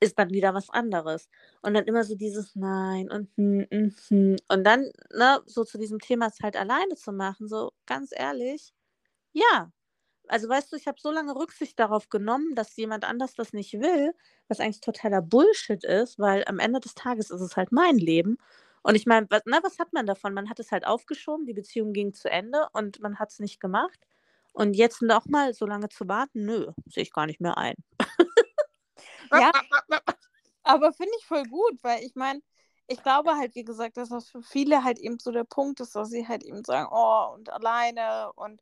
ist 0.00 0.18
dann 0.18 0.30
wieder 0.30 0.54
was 0.54 0.70
anderes. 0.70 1.28
Und 1.62 1.74
dann 1.74 1.84
immer 1.86 2.04
so 2.04 2.14
dieses 2.16 2.54
Nein 2.56 3.10
und 3.10 3.28
hm, 3.36 3.66
hm, 3.70 3.94
hm. 4.08 4.36
Und 4.48 4.64
dann, 4.64 4.90
ne, 5.14 5.40
so 5.46 5.64
zu 5.64 5.78
diesem 5.78 5.98
Thema 6.00 6.26
es 6.28 6.40
halt 6.42 6.56
alleine 6.56 6.94
zu 6.96 7.12
machen, 7.12 7.48
so 7.48 7.72
ganz 7.86 8.10
ehrlich, 8.14 8.72
ja. 9.32 9.70
Also 10.28 10.48
weißt 10.48 10.72
du, 10.72 10.76
ich 10.76 10.86
habe 10.88 10.98
so 11.00 11.10
lange 11.12 11.36
Rücksicht 11.36 11.78
darauf 11.78 12.08
genommen, 12.10 12.54
dass 12.54 12.76
jemand 12.76 13.04
anders 13.04 13.34
das 13.34 13.52
nicht 13.52 13.74
will, 13.74 14.14
was 14.48 14.60
eigentlich 14.60 14.80
totaler 14.80 15.22
Bullshit 15.22 15.84
ist, 15.84 16.18
weil 16.18 16.44
am 16.46 16.58
Ende 16.60 16.80
des 16.80 16.94
Tages 16.94 17.30
ist 17.30 17.40
es 17.42 17.56
halt 17.56 17.72
mein 17.72 17.98
Leben. 17.98 18.38
Und 18.82 18.94
ich 18.96 19.06
meine, 19.06 19.26
was, 19.30 19.42
na, 19.46 19.60
was 19.62 19.78
hat 19.78 19.92
man 19.92 20.06
davon? 20.06 20.34
Man 20.34 20.50
hat 20.50 20.60
es 20.60 20.72
halt 20.72 20.86
aufgeschoben, 20.86 21.46
die 21.46 21.54
Beziehung 21.54 21.92
ging 21.92 22.14
zu 22.14 22.30
Ende 22.30 22.68
und 22.72 23.00
man 23.00 23.18
hat 23.18 23.32
es 23.32 23.38
nicht 23.40 23.60
gemacht. 23.60 24.00
Und 24.52 24.74
jetzt 24.76 25.02
noch 25.02 25.26
mal 25.26 25.52
so 25.54 25.66
lange 25.66 25.88
zu 25.90 26.08
warten, 26.08 26.44
nö, 26.46 26.72
sehe 26.88 27.02
ich 27.02 27.12
gar 27.12 27.26
nicht 27.26 27.40
mehr 27.40 27.58
ein. 27.58 27.74
Ja, 29.40 29.52
aber 30.62 30.92
finde 30.92 31.12
ich 31.18 31.26
voll 31.26 31.44
gut, 31.44 31.82
weil 31.82 32.02
ich 32.04 32.14
meine, 32.14 32.40
ich 32.86 33.02
glaube 33.02 33.36
halt, 33.36 33.54
wie 33.54 33.64
gesagt, 33.64 33.96
dass 33.96 34.10
das 34.10 34.28
für 34.28 34.42
viele 34.42 34.84
halt 34.84 34.98
eben 34.98 35.18
so 35.18 35.32
der 35.32 35.44
Punkt 35.44 35.80
ist, 35.80 35.96
dass 35.96 36.10
sie 36.10 36.28
halt 36.28 36.44
eben 36.44 36.64
sagen, 36.64 36.88
oh, 36.92 37.32
und 37.34 37.50
alleine 37.50 38.32
und 38.34 38.60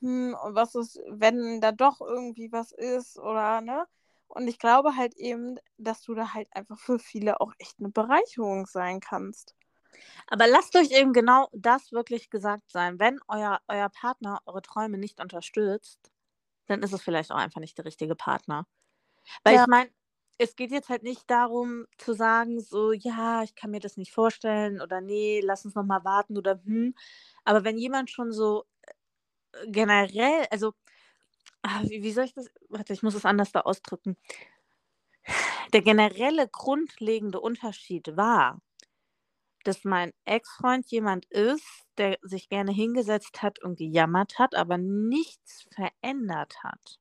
hm, 0.00 0.36
und 0.42 0.54
was 0.54 0.74
ist, 0.74 1.00
wenn 1.08 1.60
da 1.60 1.72
doch 1.72 2.00
irgendwie 2.00 2.52
was 2.52 2.72
ist 2.72 3.18
oder 3.18 3.60
ne? 3.60 3.86
Und 4.28 4.48
ich 4.48 4.58
glaube 4.58 4.96
halt 4.96 5.14
eben, 5.16 5.58
dass 5.78 6.02
du 6.02 6.14
da 6.14 6.34
halt 6.34 6.48
einfach 6.52 6.78
für 6.78 6.98
viele 6.98 7.40
auch 7.40 7.52
echt 7.58 7.78
eine 7.78 7.90
Bereicherung 7.90 8.66
sein 8.66 9.00
kannst. 9.00 9.54
Aber 10.26 10.46
lasst 10.46 10.74
euch 10.76 10.90
eben 10.92 11.12
genau 11.12 11.48
das 11.52 11.92
wirklich 11.92 12.30
gesagt 12.30 12.70
sein. 12.70 12.98
Wenn 12.98 13.20
euer, 13.28 13.60
euer 13.68 13.88
Partner 13.90 14.40
eure 14.46 14.62
Träume 14.62 14.98
nicht 14.98 15.20
unterstützt, 15.20 16.10
dann 16.66 16.82
ist 16.82 16.92
es 16.92 17.02
vielleicht 17.02 17.30
auch 17.32 17.36
einfach 17.36 17.60
nicht 17.60 17.78
der 17.78 17.84
richtige 17.84 18.16
Partner. 18.16 18.66
Weil 19.44 19.54
ja. 19.56 19.62
ich 19.62 19.68
meine, 19.68 19.90
es 20.38 20.56
geht 20.56 20.72
jetzt 20.72 20.88
halt 20.88 21.02
nicht 21.02 21.30
darum 21.30 21.86
zu 21.98 22.14
sagen, 22.14 22.60
so, 22.60 22.92
ja, 22.92 23.42
ich 23.42 23.54
kann 23.54 23.70
mir 23.70 23.80
das 23.80 23.96
nicht 23.96 24.12
vorstellen 24.12 24.80
oder 24.80 25.00
nee, 25.00 25.40
lass 25.42 25.64
uns 25.64 25.74
nochmal 25.74 26.04
warten 26.04 26.36
oder 26.38 26.60
hm. 26.64 26.94
Aber 27.44 27.64
wenn 27.64 27.78
jemand 27.78 28.10
schon 28.10 28.32
so 28.32 28.64
äh, 29.52 29.70
generell, 29.70 30.46
also, 30.50 30.74
ach, 31.62 31.82
wie, 31.84 32.02
wie 32.02 32.12
soll 32.12 32.24
ich 32.26 32.34
das, 32.34 32.50
warte, 32.68 32.92
ich 32.92 33.02
muss 33.02 33.14
es 33.14 33.26
anders 33.26 33.52
da 33.52 33.60
ausdrücken. 33.62 34.16
Der 35.72 35.82
generelle 35.82 36.48
grundlegende 36.48 37.40
Unterschied 37.40 38.16
war, 38.16 38.60
dass 39.64 39.84
mein 39.84 40.12
Ex-Freund 40.24 40.90
jemand 40.90 41.26
ist, 41.26 41.86
der 41.98 42.18
sich 42.22 42.48
gerne 42.48 42.72
hingesetzt 42.72 43.42
hat 43.42 43.60
und 43.60 43.78
gejammert 43.78 44.38
hat, 44.38 44.54
aber 44.54 44.78
nichts 44.78 45.66
verändert 45.74 46.62
hat. 46.62 46.98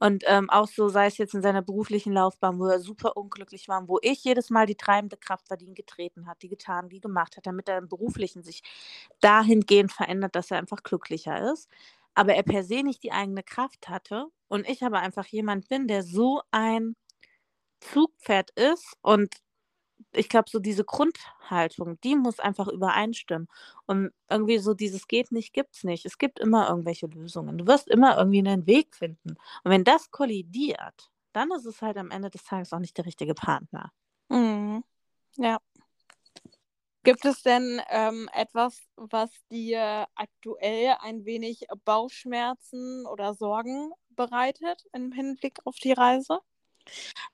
Und 0.00 0.24
ähm, 0.26 0.48
auch 0.50 0.68
so, 0.68 0.88
sei 0.88 1.06
es 1.06 1.18
jetzt 1.18 1.34
in 1.34 1.42
seiner 1.42 1.62
beruflichen 1.62 2.12
Laufbahn, 2.12 2.58
wo 2.58 2.66
er 2.66 2.80
super 2.80 3.16
unglücklich 3.16 3.68
war, 3.68 3.88
wo 3.88 3.98
ich 4.02 4.22
jedes 4.24 4.50
Mal 4.50 4.66
die 4.66 4.76
treibende 4.76 5.16
Kraft 5.16 5.50
war, 5.50 5.56
die 5.56 5.66
ihn 5.66 5.74
getreten 5.74 6.26
hat, 6.28 6.42
die 6.42 6.48
getan, 6.48 6.88
die 6.88 7.00
gemacht 7.00 7.36
hat, 7.36 7.46
damit 7.46 7.68
er 7.68 7.78
im 7.78 7.88
Beruflichen 7.88 8.42
sich 8.44 8.62
dahingehend 9.20 9.92
verändert, 9.92 10.36
dass 10.36 10.50
er 10.50 10.58
einfach 10.58 10.82
glücklicher 10.84 11.52
ist. 11.52 11.68
Aber 12.14 12.34
er 12.34 12.42
per 12.44 12.64
se 12.64 12.82
nicht 12.82 13.02
die 13.02 13.12
eigene 13.12 13.42
Kraft 13.42 13.88
hatte. 13.88 14.26
Und 14.48 14.68
ich 14.68 14.82
aber 14.84 15.00
einfach 15.00 15.26
jemand 15.26 15.68
bin, 15.68 15.88
der 15.88 16.02
so 16.04 16.40
ein 16.52 16.96
Zugpferd 17.80 18.50
ist 18.52 18.96
und 19.02 19.34
ich 20.18 20.28
glaube, 20.28 20.50
so 20.50 20.58
diese 20.58 20.84
Grundhaltung, 20.84 22.00
die 22.02 22.16
muss 22.16 22.40
einfach 22.40 22.68
übereinstimmen. 22.68 23.48
Und 23.86 24.10
irgendwie 24.28 24.58
so 24.58 24.74
dieses 24.74 25.08
geht 25.08 25.32
nicht, 25.32 25.52
gibt 25.52 25.76
es 25.76 25.84
nicht. 25.84 26.04
Es 26.06 26.18
gibt 26.18 26.38
immer 26.38 26.68
irgendwelche 26.68 27.06
Lösungen. 27.06 27.58
Du 27.58 27.66
wirst 27.66 27.88
immer 27.88 28.18
irgendwie 28.18 28.40
einen 28.40 28.66
Weg 28.66 28.94
finden. 28.94 29.30
Und 29.64 29.70
wenn 29.70 29.84
das 29.84 30.10
kollidiert, 30.10 31.10
dann 31.32 31.50
ist 31.52 31.66
es 31.66 31.82
halt 31.82 31.96
am 31.96 32.10
Ende 32.10 32.30
des 32.30 32.44
Tages 32.44 32.72
auch 32.72 32.78
nicht 32.78 32.96
der 32.98 33.06
richtige 33.06 33.34
Partner. 33.34 33.92
Mhm. 34.28 34.82
Ja. 35.36 35.58
Gibt 37.04 37.24
es 37.24 37.42
denn 37.42 37.80
ähm, 37.88 38.28
etwas, 38.34 38.82
was 38.96 39.30
dir 39.50 40.06
aktuell 40.14 40.96
ein 41.00 41.24
wenig 41.24 41.64
Bauchschmerzen 41.84 43.06
oder 43.06 43.34
Sorgen 43.34 43.92
bereitet 44.10 44.84
im 44.92 45.12
Hinblick 45.12 45.60
auf 45.64 45.76
die 45.76 45.92
Reise? 45.92 46.40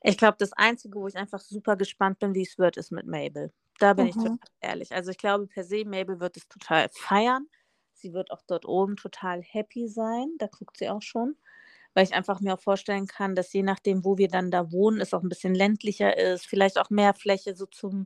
Ich 0.01 0.17
glaube, 0.17 0.37
das 0.39 0.53
Einzige, 0.53 0.99
wo 0.99 1.07
ich 1.07 1.15
einfach 1.15 1.39
super 1.39 1.75
gespannt 1.75 2.19
bin, 2.19 2.33
wie 2.33 2.43
es 2.43 2.57
wird, 2.57 2.77
ist 2.77 2.91
mit 2.91 3.07
Mabel. 3.07 3.51
Da 3.79 3.93
bin 3.93 4.05
mhm. 4.05 4.09
ich 4.09 4.15
total 4.15 4.37
ehrlich. 4.61 4.91
Also 4.93 5.11
ich 5.11 5.17
glaube 5.17 5.47
per 5.47 5.63
se, 5.63 5.85
Mabel 5.85 6.19
wird 6.19 6.37
es 6.37 6.47
total 6.47 6.89
feiern. 6.91 7.47
Sie 7.93 8.13
wird 8.13 8.31
auch 8.31 8.41
dort 8.47 8.65
oben 8.65 8.95
total 8.95 9.41
happy 9.41 9.87
sein. 9.87 10.27
Da 10.37 10.47
guckt 10.47 10.77
sie 10.77 10.89
auch 10.89 11.01
schon. 11.01 11.35
Weil 11.93 12.03
ich 12.03 12.13
einfach 12.13 12.41
mir 12.41 12.53
auch 12.53 12.59
vorstellen 12.59 13.07
kann, 13.07 13.35
dass 13.35 13.53
je 13.53 13.63
nachdem, 13.63 14.03
wo 14.03 14.17
wir 14.17 14.27
dann 14.27 14.51
da 14.51 14.71
wohnen, 14.71 14.99
es 14.99 15.13
auch 15.13 15.23
ein 15.23 15.29
bisschen 15.29 15.55
ländlicher 15.55 16.17
ist, 16.17 16.45
vielleicht 16.45 16.77
auch 16.77 16.89
mehr 16.89 17.13
Fläche 17.13 17.55
so 17.55 17.65
zum, 17.65 18.05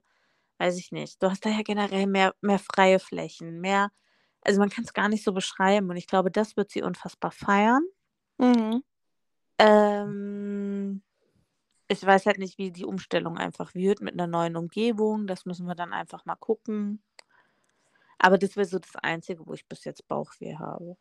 weiß 0.59 0.77
ich 0.77 0.91
nicht. 0.91 1.21
Du 1.23 1.29
hast 1.29 1.43
da 1.43 1.49
ja 1.49 1.63
generell 1.63 2.05
mehr, 2.05 2.35
mehr 2.41 2.59
freie 2.59 2.99
Flächen, 2.99 3.59
mehr, 3.59 3.91
also 4.41 4.59
man 4.59 4.69
kann 4.69 4.83
es 4.83 4.93
gar 4.93 5.09
nicht 5.09 5.23
so 5.23 5.33
beschreiben. 5.33 5.89
Und 5.89 5.97
ich 5.97 6.07
glaube, 6.07 6.29
das 6.31 6.55
wird 6.55 6.69
sie 6.69 6.83
unfassbar 6.83 7.31
feiern. 7.31 7.83
Mhm. 8.37 8.83
Ähm, 9.57 11.01
ich 11.89 12.05
weiß 12.05 12.27
halt 12.27 12.37
nicht, 12.37 12.57
wie 12.57 12.71
die 12.71 12.85
Umstellung 12.85 13.37
einfach 13.37 13.73
wird 13.73 14.01
mit 14.01 14.13
einer 14.13 14.27
neuen 14.27 14.55
Umgebung. 14.55 15.25
Das 15.27 15.45
müssen 15.45 15.65
wir 15.65 15.75
dann 15.75 15.91
einfach 15.91 16.23
mal 16.25 16.35
gucken. 16.35 17.01
Aber 18.19 18.37
das 18.37 18.55
wäre 18.55 18.67
so 18.67 18.77
das 18.79 18.95
Einzige, 18.97 19.45
wo 19.47 19.53
ich 19.53 19.67
bis 19.67 19.83
jetzt 19.85 20.07
Bauchweh 20.07 20.55
habe. 20.55 20.95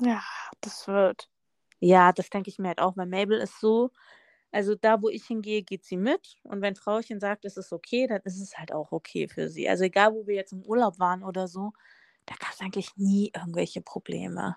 Ja, 0.00 0.22
das 0.60 0.88
wird. 0.88 1.30
Ja, 1.78 2.12
das 2.12 2.30
denke 2.30 2.50
ich 2.50 2.58
mir 2.58 2.68
halt 2.68 2.80
auch, 2.80 2.96
weil 2.96 3.06
Mabel 3.06 3.38
ist 3.38 3.60
so, 3.60 3.90
also 4.50 4.74
da, 4.74 5.00
wo 5.00 5.08
ich 5.08 5.24
hingehe, 5.26 5.62
geht 5.62 5.84
sie 5.84 5.96
mit. 5.96 6.36
Und 6.42 6.62
wenn 6.62 6.74
Frauchen 6.74 7.20
sagt, 7.20 7.44
es 7.44 7.56
ist 7.56 7.72
okay, 7.72 8.08
dann 8.08 8.22
ist 8.24 8.40
es 8.40 8.58
halt 8.58 8.72
auch 8.72 8.90
okay 8.90 9.28
für 9.28 9.48
sie. 9.48 9.68
Also 9.68 9.84
egal, 9.84 10.14
wo 10.14 10.26
wir 10.26 10.34
jetzt 10.34 10.52
im 10.52 10.62
Urlaub 10.62 10.98
waren 10.98 11.22
oder 11.22 11.46
so, 11.46 11.72
da 12.26 12.34
gab 12.34 12.52
es 12.52 12.60
eigentlich 12.60 12.96
nie 12.96 13.30
irgendwelche 13.34 13.82
Probleme. 13.82 14.56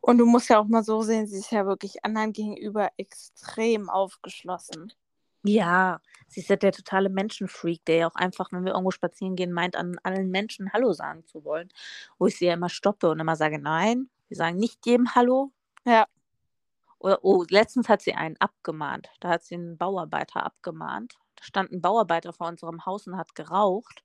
Und 0.00 0.18
du 0.18 0.26
musst 0.26 0.48
ja 0.50 0.58
auch 0.58 0.66
mal 0.66 0.84
so 0.84 1.02
sehen, 1.02 1.26
sie 1.26 1.38
ist 1.38 1.50
ja 1.50 1.66
wirklich 1.66 2.04
anderen 2.04 2.32
gegenüber 2.32 2.90
extrem 2.96 3.88
aufgeschlossen. 3.88 4.92
Ja, 5.44 6.00
sie 6.26 6.40
ist 6.40 6.48
ja 6.50 6.56
der 6.56 6.72
totale 6.72 7.08
Menschenfreak, 7.08 7.84
der 7.84 7.96
ja 7.96 8.08
auch 8.08 8.16
einfach, 8.16 8.50
wenn 8.52 8.64
wir 8.64 8.72
irgendwo 8.72 8.90
spazieren 8.90 9.36
gehen, 9.36 9.52
meint, 9.52 9.76
an 9.76 9.96
allen 10.02 10.30
Menschen 10.30 10.72
Hallo 10.72 10.92
sagen 10.92 11.24
zu 11.26 11.44
wollen. 11.44 11.68
Wo 12.18 12.26
ich 12.26 12.36
sie 12.36 12.46
ja 12.46 12.54
immer 12.54 12.68
stoppe 12.68 13.08
und 13.08 13.20
immer 13.20 13.36
sage, 13.36 13.58
nein, 13.60 14.10
wir 14.28 14.36
sagen 14.36 14.56
nicht 14.56 14.84
jedem 14.86 15.14
Hallo. 15.14 15.52
Ja. 15.84 16.06
Oder, 16.98 17.24
oh, 17.24 17.44
letztens 17.48 17.88
hat 17.88 18.02
sie 18.02 18.14
einen 18.14 18.36
abgemahnt. 18.38 19.08
Da 19.20 19.28
hat 19.30 19.44
sie 19.44 19.54
einen 19.54 19.78
Bauarbeiter 19.78 20.44
abgemahnt. 20.44 21.14
Da 21.36 21.44
stand 21.44 21.70
ein 21.72 21.80
Bauarbeiter 21.80 22.32
vor 22.32 22.48
unserem 22.48 22.84
Haus 22.86 23.06
und 23.06 23.16
hat 23.16 23.34
geraucht. 23.34 24.02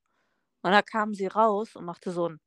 Und 0.62 0.70
da 0.72 0.82
kam 0.82 1.14
sie 1.14 1.26
raus 1.26 1.74
und 1.74 1.84
machte 1.84 2.12
so 2.12 2.28
ein 2.28 2.40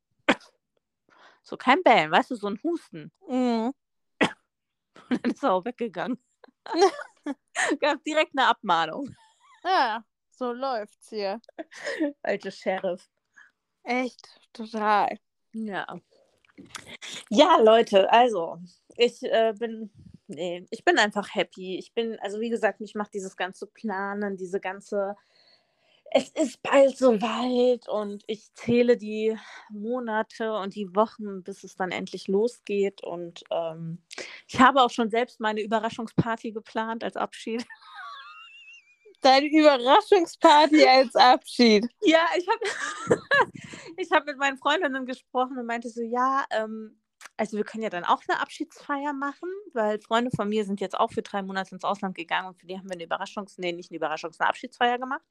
so 1.46 1.58
kein 1.58 1.84
Bellen, 1.84 2.12
weißt 2.12 2.32
du, 2.32 2.36
so 2.36 2.48
ein 2.48 2.60
Husten. 2.64 3.12
Mhm. 3.28 3.72
Und 5.10 5.24
dann 5.24 5.32
ist 5.32 5.44
er 5.44 5.54
auch 5.54 5.64
weggegangen. 5.64 6.18
Gab 7.80 8.04
direkt 8.04 8.32
eine 8.36 8.48
Abmahnung. 8.48 9.16
Ja, 9.64 10.04
so 10.32 10.52
läuft's 10.52 11.10
hier. 11.10 11.40
Alte 12.24 12.52
Sheriff. 12.52 13.08
Echt, 13.84 14.28
total. 14.54 15.20
Ja. 15.54 16.00
Ja, 17.30 17.58
Leute, 17.58 18.12
also, 18.12 18.58
ich 18.98 19.22
äh, 19.24 19.54
bin, 19.58 19.92
nee, 20.28 20.66
ich 20.72 20.84
bin 20.84 20.98
einfach 20.98 21.36
happy. 21.36 21.78
Ich 21.78 21.94
bin, 21.94 22.18
also 22.20 22.40
wie 22.40 22.50
gesagt, 22.50 22.80
mich 22.80 22.96
macht 22.96 23.14
dieses 23.14 23.38
ganze 23.38 23.68
Planen, 23.68 24.38
diese 24.38 24.60
ganze 24.60 25.16
es 26.18 26.30
ist 26.30 26.64
bald 26.64 26.98
soweit 26.98 27.90
und 27.90 28.24
ich 28.28 28.54
zähle 28.54 28.96
die 28.96 29.38
Monate 29.70 30.54
und 30.54 30.74
die 30.74 30.96
Wochen, 30.96 31.44
bis 31.44 31.66
es 31.66 31.76
dann 31.76 31.92
endlich 31.92 32.30
losgeht. 32.30 33.04
Und 33.04 33.44
ähm, 33.52 34.02
ich 34.48 34.62
habe 34.62 34.82
auch 34.82 34.92
schon 34.92 35.10
selbst 35.10 35.42
meine 35.42 35.62
Überraschungsparty 35.62 36.54
geplant 36.54 37.04
als 37.04 37.18
Abschied. 37.18 37.66
Deine 39.22 39.48
Überraschungsparty 39.48 40.88
als 40.88 41.14
Abschied. 41.16 41.86
Ja, 42.04 42.26
ich 42.38 42.48
habe 42.48 43.20
ich 43.98 44.10
hab 44.12 44.26
mit 44.26 44.38
meinen 44.38 44.58
Freundinnen 44.58 45.06
gesprochen 45.06 45.58
und 45.58 45.66
meinte 45.66 45.90
so, 45.90 46.02
ja, 46.02 46.46
ähm, 46.50 46.98
also 47.36 47.58
wir 47.58 47.66
können 47.66 47.84
ja 47.84 47.90
dann 47.90 48.06
auch 48.06 48.22
eine 48.30 48.40
Abschiedsfeier 48.40 49.12
machen, 49.12 49.50
weil 49.74 50.00
Freunde 50.00 50.32
von 50.34 50.48
mir 50.48 50.64
sind 50.64 50.80
jetzt 50.80 50.98
auch 50.98 51.12
für 51.12 51.24
drei 51.24 51.42
Monate 51.42 51.76
ins 51.76 51.84
Ausland 51.84 52.16
gegangen 52.16 52.48
und 52.48 52.58
für 52.58 52.68
die 52.68 52.78
haben 52.78 52.88
wir 52.88 52.94
eine 52.94 53.04
Überraschungs-, 53.06 53.56
nee, 53.58 53.74
nicht 53.74 53.92
eine 53.92 54.00
Überraschungs-, 54.00 54.40
eine 54.40 54.48
Abschiedsfeier 54.48 54.98
gemacht. 54.98 55.26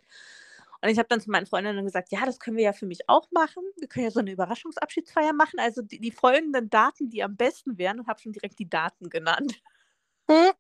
Und 0.85 0.91
ich 0.91 0.99
habe 0.99 1.09
dann 1.09 1.23
zu 1.23 1.31
meinen 1.31 1.47
Freundinnen 1.47 1.83
gesagt, 1.83 2.13
ja, 2.13 2.27
das 2.27 2.39
können 2.39 2.59
wir 2.59 2.65
ja 2.65 2.75
für 2.75 2.85
mich 2.85 3.09
auch 3.09 3.31
machen. 3.31 3.63
Wir 3.79 3.89
können 3.89 4.05
ja 4.05 4.11
so 4.11 4.21
eine 4.21 4.33
Überraschungsabschiedsfeier 4.33 5.33
machen. 5.33 5.59
Also 5.59 5.81
die, 5.81 5.99
die 5.99 6.11
folgenden 6.11 6.69
Daten, 6.69 7.09
die 7.09 7.23
am 7.23 7.37
besten 7.37 7.79
wären, 7.79 8.01
und 8.01 8.07
habe 8.07 8.21
schon 8.21 8.33
direkt 8.33 8.59
die 8.59 8.69
Daten 8.69 9.09
genannt. 9.09 9.63
Hm? 10.29 10.53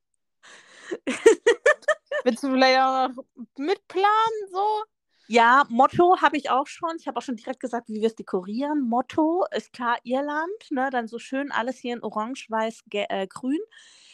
Willst 2.25 2.43
du 2.43 2.51
vielleicht 2.51 2.81
auch 2.81 3.11
mitplanen 3.59 4.49
so? 4.51 4.85
Ja, 5.27 5.65
Motto 5.69 6.19
habe 6.23 6.39
ich 6.39 6.49
auch 6.49 6.69
schon. 6.69 6.97
Ich 6.99 7.07
habe 7.07 7.19
auch 7.19 7.23
schon 7.23 7.37
direkt 7.37 7.61
gesagt, 7.61 7.91
wie 7.91 8.01
wir 8.01 8.07
es 8.07 8.15
dekorieren. 8.15 8.81
Motto 8.81 9.45
ist 9.55 9.75
klar 9.75 9.99
Irland, 10.05 10.71
ne? 10.71 10.89
Dann 10.91 11.07
so 11.07 11.19
schön 11.19 11.53
alles 11.53 11.77
hier 11.77 11.93
in 11.93 12.03
Orange, 12.03 12.47
Weiß, 12.49 12.83
äh, 12.93 13.27
Grün. 13.27 13.61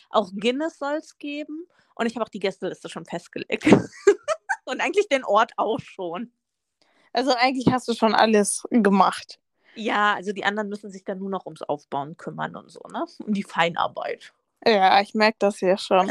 Auch 0.09 0.33
Guinness 0.35 0.77
soll 0.77 0.94
es 0.94 1.18
geben. 1.18 1.68
Und 1.94 2.07
ich 2.07 2.16
habe 2.16 2.25
auch 2.25 2.31
die 2.31 2.40
Gästeliste 2.40 2.88
schon 2.88 3.05
festgelegt. 3.05 3.64
Und 4.64 4.81
eigentlich 4.81 5.09
den 5.09 5.25
Ort 5.25 5.53
auch 5.57 5.81
schon. 5.81 6.33
Also 7.12 7.35
eigentlich 7.35 7.73
hast 7.73 7.88
du 7.88 7.94
schon 7.94 8.14
alles 8.14 8.62
gemacht. 8.70 9.40
Ja, 9.75 10.14
also 10.14 10.33
die 10.33 10.44
anderen 10.44 10.68
müssen 10.68 10.90
sich 10.90 11.05
dann 11.05 11.18
nur 11.18 11.31
noch 11.31 11.46
ums 11.46 11.62
Aufbauen 11.62 12.16
kümmern 12.16 12.57
und 12.57 12.70
so, 12.70 12.81
ne? 12.92 13.07
Um 13.25 13.33
die 13.33 13.44
Feinarbeit. 13.44 14.33
Ja, 14.64 15.01
ich 15.01 15.14
merke 15.14 15.37
das 15.38 15.61
ja 15.61 15.79
schon. 15.79 16.11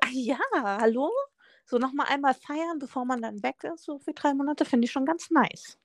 Ach 0.00 0.10
ja, 0.12 0.38
hallo? 0.62 1.10
So 1.64 1.78
nochmal 1.78 2.06
einmal 2.08 2.34
feiern, 2.34 2.78
bevor 2.78 3.04
man 3.04 3.20
dann 3.20 3.42
weg 3.42 3.64
ist, 3.64 3.84
so 3.84 3.98
für 3.98 4.12
drei 4.12 4.34
Monate, 4.34 4.64
finde 4.64 4.86
ich 4.86 4.92
schon 4.92 5.04
ganz 5.04 5.30
nice. 5.30 5.78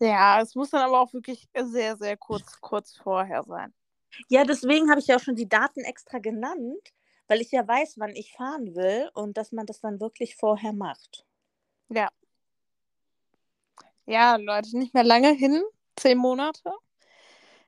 Ja, 0.00 0.40
es 0.40 0.54
muss 0.54 0.70
dann 0.70 0.82
aber 0.82 1.00
auch 1.00 1.12
wirklich 1.12 1.48
sehr, 1.54 1.96
sehr 1.96 2.16
kurz, 2.16 2.60
kurz 2.60 2.96
vorher 2.96 3.42
sein. 3.42 3.72
Ja, 4.28 4.44
deswegen 4.44 4.90
habe 4.90 5.00
ich 5.00 5.08
ja 5.08 5.16
auch 5.16 5.20
schon 5.20 5.34
die 5.34 5.48
Daten 5.48 5.80
extra 5.80 6.18
genannt, 6.18 6.92
weil 7.28 7.40
ich 7.40 7.50
ja 7.52 7.66
weiß, 7.66 7.94
wann 7.98 8.10
ich 8.10 8.32
fahren 8.32 8.74
will 8.74 9.10
und 9.14 9.36
dass 9.36 9.52
man 9.52 9.66
das 9.66 9.80
dann 9.80 10.00
wirklich 10.00 10.36
vorher 10.36 10.72
macht. 10.72 11.24
Ja. 11.88 12.08
Ja, 14.06 14.36
Leute, 14.36 14.76
nicht 14.76 14.94
mehr 14.94 15.04
lange 15.04 15.32
hin. 15.32 15.62
Zehn 15.96 16.18
Monate. 16.18 16.72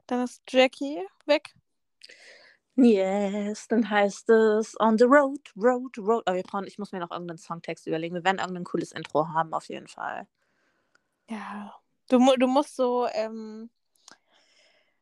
Dann 0.06 0.24
ist 0.24 0.42
Jackie 0.48 1.02
weg. 1.24 1.54
Yes, 2.76 3.68
dann 3.68 3.88
heißt 3.88 4.28
es 4.28 4.78
On 4.78 4.98
the 4.98 5.04
Road, 5.04 5.40
Road, 5.56 5.96
Road. 5.96 6.22
Aber 6.26 6.36
wir 6.36 6.42
brauchen, 6.42 6.66
ich 6.66 6.78
muss 6.78 6.92
mir 6.92 7.00
noch 7.00 7.10
irgendeinen 7.10 7.38
Songtext 7.38 7.86
überlegen. 7.86 8.14
Wir 8.14 8.24
werden 8.24 8.38
irgendein 8.38 8.64
cooles 8.64 8.92
Intro 8.92 9.28
haben, 9.28 9.54
auf 9.54 9.68
jeden 9.68 9.88
Fall. 9.88 10.26
Ja. 11.30 11.74
Du, 12.08 12.18
du 12.36 12.46
musst 12.46 12.76
so, 12.76 13.08
ähm, 13.08 13.70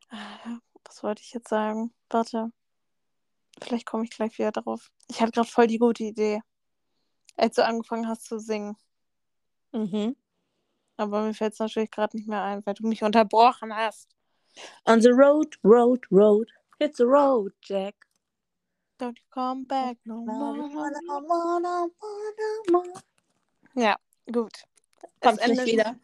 äh, 0.09 0.15
was 0.85 1.03
wollte 1.03 1.21
ich 1.21 1.33
jetzt 1.33 1.49
sagen? 1.49 1.93
Warte. 2.09 2.51
Vielleicht 3.61 3.85
komme 3.85 4.03
ich 4.03 4.09
gleich 4.09 4.37
wieder 4.37 4.51
drauf. 4.51 4.91
Ich 5.07 5.21
hatte 5.21 5.31
gerade 5.31 5.47
voll 5.47 5.67
die 5.67 5.77
gute 5.77 6.03
Idee, 6.03 6.41
als 7.37 7.55
du 7.55 7.65
angefangen 7.65 8.07
hast 8.07 8.25
zu 8.25 8.39
singen. 8.39 8.75
Mhm. 9.71 10.15
Aber 10.97 11.23
mir 11.23 11.33
fällt 11.33 11.53
es 11.53 11.59
natürlich 11.59 11.91
gerade 11.91 12.15
nicht 12.15 12.27
mehr 12.27 12.43
ein, 12.43 12.65
weil 12.65 12.73
du 12.73 12.87
mich 12.87 13.03
unterbrochen 13.03 13.75
hast. 13.75 14.15
On 14.85 15.01
the 15.01 15.09
road, 15.09 15.57
road, 15.63 16.05
road. 16.11 16.49
It's 16.79 16.99
a 16.99 17.05
road, 17.05 17.53
Jack. 17.61 17.95
Don't 18.99 19.17
you 19.17 19.25
come 19.29 19.65
back 19.65 19.97
no 20.05 20.21
more. 20.25 20.69
Ja, 23.73 23.97
gut. 24.31 24.63
Kommt 25.21 25.41
es 25.41 25.47
nicht 25.47 25.65
wieder? 25.65 25.99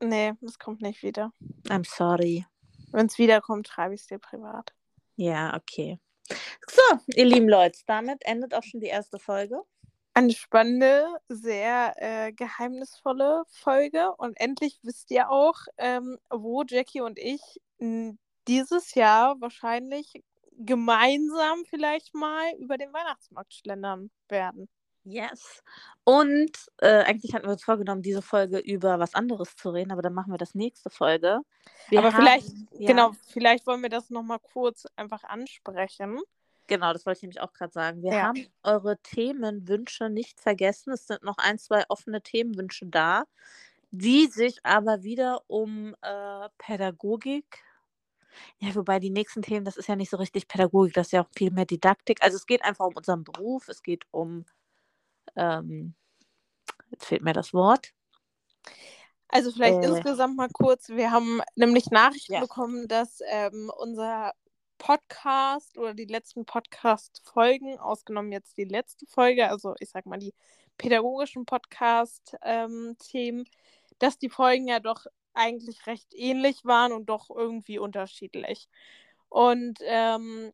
Nee, 0.00 0.32
es 0.42 0.58
kommt 0.58 0.82
nicht 0.82 1.02
wieder. 1.02 1.32
I'm 1.68 1.84
sorry. 1.84 2.44
Wenn 2.90 3.06
es 3.06 3.18
wiederkommt, 3.18 3.68
schreibe 3.68 3.94
ich 3.94 4.02
es 4.02 4.06
dir 4.08 4.18
privat. 4.18 4.74
Ja, 5.16 5.54
okay. 5.56 6.00
So, 6.28 6.82
ihr 7.14 7.24
lieben 7.24 7.48
Leute, 7.48 7.80
damit 7.86 8.24
endet 8.24 8.54
auch 8.54 8.62
schon 8.62 8.80
die 8.80 8.86
erste 8.86 9.18
Folge. 9.18 9.62
Eine 10.14 10.32
spannende, 10.32 11.06
sehr 11.28 11.94
äh, 11.96 12.32
geheimnisvolle 12.32 13.42
Folge. 13.48 14.12
Und 14.16 14.38
endlich 14.40 14.78
wisst 14.82 15.10
ihr 15.10 15.30
auch, 15.30 15.56
ähm, 15.76 16.18
wo 16.30 16.62
Jackie 16.62 17.00
und 17.00 17.18
ich 17.18 17.60
dieses 18.46 18.94
Jahr 18.94 19.40
wahrscheinlich 19.40 20.22
gemeinsam 20.56 21.64
vielleicht 21.66 22.14
mal 22.14 22.54
über 22.58 22.78
den 22.78 22.92
Weihnachtsmarkt 22.92 23.54
schlendern 23.54 24.10
werden. 24.28 24.68
Yes. 25.04 25.62
Und 26.04 26.50
äh, 26.78 27.04
eigentlich 27.04 27.34
hatten 27.34 27.46
wir 27.46 27.52
uns 27.52 27.64
vorgenommen, 27.64 28.02
diese 28.02 28.22
Folge 28.22 28.58
über 28.58 28.98
was 28.98 29.14
anderes 29.14 29.54
zu 29.56 29.70
reden, 29.70 29.92
aber 29.92 30.02
dann 30.02 30.14
machen 30.14 30.32
wir 30.32 30.38
das 30.38 30.54
nächste 30.54 30.90
Folge. 30.90 31.40
Wir 31.88 31.98
aber 31.98 32.12
haben, 32.12 32.22
vielleicht, 32.22 32.52
ja. 32.78 32.86
genau, 32.88 33.12
vielleicht 33.28 33.66
wollen 33.66 33.82
wir 33.82 33.90
das 33.90 34.10
nochmal 34.10 34.38
kurz 34.38 34.86
einfach 34.96 35.24
ansprechen. 35.24 36.20
Genau, 36.66 36.92
das 36.94 37.04
wollte 37.04 37.18
ich 37.18 37.22
nämlich 37.22 37.40
auch 37.40 37.52
gerade 37.52 37.72
sagen. 37.72 38.02
Wir 38.02 38.12
ja. 38.12 38.22
haben 38.22 38.46
eure 38.62 38.96
Themenwünsche 38.98 40.08
nicht 40.08 40.40
vergessen. 40.40 40.94
Es 40.94 41.06
sind 41.06 41.22
noch 41.22 41.36
ein, 41.36 41.58
zwei 41.58 41.84
offene 41.88 42.22
Themenwünsche 42.22 42.86
da, 42.86 43.24
die 43.90 44.26
sich 44.26 44.64
aber 44.64 45.02
wieder 45.02 45.42
um 45.46 45.94
äh, 46.00 46.48
Pädagogik 46.56 47.62
ja, 48.58 48.74
wobei 48.74 48.98
die 48.98 49.10
nächsten 49.10 49.42
Themen, 49.42 49.64
das 49.64 49.76
ist 49.76 49.88
ja 49.88 49.96
nicht 49.96 50.10
so 50.10 50.16
richtig 50.16 50.48
Pädagogik, 50.48 50.94
das 50.94 51.08
ist 51.08 51.12
ja 51.12 51.22
auch 51.22 51.28
viel 51.36 51.50
mehr 51.50 51.66
Didaktik. 51.66 52.22
Also 52.22 52.36
es 52.36 52.46
geht 52.46 52.64
einfach 52.64 52.86
um 52.86 52.96
unseren 52.96 53.24
Beruf, 53.24 53.68
es 53.68 53.82
geht 53.82 54.04
um 54.10 54.44
ähm, 55.36 55.94
jetzt 56.90 57.06
fehlt 57.06 57.22
mir 57.22 57.32
das 57.32 57.52
Wort. 57.54 57.92
Also 59.28 59.50
vielleicht 59.50 59.82
Äh. 59.82 59.86
insgesamt 59.88 60.36
mal 60.36 60.48
kurz. 60.52 60.88
Wir 60.90 61.10
haben 61.10 61.40
nämlich 61.56 61.90
Nachrichten 61.90 62.34
Ja. 62.34 62.40
bekommen, 62.40 62.86
dass 62.88 63.20
ähm, 63.26 63.70
unser 63.76 64.32
Podcast 64.78 65.76
oder 65.78 65.94
die 65.94 66.04
letzten 66.04 66.44
Podcast-Folgen, 66.44 67.78
ausgenommen 67.78 68.32
jetzt 68.32 68.56
die 68.58 68.64
letzte 68.64 69.06
Folge, 69.06 69.48
also 69.48 69.74
ich 69.80 69.90
sag 69.90 70.06
mal 70.06 70.18
die 70.18 70.34
pädagogischen 70.78 71.46
Podcast-Themen, 71.46 73.44
dass 73.98 74.18
die 74.18 74.28
Folgen 74.30 74.68
ja 74.68 74.80
doch 74.80 75.06
eigentlich 75.32 75.86
recht 75.86 76.12
ähnlich 76.14 76.64
waren 76.64 76.92
und 76.92 77.06
doch 77.06 77.30
irgendwie 77.30 77.78
unterschiedlich. 77.78 78.68
Und 79.28 79.78
ähm, 79.82 80.52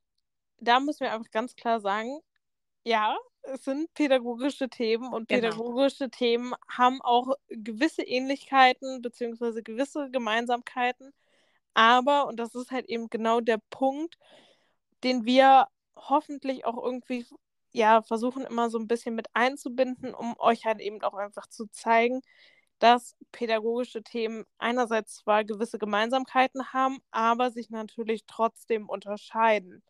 da 0.59 0.81
müssen 0.81 1.01
wir 1.01 1.13
einfach 1.13 1.31
ganz 1.31 1.55
klar 1.57 1.81
sagen, 1.81 2.21
ja, 2.85 3.17
es 3.43 3.65
sind 3.65 3.93
pädagogische 3.95 4.69
Themen 4.69 5.13
und 5.13 5.29
Genau. 5.29 5.49
pädagogische 5.49 6.11
Themen 6.11 6.55
haben 6.69 7.01
auch 7.03 7.35
gewisse 7.49 8.03
Ähnlichkeiten 8.03 9.03
beziehungsweise 9.03 9.63
gewisse 9.63 10.11
Gemeinsamkeiten. 10.11 11.13
Aber, 11.75 12.27
und 12.27 12.39
das 12.39 12.55
ist 12.55 12.71
halt 12.71 12.87
eben 12.89 13.09
genau 13.09 13.41
der 13.41 13.59
Punkt, 13.71 14.19
den 15.05 15.25
wir 15.25 15.67
hoffentlich 15.97 16.65
auch 16.65 16.83
irgendwie 16.83 17.27
ja, 17.73 18.03
versuchen 18.03 18.45
immer 18.45 18.69
so 18.69 18.79
ein 18.79 18.89
bisschen 18.89 19.15
mit 19.15 19.29
einzubinden, 19.33 20.13
um 20.15 20.35
euch 20.39 20.65
halt 20.67 20.81
eben 20.81 21.01
auch 21.03 21.15
einfach 21.15 21.47
zu 21.47 21.67
zeigen, 21.67 22.21
dass 22.81 23.15
pädagogische 23.31 24.03
Themen 24.03 24.45
einerseits 24.59 25.17
zwar 25.17 25.45
gewisse 25.45 25.79
Gemeinsamkeiten 25.79 26.73
haben, 26.73 26.99
aber 27.11 27.51
sich 27.51 27.71
natürlich 27.71 28.25
trotzdem 28.27 28.89
unterscheiden. 28.89 29.83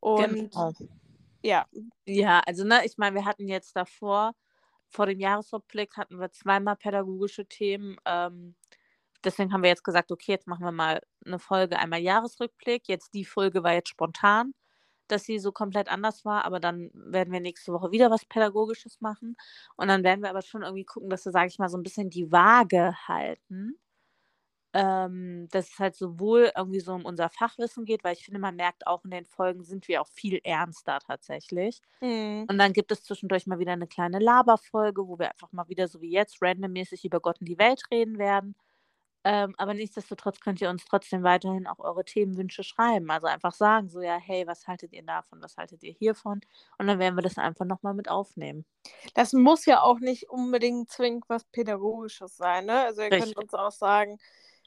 Und 0.00 0.50
Genau. 0.52 0.72
Ja, 1.42 1.66
Ja, 2.06 2.40
also 2.46 2.64
ne, 2.64 2.84
ich 2.86 2.98
meine, 2.98 3.16
wir 3.16 3.24
hatten 3.26 3.48
jetzt 3.48 3.76
davor, 3.76 4.34
vor 4.88 5.06
dem 5.06 5.20
Jahresrückblick 5.20 5.96
hatten 5.96 6.18
wir 6.20 6.30
zweimal 6.32 6.76
pädagogische 6.76 7.46
Themen. 7.46 7.96
Ähm, 8.06 8.56
deswegen 9.24 9.52
haben 9.52 9.62
wir 9.64 9.70
jetzt 9.70 9.84
gesagt, 9.84 10.12
okay, 10.12 10.32
jetzt 10.32 10.48
machen 10.48 10.64
wir 10.64 10.72
mal 10.72 11.02
eine 11.26 11.38
Folge, 11.40 11.78
einmal 11.78 12.00
Jahresrückblick. 12.00 12.88
Jetzt 12.88 13.14
die 13.14 13.24
Folge 13.26 13.64
war 13.64 13.74
jetzt 13.74 13.90
spontan, 13.90 14.54
dass 15.08 15.24
sie 15.24 15.38
so 15.40 15.52
komplett 15.52 15.88
anders 15.90 16.24
war, 16.26 16.44
aber 16.46 16.60
dann 16.60 16.90
werden 16.94 17.32
wir 17.32 17.40
nächste 17.40 17.72
Woche 17.74 17.92
wieder 17.92 18.10
was 18.10 18.26
Pädagogisches 18.26 19.00
machen. 19.02 19.36
Und 19.76 19.88
dann 19.88 20.04
werden 20.04 20.22
wir 20.22 20.30
aber 20.30 20.42
schon 20.42 20.62
irgendwie 20.64 20.84
gucken, 20.86 21.10
dass 21.10 21.24
wir, 21.26 21.32
sage 21.32 21.48
ich 21.48 21.58
mal, 21.60 21.68
so 21.70 21.78
ein 21.78 21.84
bisschen 21.84 22.10
die 22.10 22.32
Waage 22.32 22.94
halten. 23.08 23.78
Ähm, 24.74 25.48
dass 25.50 25.68
es 25.70 25.78
halt 25.78 25.94
sowohl 25.96 26.50
irgendwie 26.56 26.80
so 26.80 26.94
um 26.94 27.04
unser 27.04 27.28
Fachwissen 27.28 27.84
geht, 27.84 28.04
weil 28.04 28.14
ich 28.14 28.24
finde, 28.24 28.40
man 28.40 28.56
merkt 28.56 28.86
auch 28.86 29.04
in 29.04 29.10
den 29.10 29.26
Folgen 29.26 29.64
sind 29.64 29.86
wir 29.88 30.00
auch 30.00 30.08
viel 30.08 30.40
ernster 30.44 30.98
tatsächlich. 31.06 31.82
hm, 32.02 32.48
Und 32.48 32.58
dann 32.58 32.72
gibt 32.72 32.92
es 32.92 33.04
zwischendurch 33.04 33.46
mal 33.46 33.58
wieder 33.58 33.72
eine 33.72 33.86
kleine 33.86 34.18
Laberfolge, 34.18 35.06
wo 35.08 35.18
wir 35.18 35.30
einfach 35.30 35.52
mal 35.52 35.68
wieder 35.68 35.88
so 35.88 36.00
wie 36.00 36.10
jetzt 36.10 36.42
randommäßig 36.42 37.04
über 37.04 37.20
Gott 37.20 37.40
und 37.40 37.48
die 37.48 37.58
Welt 37.58 37.82
reden 37.90 38.18
werden. 38.18 38.54
Ähm, 39.24 39.54
aber 39.58 39.74
nichtsdestotrotz 39.74 40.40
könnt 40.40 40.60
ihr 40.60 40.70
uns 40.70 40.84
trotzdem 40.84 41.22
weiterhin 41.24 41.66
auch 41.68 41.78
eure 41.80 42.04
Themenwünsche 42.04 42.64
schreiben. 42.64 43.10
Also 43.10 43.28
einfach 43.28 43.52
sagen, 43.54 43.88
so 43.88 44.00
ja, 44.02 44.16
hey, 44.18 44.46
was 44.48 44.66
haltet 44.66 44.92
ihr 44.92 45.04
davon, 45.04 45.42
was 45.42 45.56
haltet 45.56 45.82
ihr 45.84 45.92
hiervon? 45.92 46.40
Und 46.78 46.86
dann 46.88 46.98
werden 46.98 47.16
wir 47.16 47.22
das 47.22 47.38
einfach 47.38 47.64
nochmal 47.66 47.94
mit 47.94 48.08
aufnehmen. 48.10 48.64
das 49.14 49.32
muss 49.32 49.64
ja 49.66 49.82
auch 49.82 50.00
nicht 50.00 50.28
unbedingt 50.30 50.90
zwingend 50.90 51.24
was 51.28 51.44
Pädagogisches 51.44 52.36
sein, 52.36 52.66
ne? 52.66 52.80
Also 52.84 53.02
ihr 53.02 53.12
könnt 53.12 53.36
Richtig. 53.36 53.36
uns 53.36 53.54
auch 53.54 53.70
sagen, 53.72 54.18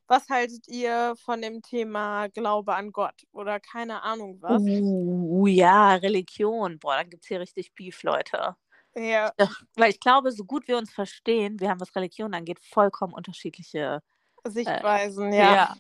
was 0.08 0.30
haltet 0.30 0.68
ihr 0.68 1.16
von 1.24 1.42
dem 1.42 1.62
Thema 1.62 2.28
Glaube 2.28 2.76
an 2.76 2.92
Gott 2.92 3.24
oder 3.32 3.60
keine 3.60 4.04
Ahnung 4.04 4.38
was. 4.42 4.62
Uh, 4.62 5.48
ja, 5.48 5.96
Religion. 5.96 6.80
Boah, 6.80 6.98
dann 6.98 7.10
gibt 7.10 7.24
es 7.24 7.28
hier 7.28 7.40
richtig 7.40 7.74
Beef, 7.74 8.04
Leute. 8.04 8.56
Ja, 8.96 9.34
Ja, 9.38 9.50
weil 9.76 9.92
ich 9.92 10.00
glaube, 10.00 10.32
so 10.32 10.46
gut 10.46 10.68
wir 10.68 10.78
uns 10.78 10.94
verstehen, 10.94 11.60
wir 11.60 11.70
haben, 11.70 11.82
was 11.82 11.96
Religion 11.96 12.34
angeht, 12.34 12.60
vollkommen 12.60 13.14
unterschiedliche. 13.14 14.02
Sichtweisen, 14.46 15.34
Äh, 15.34 15.38
ja. 15.38 15.76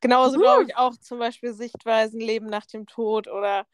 Genauso 0.00 0.38
Uh. 0.38 0.40
glaube 0.40 0.64
ich 0.64 0.76
auch 0.76 0.96
zum 0.96 1.18
Beispiel 1.18 1.54
Sichtweisen, 1.54 2.20
Leben 2.20 2.46
nach 2.46 2.66
dem 2.66 2.86
Tod 2.86 3.28
oder 3.28 3.66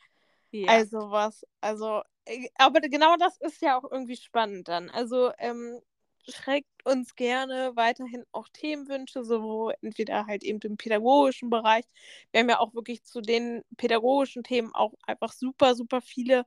ja. 0.51 0.71
also 0.71 1.11
was. 1.11 1.45
Also, 1.61 2.03
äh, 2.27 2.49
aber 2.57 2.81
genau 2.81 3.17
das 3.17 3.41
ist 3.41 3.63
ja 3.63 3.79
auch 3.79 3.91
irgendwie 3.91 4.17
spannend 4.17 4.69
dann. 4.69 4.91
Also, 4.91 5.33
ähm, 5.39 5.81
schreibt 6.29 6.67
uns 6.85 7.15
gerne 7.15 7.73
weiterhin 7.75 8.25
auch 8.33 8.49
Themenwünsche, 8.53 9.25
so 9.25 9.71
entweder 9.83 10.27
halt 10.27 10.43
eben 10.45 10.61
im 10.63 10.77
pädagogischen 10.77 11.51
Bereich. 11.51 11.85
Wir 12.33 12.41
haben 12.41 12.49
ja 12.51 12.61
auch 12.61 12.75
wirklich 12.75 13.05
zu 13.05 13.21
den 13.21 13.63
pädagogischen 13.77 14.43
Themen 14.45 14.75
auch 14.75 14.95
einfach 15.07 15.33
super, 15.33 15.75
super 15.75 16.01
viele 16.01 16.45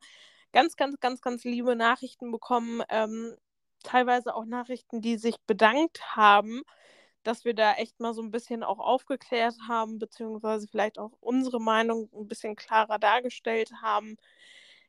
ganz, 0.53 0.75
ganz, 0.75 0.99
ganz, 0.99 1.21
ganz 1.21 1.43
liebe 1.43 1.75
Nachrichten 1.75 2.31
bekommen. 2.31 2.83
Ähm, 2.89 3.35
teilweise 3.83 4.35
auch 4.35 4.45
Nachrichten, 4.45 5.01
die 5.01 5.17
sich 5.17 5.35
bedankt 5.47 6.15
haben, 6.15 6.63
dass 7.23 7.45
wir 7.45 7.53
da 7.53 7.73
echt 7.75 7.99
mal 7.99 8.13
so 8.13 8.21
ein 8.21 8.31
bisschen 8.31 8.63
auch 8.63 8.79
aufgeklärt 8.79 9.55
haben, 9.67 9.99
beziehungsweise 9.99 10.67
vielleicht 10.67 10.99
auch 10.99 11.11
unsere 11.19 11.61
Meinung 11.61 12.09
ein 12.13 12.27
bisschen 12.27 12.55
klarer 12.55 12.99
dargestellt 12.99 13.71
haben, 13.81 14.17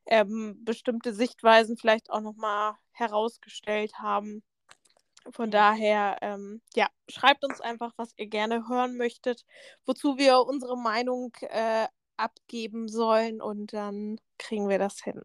ähm, 0.06 0.58
bestimmte 0.64 1.14
Sichtweisen 1.14 1.76
vielleicht 1.76 2.10
auch 2.10 2.20
nochmal 2.20 2.74
herausgestellt 2.92 3.94
haben. 3.98 4.42
Von 5.30 5.50
daher, 5.50 6.18
ähm, 6.22 6.60
ja, 6.74 6.88
schreibt 7.08 7.44
uns 7.44 7.60
einfach, 7.60 7.92
was 7.96 8.12
ihr 8.16 8.26
gerne 8.26 8.68
hören 8.68 8.96
möchtet, 8.96 9.44
wozu 9.86 10.18
wir 10.18 10.40
unsere 10.40 10.76
Meinung 10.76 11.32
äh, 11.42 11.86
abgeben 12.16 12.88
sollen 12.88 13.40
und 13.40 13.72
dann 13.72 14.18
kriegen 14.38 14.68
wir 14.68 14.78
das 14.78 15.00
hin. 15.02 15.22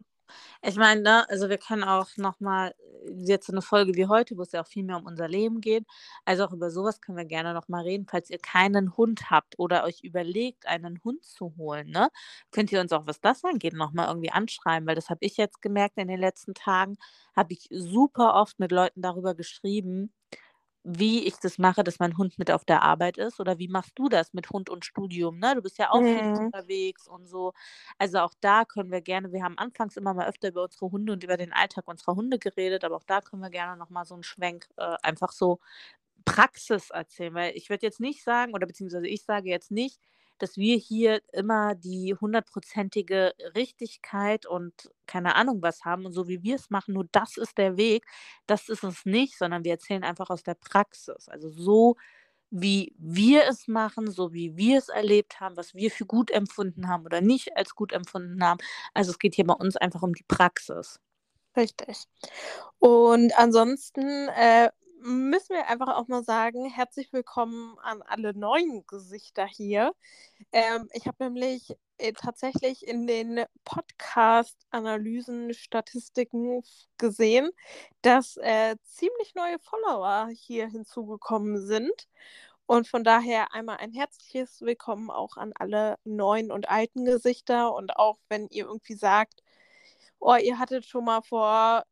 Ich 0.62 0.76
meine, 0.76 1.02
ne, 1.02 1.28
also 1.30 1.48
wir 1.48 1.58
können 1.58 1.84
auch 1.84 2.08
nochmal, 2.16 2.74
jetzt 3.16 3.46
so 3.46 3.52
eine 3.52 3.62
Folge 3.62 3.94
wie 3.94 4.06
heute, 4.06 4.36
wo 4.36 4.42
es 4.42 4.52
ja 4.52 4.62
auch 4.62 4.66
viel 4.66 4.82
mehr 4.84 4.96
um 4.96 5.06
unser 5.06 5.28
Leben 5.28 5.60
geht, 5.60 5.84
also 6.24 6.44
auch 6.44 6.52
über 6.52 6.70
sowas 6.70 7.00
können 7.00 7.16
wir 7.18 7.24
gerne 7.24 7.54
nochmal 7.54 7.84
reden. 7.84 8.06
Falls 8.10 8.28
ihr 8.30 8.38
keinen 8.38 8.96
Hund 8.96 9.30
habt 9.30 9.58
oder 9.58 9.84
euch 9.84 10.00
überlegt, 10.02 10.66
einen 10.66 11.00
Hund 11.04 11.24
zu 11.24 11.54
holen, 11.56 11.90
ne, 11.90 12.08
könnt 12.50 12.72
ihr 12.72 12.80
uns 12.80 12.92
auch, 12.92 13.06
was 13.06 13.20
das 13.20 13.44
angeht, 13.44 13.74
nochmal 13.74 14.08
irgendwie 14.08 14.30
anschreiben, 14.32 14.86
weil 14.88 14.94
das 14.96 15.10
habe 15.10 15.20
ich 15.24 15.36
jetzt 15.36 15.62
gemerkt 15.62 15.96
in 15.98 16.08
den 16.08 16.20
letzten 16.20 16.54
Tagen, 16.54 16.96
habe 17.36 17.52
ich 17.52 17.68
super 17.70 18.34
oft 18.34 18.58
mit 18.58 18.72
Leuten 18.72 19.00
darüber 19.02 19.34
geschrieben, 19.34 20.12
wie 20.88 21.26
ich 21.26 21.36
das 21.38 21.58
mache, 21.58 21.84
dass 21.84 21.98
mein 21.98 22.16
Hund 22.16 22.38
mit 22.38 22.50
auf 22.50 22.64
der 22.64 22.82
Arbeit 22.82 23.18
ist 23.18 23.40
oder 23.40 23.58
wie 23.58 23.68
machst 23.68 23.92
du 23.96 24.08
das 24.08 24.32
mit 24.34 24.50
Hund 24.50 24.70
und 24.70 24.84
Studium, 24.84 25.38
ne? 25.38 25.54
Du 25.54 25.62
bist 25.62 25.78
ja 25.78 25.90
auch 25.90 26.06
viel 26.06 26.24
Mhm. 26.28 26.50
unterwegs 26.52 27.06
und 27.08 27.26
so. 27.26 27.52
Also 27.98 28.20
auch 28.20 28.32
da 28.40 28.64
können 28.64 28.90
wir 28.90 29.00
gerne, 29.02 29.32
wir 29.32 29.42
haben 29.44 29.58
anfangs 29.58 29.96
immer 29.96 30.14
mal 30.14 30.26
öfter 30.28 30.48
über 30.48 30.64
unsere 30.64 30.90
Hunde 30.90 31.12
und 31.12 31.24
über 31.24 31.36
den 31.36 31.52
Alltag 31.52 31.86
unserer 31.88 32.14
Hunde 32.16 32.38
geredet, 32.38 32.84
aber 32.84 32.96
auch 32.96 33.04
da 33.04 33.20
können 33.20 33.42
wir 33.42 33.50
gerne 33.50 33.76
noch 33.76 33.90
mal 33.90 34.04
so 34.04 34.14
einen 34.14 34.22
Schwenk 34.24 34.68
äh, 34.76 34.96
einfach 35.02 35.32
so 35.32 35.60
Praxis 36.24 36.90
erzählen, 36.90 37.34
weil 37.34 37.56
ich 37.56 37.70
würde 37.70 37.86
jetzt 37.86 38.00
nicht 38.00 38.22
sagen 38.24 38.54
oder 38.54 38.66
beziehungsweise 38.66 39.08
ich 39.08 39.24
sage 39.24 39.48
jetzt 39.50 39.70
nicht, 39.70 40.00
dass 40.38 40.56
wir 40.56 40.76
hier 40.76 41.20
immer 41.32 41.74
die 41.74 42.14
hundertprozentige 42.20 43.32
Richtigkeit 43.54 44.46
und 44.46 44.72
keine 45.06 45.34
Ahnung 45.36 45.62
was 45.62 45.84
haben 45.84 46.06
und 46.06 46.12
so 46.12 46.28
wie 46.28 46.42
wir 46.42 46.56
es 46.56 46.70
machen, 46.70 46.94
nur 46.94 47.06
das 47.12 47.36
ist 47.36 47.58
der 47.58 47.76
Weg. 47.76 48.06
Das 48.46 48.68
ist 48.68 48.84
es 48.84 49.04
nicht, 49.04 49.38
sondern 49.38 49.64
wir 49.64 49.72
erzählen 49.72 50.04
einfach 50.04 50.30
aus 50.30 50.42
der 50.42 50.54
Praxis. 50.54 51.28
Also 51.28 51.48
so, 51.50 51.96
wie 52.50 52.94
wir 52.98 53.44
es 53.46 53.68
machen, 53.68 54.10
so 54.10 54.32
wie 54.32 54.56
wir 54.56 54.78
es 54.78 54.88
erlebt 54.88 55.40
haben, 55.40 55.56
was 55.56 55.74
wir 55.74 55.90
für 55.90 56.06
gut 56.06 56.30
empfunden 56.30 56.88
haben 56.88 57.04
oder 57.04 57.20
nicht 57.20 57.56
als 57.56 57.74
gut 57.74 57.92
empfunden 57.92 58.42
haben. 58.42 58.58
Also 58.94 59.10
es 59.10 59.18
geht 59.18 59.34
hier 59.34 59.46
bei 59.46 59.54
uns 59.54 59.76
einfach 59.76 60.02
um 60.02 60.14
die 60.14 60.24
Praxis. 60.24 61.00
Richtig. 61.56 62.04
Und 62.78 63.36
ansonsten 63.38 64.28
äh, 64.28 64.70
müssen 65.00 65.54
wir 65.54 65.68
einfach 65.68 65.96
auch 65.96 66.08
mal 66.08 66.24
sagen, 66.24 66.68
herzlich 66.68 67.12
willkommen 67.12 67.78
an 67.78 68.02
alle 68.02 68.34
neuen 68.34 68.86
Gesichter 68.86 69.46
hier. 69.46 69.92
Ähm, 70.52 70.88
ich 70.92 71.06
habe 71.06 71.24
nämlich 71.24 71.76
äh, 71.98 72.12
tatsächlich 72.12 72.86
in 72.86 73.06
den 73.06 73.44
Podcast-Analysen, 73.64 75.54
Statistiken 75.54 76.62
gesehen, 76.98 77.50
dass 78.02 78.36
äh, 78.38 78.76
ziemlich 78.84 79.34
neue 79.34 79.58
Follower 79.60 80.28
hier 80.32 80.68
hinzugekommen 80.68 81.64
sind. 81.64 82.08
Und 82.66 82.88
von 82.88 83.04
daher 83.04 83.54
einmal 83.54 83.78
ein 83.78 83.92
herzliches 83.92 84.60
Willkommen 84.60 85.10
auch 85.10 85.36
an 85.36 85.52
alle 85.58 85.96
neuen 86.04 86.50
und 86.50 86.68
alten 86.68 87.04
Gesichter. 87.04 87.72
Und 87.74 87.96
auch 87.96 88.18
wenn 88.28 88.48
ihr 88.48 88.66
irgendwie 88.66 88.94
sagt, 88.94 89.42
oh, 90.20 90.34
ihr 90.36 90.58
hattet 90.58 90.84
schon 90.86 91.04
mal 91.04 91.22
vor 91.22 91.84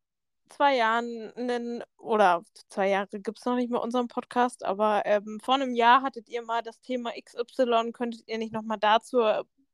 zwei 0.49 0.77
Jahren 0.77 1.33
einen, 1.37 1.83
oder 1.99 2.43
zwei 2.69 2.89
Jahre 2.89 3.21
gibt 3.21 3.39
es 3.39 3.45
noch 3.45 3.57
nicht 3.57 3.71
mehr 3.71 3.83
unseren 3.83 4.09
Podcast, 4.09 4.65
aber 4.65 5.03
ähm, 5.05 5.41
vor 5.43 5.55
einem 5.55 5.75
Jahr 5.75 6.03
hattet 6.03 6.29
ihr 6.29 6.43
mal 6.43 6.63
das 6.63 6.81
Thema 6.81 7.13
XY, 7.13 7.93
könntet 7.93 8.23
ihr 8.27 8.39
nicht 8.39 8.53
nochmal 8.53 8.79
dazu 8.79 9.19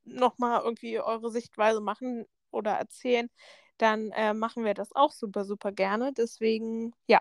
nochmal 0.05 0.62
irgendwie 0.62 1.01
eure 1.01 1.31
Sichtweise 1.31 1.81
machen 1.81 2.27
oder 2.51 2.73
erzählen, 2.73 3.31
dann 3.79 4.11
äh, 4.12 4.35
machen 4.35 4.64
wir 4.64 4.75
das 4.75 4.95
auch 4.95 5.12
super, 5.12 5.45
super 5.45 5.73
gerne. 5.73 6.12
Deswegen, 6.12 6.93
ja, 7.07 7.20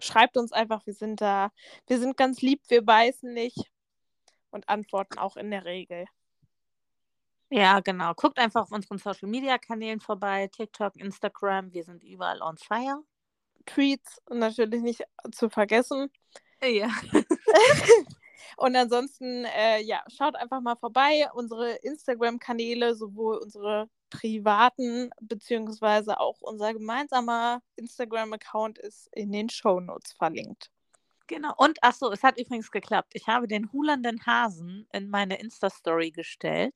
schreibt 0.00 0.36
uns 0.36 0.52
einfach, 0.52 0.86
wir 0.86 0.94
sind 0.94 1.20
da, 1.20 1.50
wir 1.86 1.98
sind 1.98 2.16
ganz 2.16 2.42
lieb, 2.42 2.60
wir 2.68 2.84
beißen 2.84 3.32
nicht 3.32 3.70
und 4.50 4.68
antworten 4.68 5.18
auch 5.18 5.36
in 5.36 5.50
der 5.50 5.64
Regel. 5.64 6.06
Ja, 7.50 7.80
genau. 7.80 8.14
Guckt 8.14 8.38
einfach 8.38 8.62
auf 8.62 8.72
unseren 8.72 8.98
Social 8.98 9.28
Media 9.28 9.58
Kanälen 9.58 10.00
vorbei, 10.00 10.48
TikTok, 10.48 10.96
Instagram, 10.96 11.72
wir 11.72 11.84
sind 11.84 12.04
überall 12.04 12.40
on 12.42 12.56
fire. 12.56 13.02
Tweets 13.66 14.20
natürlich 14.30 14.82
nicht 14.82 15.04
zu 15.32 15.50
vergessen. 15.50 16.10
Ja. 16.62 16.88
Und 18.56 18.76
ansonsten, 18.76 19.44
äh, 19.46 19.80
ja, 19.82 20.02
schaut 20.08 20.36
einfach 20.36 20.60
mal 20.60 20.76
vorbei. 20.76 21.28
Unsere 21.34 21.72
Instagram-Kanäle, 21.76 22.94
sowohl 22.94 23.38
unsere 23.38 23.88
privaten, 24.10 25.10
beziehungsweise 25.20 26.20
auch 26.20 26.40
unser 26.40 26.72
gemeinsamer 26.72 27.62
Instagram-Account 27.76 28.78
ist 28.78 29.08
in 29.12 29.32
den 29.32 29.48
Shownotes 29.48 30.12
verlinkt. 30.12 30.70
Genau. 31.26 31.54
Und 31.56 31.78
ach 31.82 31.94
so, 31.94 32.10
es 32.10 32.22
hat 32.22 32.38
übrigens 32.38 32.70
geklappt. 32.70 33.12
Ich 33.14 33.28
habe 33.28 33.46
den 33.46 33.72
hulernden 33.72 34.24
Hasen 34.26 34.86
in 34.92 35.10
meine 35.10 35.38
Insta-Story 35.38 36.10
gestellt. 36.10 36.74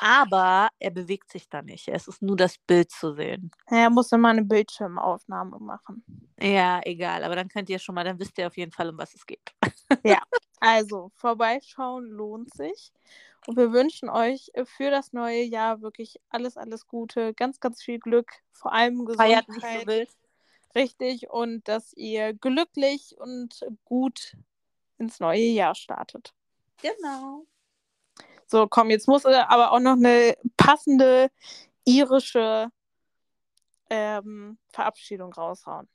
Aber 0.00 0.68
er 0.78 0.90
bewegt 0.90 1.30
sich 1.30 1.48
da 1.48 1.62
nicht. 1.62 1.88
Es 1.88 2.08
ist 2.08 2.22
nur 2.22 2.36
das 2.36 2.58
Bild 2.58 2.90
zu 2.90 3.14
sehen. 3.14 3.50
Er 3.66 3.90
muss 3.90 4.12
immer 4.12 4.28
eine 4.28 4.44
Bildschirmaufnahme 4.44 5.58
machen. 5.58 6.04
Ja, 6.40 6.80
egal. 6.84 7.24
Aber 7.24 7.36
dann 7.36 7.48
könnt 7.48 7.68
ihr 7.70 7.78
schon 7.78 7.94
mal, 7.94 8.04
dann 8.04 8.18
wisst 8.18 8.38
ihr 8.38 8.46
auf 8.46 8.56
jeden 8.56 8.72
Fall, 8.72 8.90
um 8.90 8.98
was 8.98 9.14
es 9.14 9.26
geht. 9.26 9.54
Ja, 10.04 10.22
also 10.60 11.10
vorbeischauen 11.14 12.06
lohnt 12.06 12.52
sich. 12.54 12.92
Und 13.46 13.56
wir 13.56 13.72
wünschen 13.72 14.10
euch 14.10 14.50
für 14.64 14.90
das 14.90 15.12
neue 15.12 15.42
Jahr 15.42 15.80
wirklich 15.80 16.20
alles, 16.28 16.56
alles 16.56 16.86
Gute, 16.86 17.32
ganz, 17.34 17.60
ganz 17.60 17.82
viel 17.82 17.98
Glück, 17.98 18.30
vor 18.52 18.72
allem 18.72 19.06
Gesundheit. 19.06 19.46
Feiert 19.46 19.48
nicht 19.48 19.80
so 19.80 19.86
wild. 19.86 20.10
Richtig, 20.74 21.30
und 21.30 21.66
dass 21.66 21.94
ihr 21.94 22.34
glücklich 22.34 23.16
und 23.18 23.64
gut 23.84 24.36
ins 24.98 25.18
neue 25.18 25.40
Jahr 25.40 25.74
startet. 25.74 26.34
Genau. 26.82 27.46
So, 28.50 28.66
komm, 28.66 28.88
jetzt 28.90 29.06
muss 29.06 29.26
er 29.26 29.50
aber 29.50 29.72
auch 29.72 29.78
noch 29.78 29.92
eine 29.92 30.34
passende 30.56 31.30
irische 31.84 32.70
ähm, 33.90 34.58
Verabschiedung 34.72 35.32
raushauen. 35.32 35.86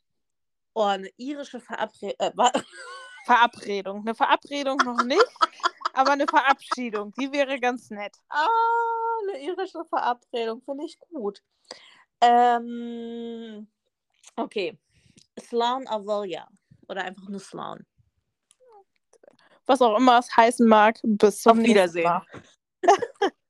Oh, 0.76 0.84
eine 0.84 1.10
irische 1.18 1.60
Verabredung. 1.60 2.16
Äh, 2.20 2.32
Verabredung. 3.26 4.02
Eine 4.02 4.14
Verabredung 4.14 4.78
noch 4.86 5.04
nicht, 5.04 5.26
aber 5.94 6.12
eine 6.12 6.28
Verabschiedung. 6.28 7.12
Die 7.20 7.32
wäre 7.32 7.60
ganz 7.60 7.90
nett. 7.90 8.16
ah, 8.30 8.48
eine 9.24 9.44
irische 9.44 9.84
Verabredung. 9.86 10.62
Finde 10.62 10.86
ich 10.86 11.00
gut. 11.12 11.42
Ähm, 12.22 13.68
okay. 14.36 14.78
Sloan 15.40 15.88
Avoya. 15.88 16.48
Oder 16.88 17.06
einfach 17.06 17.28
nur 17.30 17.40
Sloan. 17.40 17.84
Was 19.66 19.82
auch 19.82 19.98
immer 19.98 20.20
es 20.20 20.36
heißen 20.36 20.68
mag. 20.68 21.00
Bis 21.04 21.42
zum 21.42 21.60
Auf 21.60 21.66
Wiedersehen. 21.66 22.22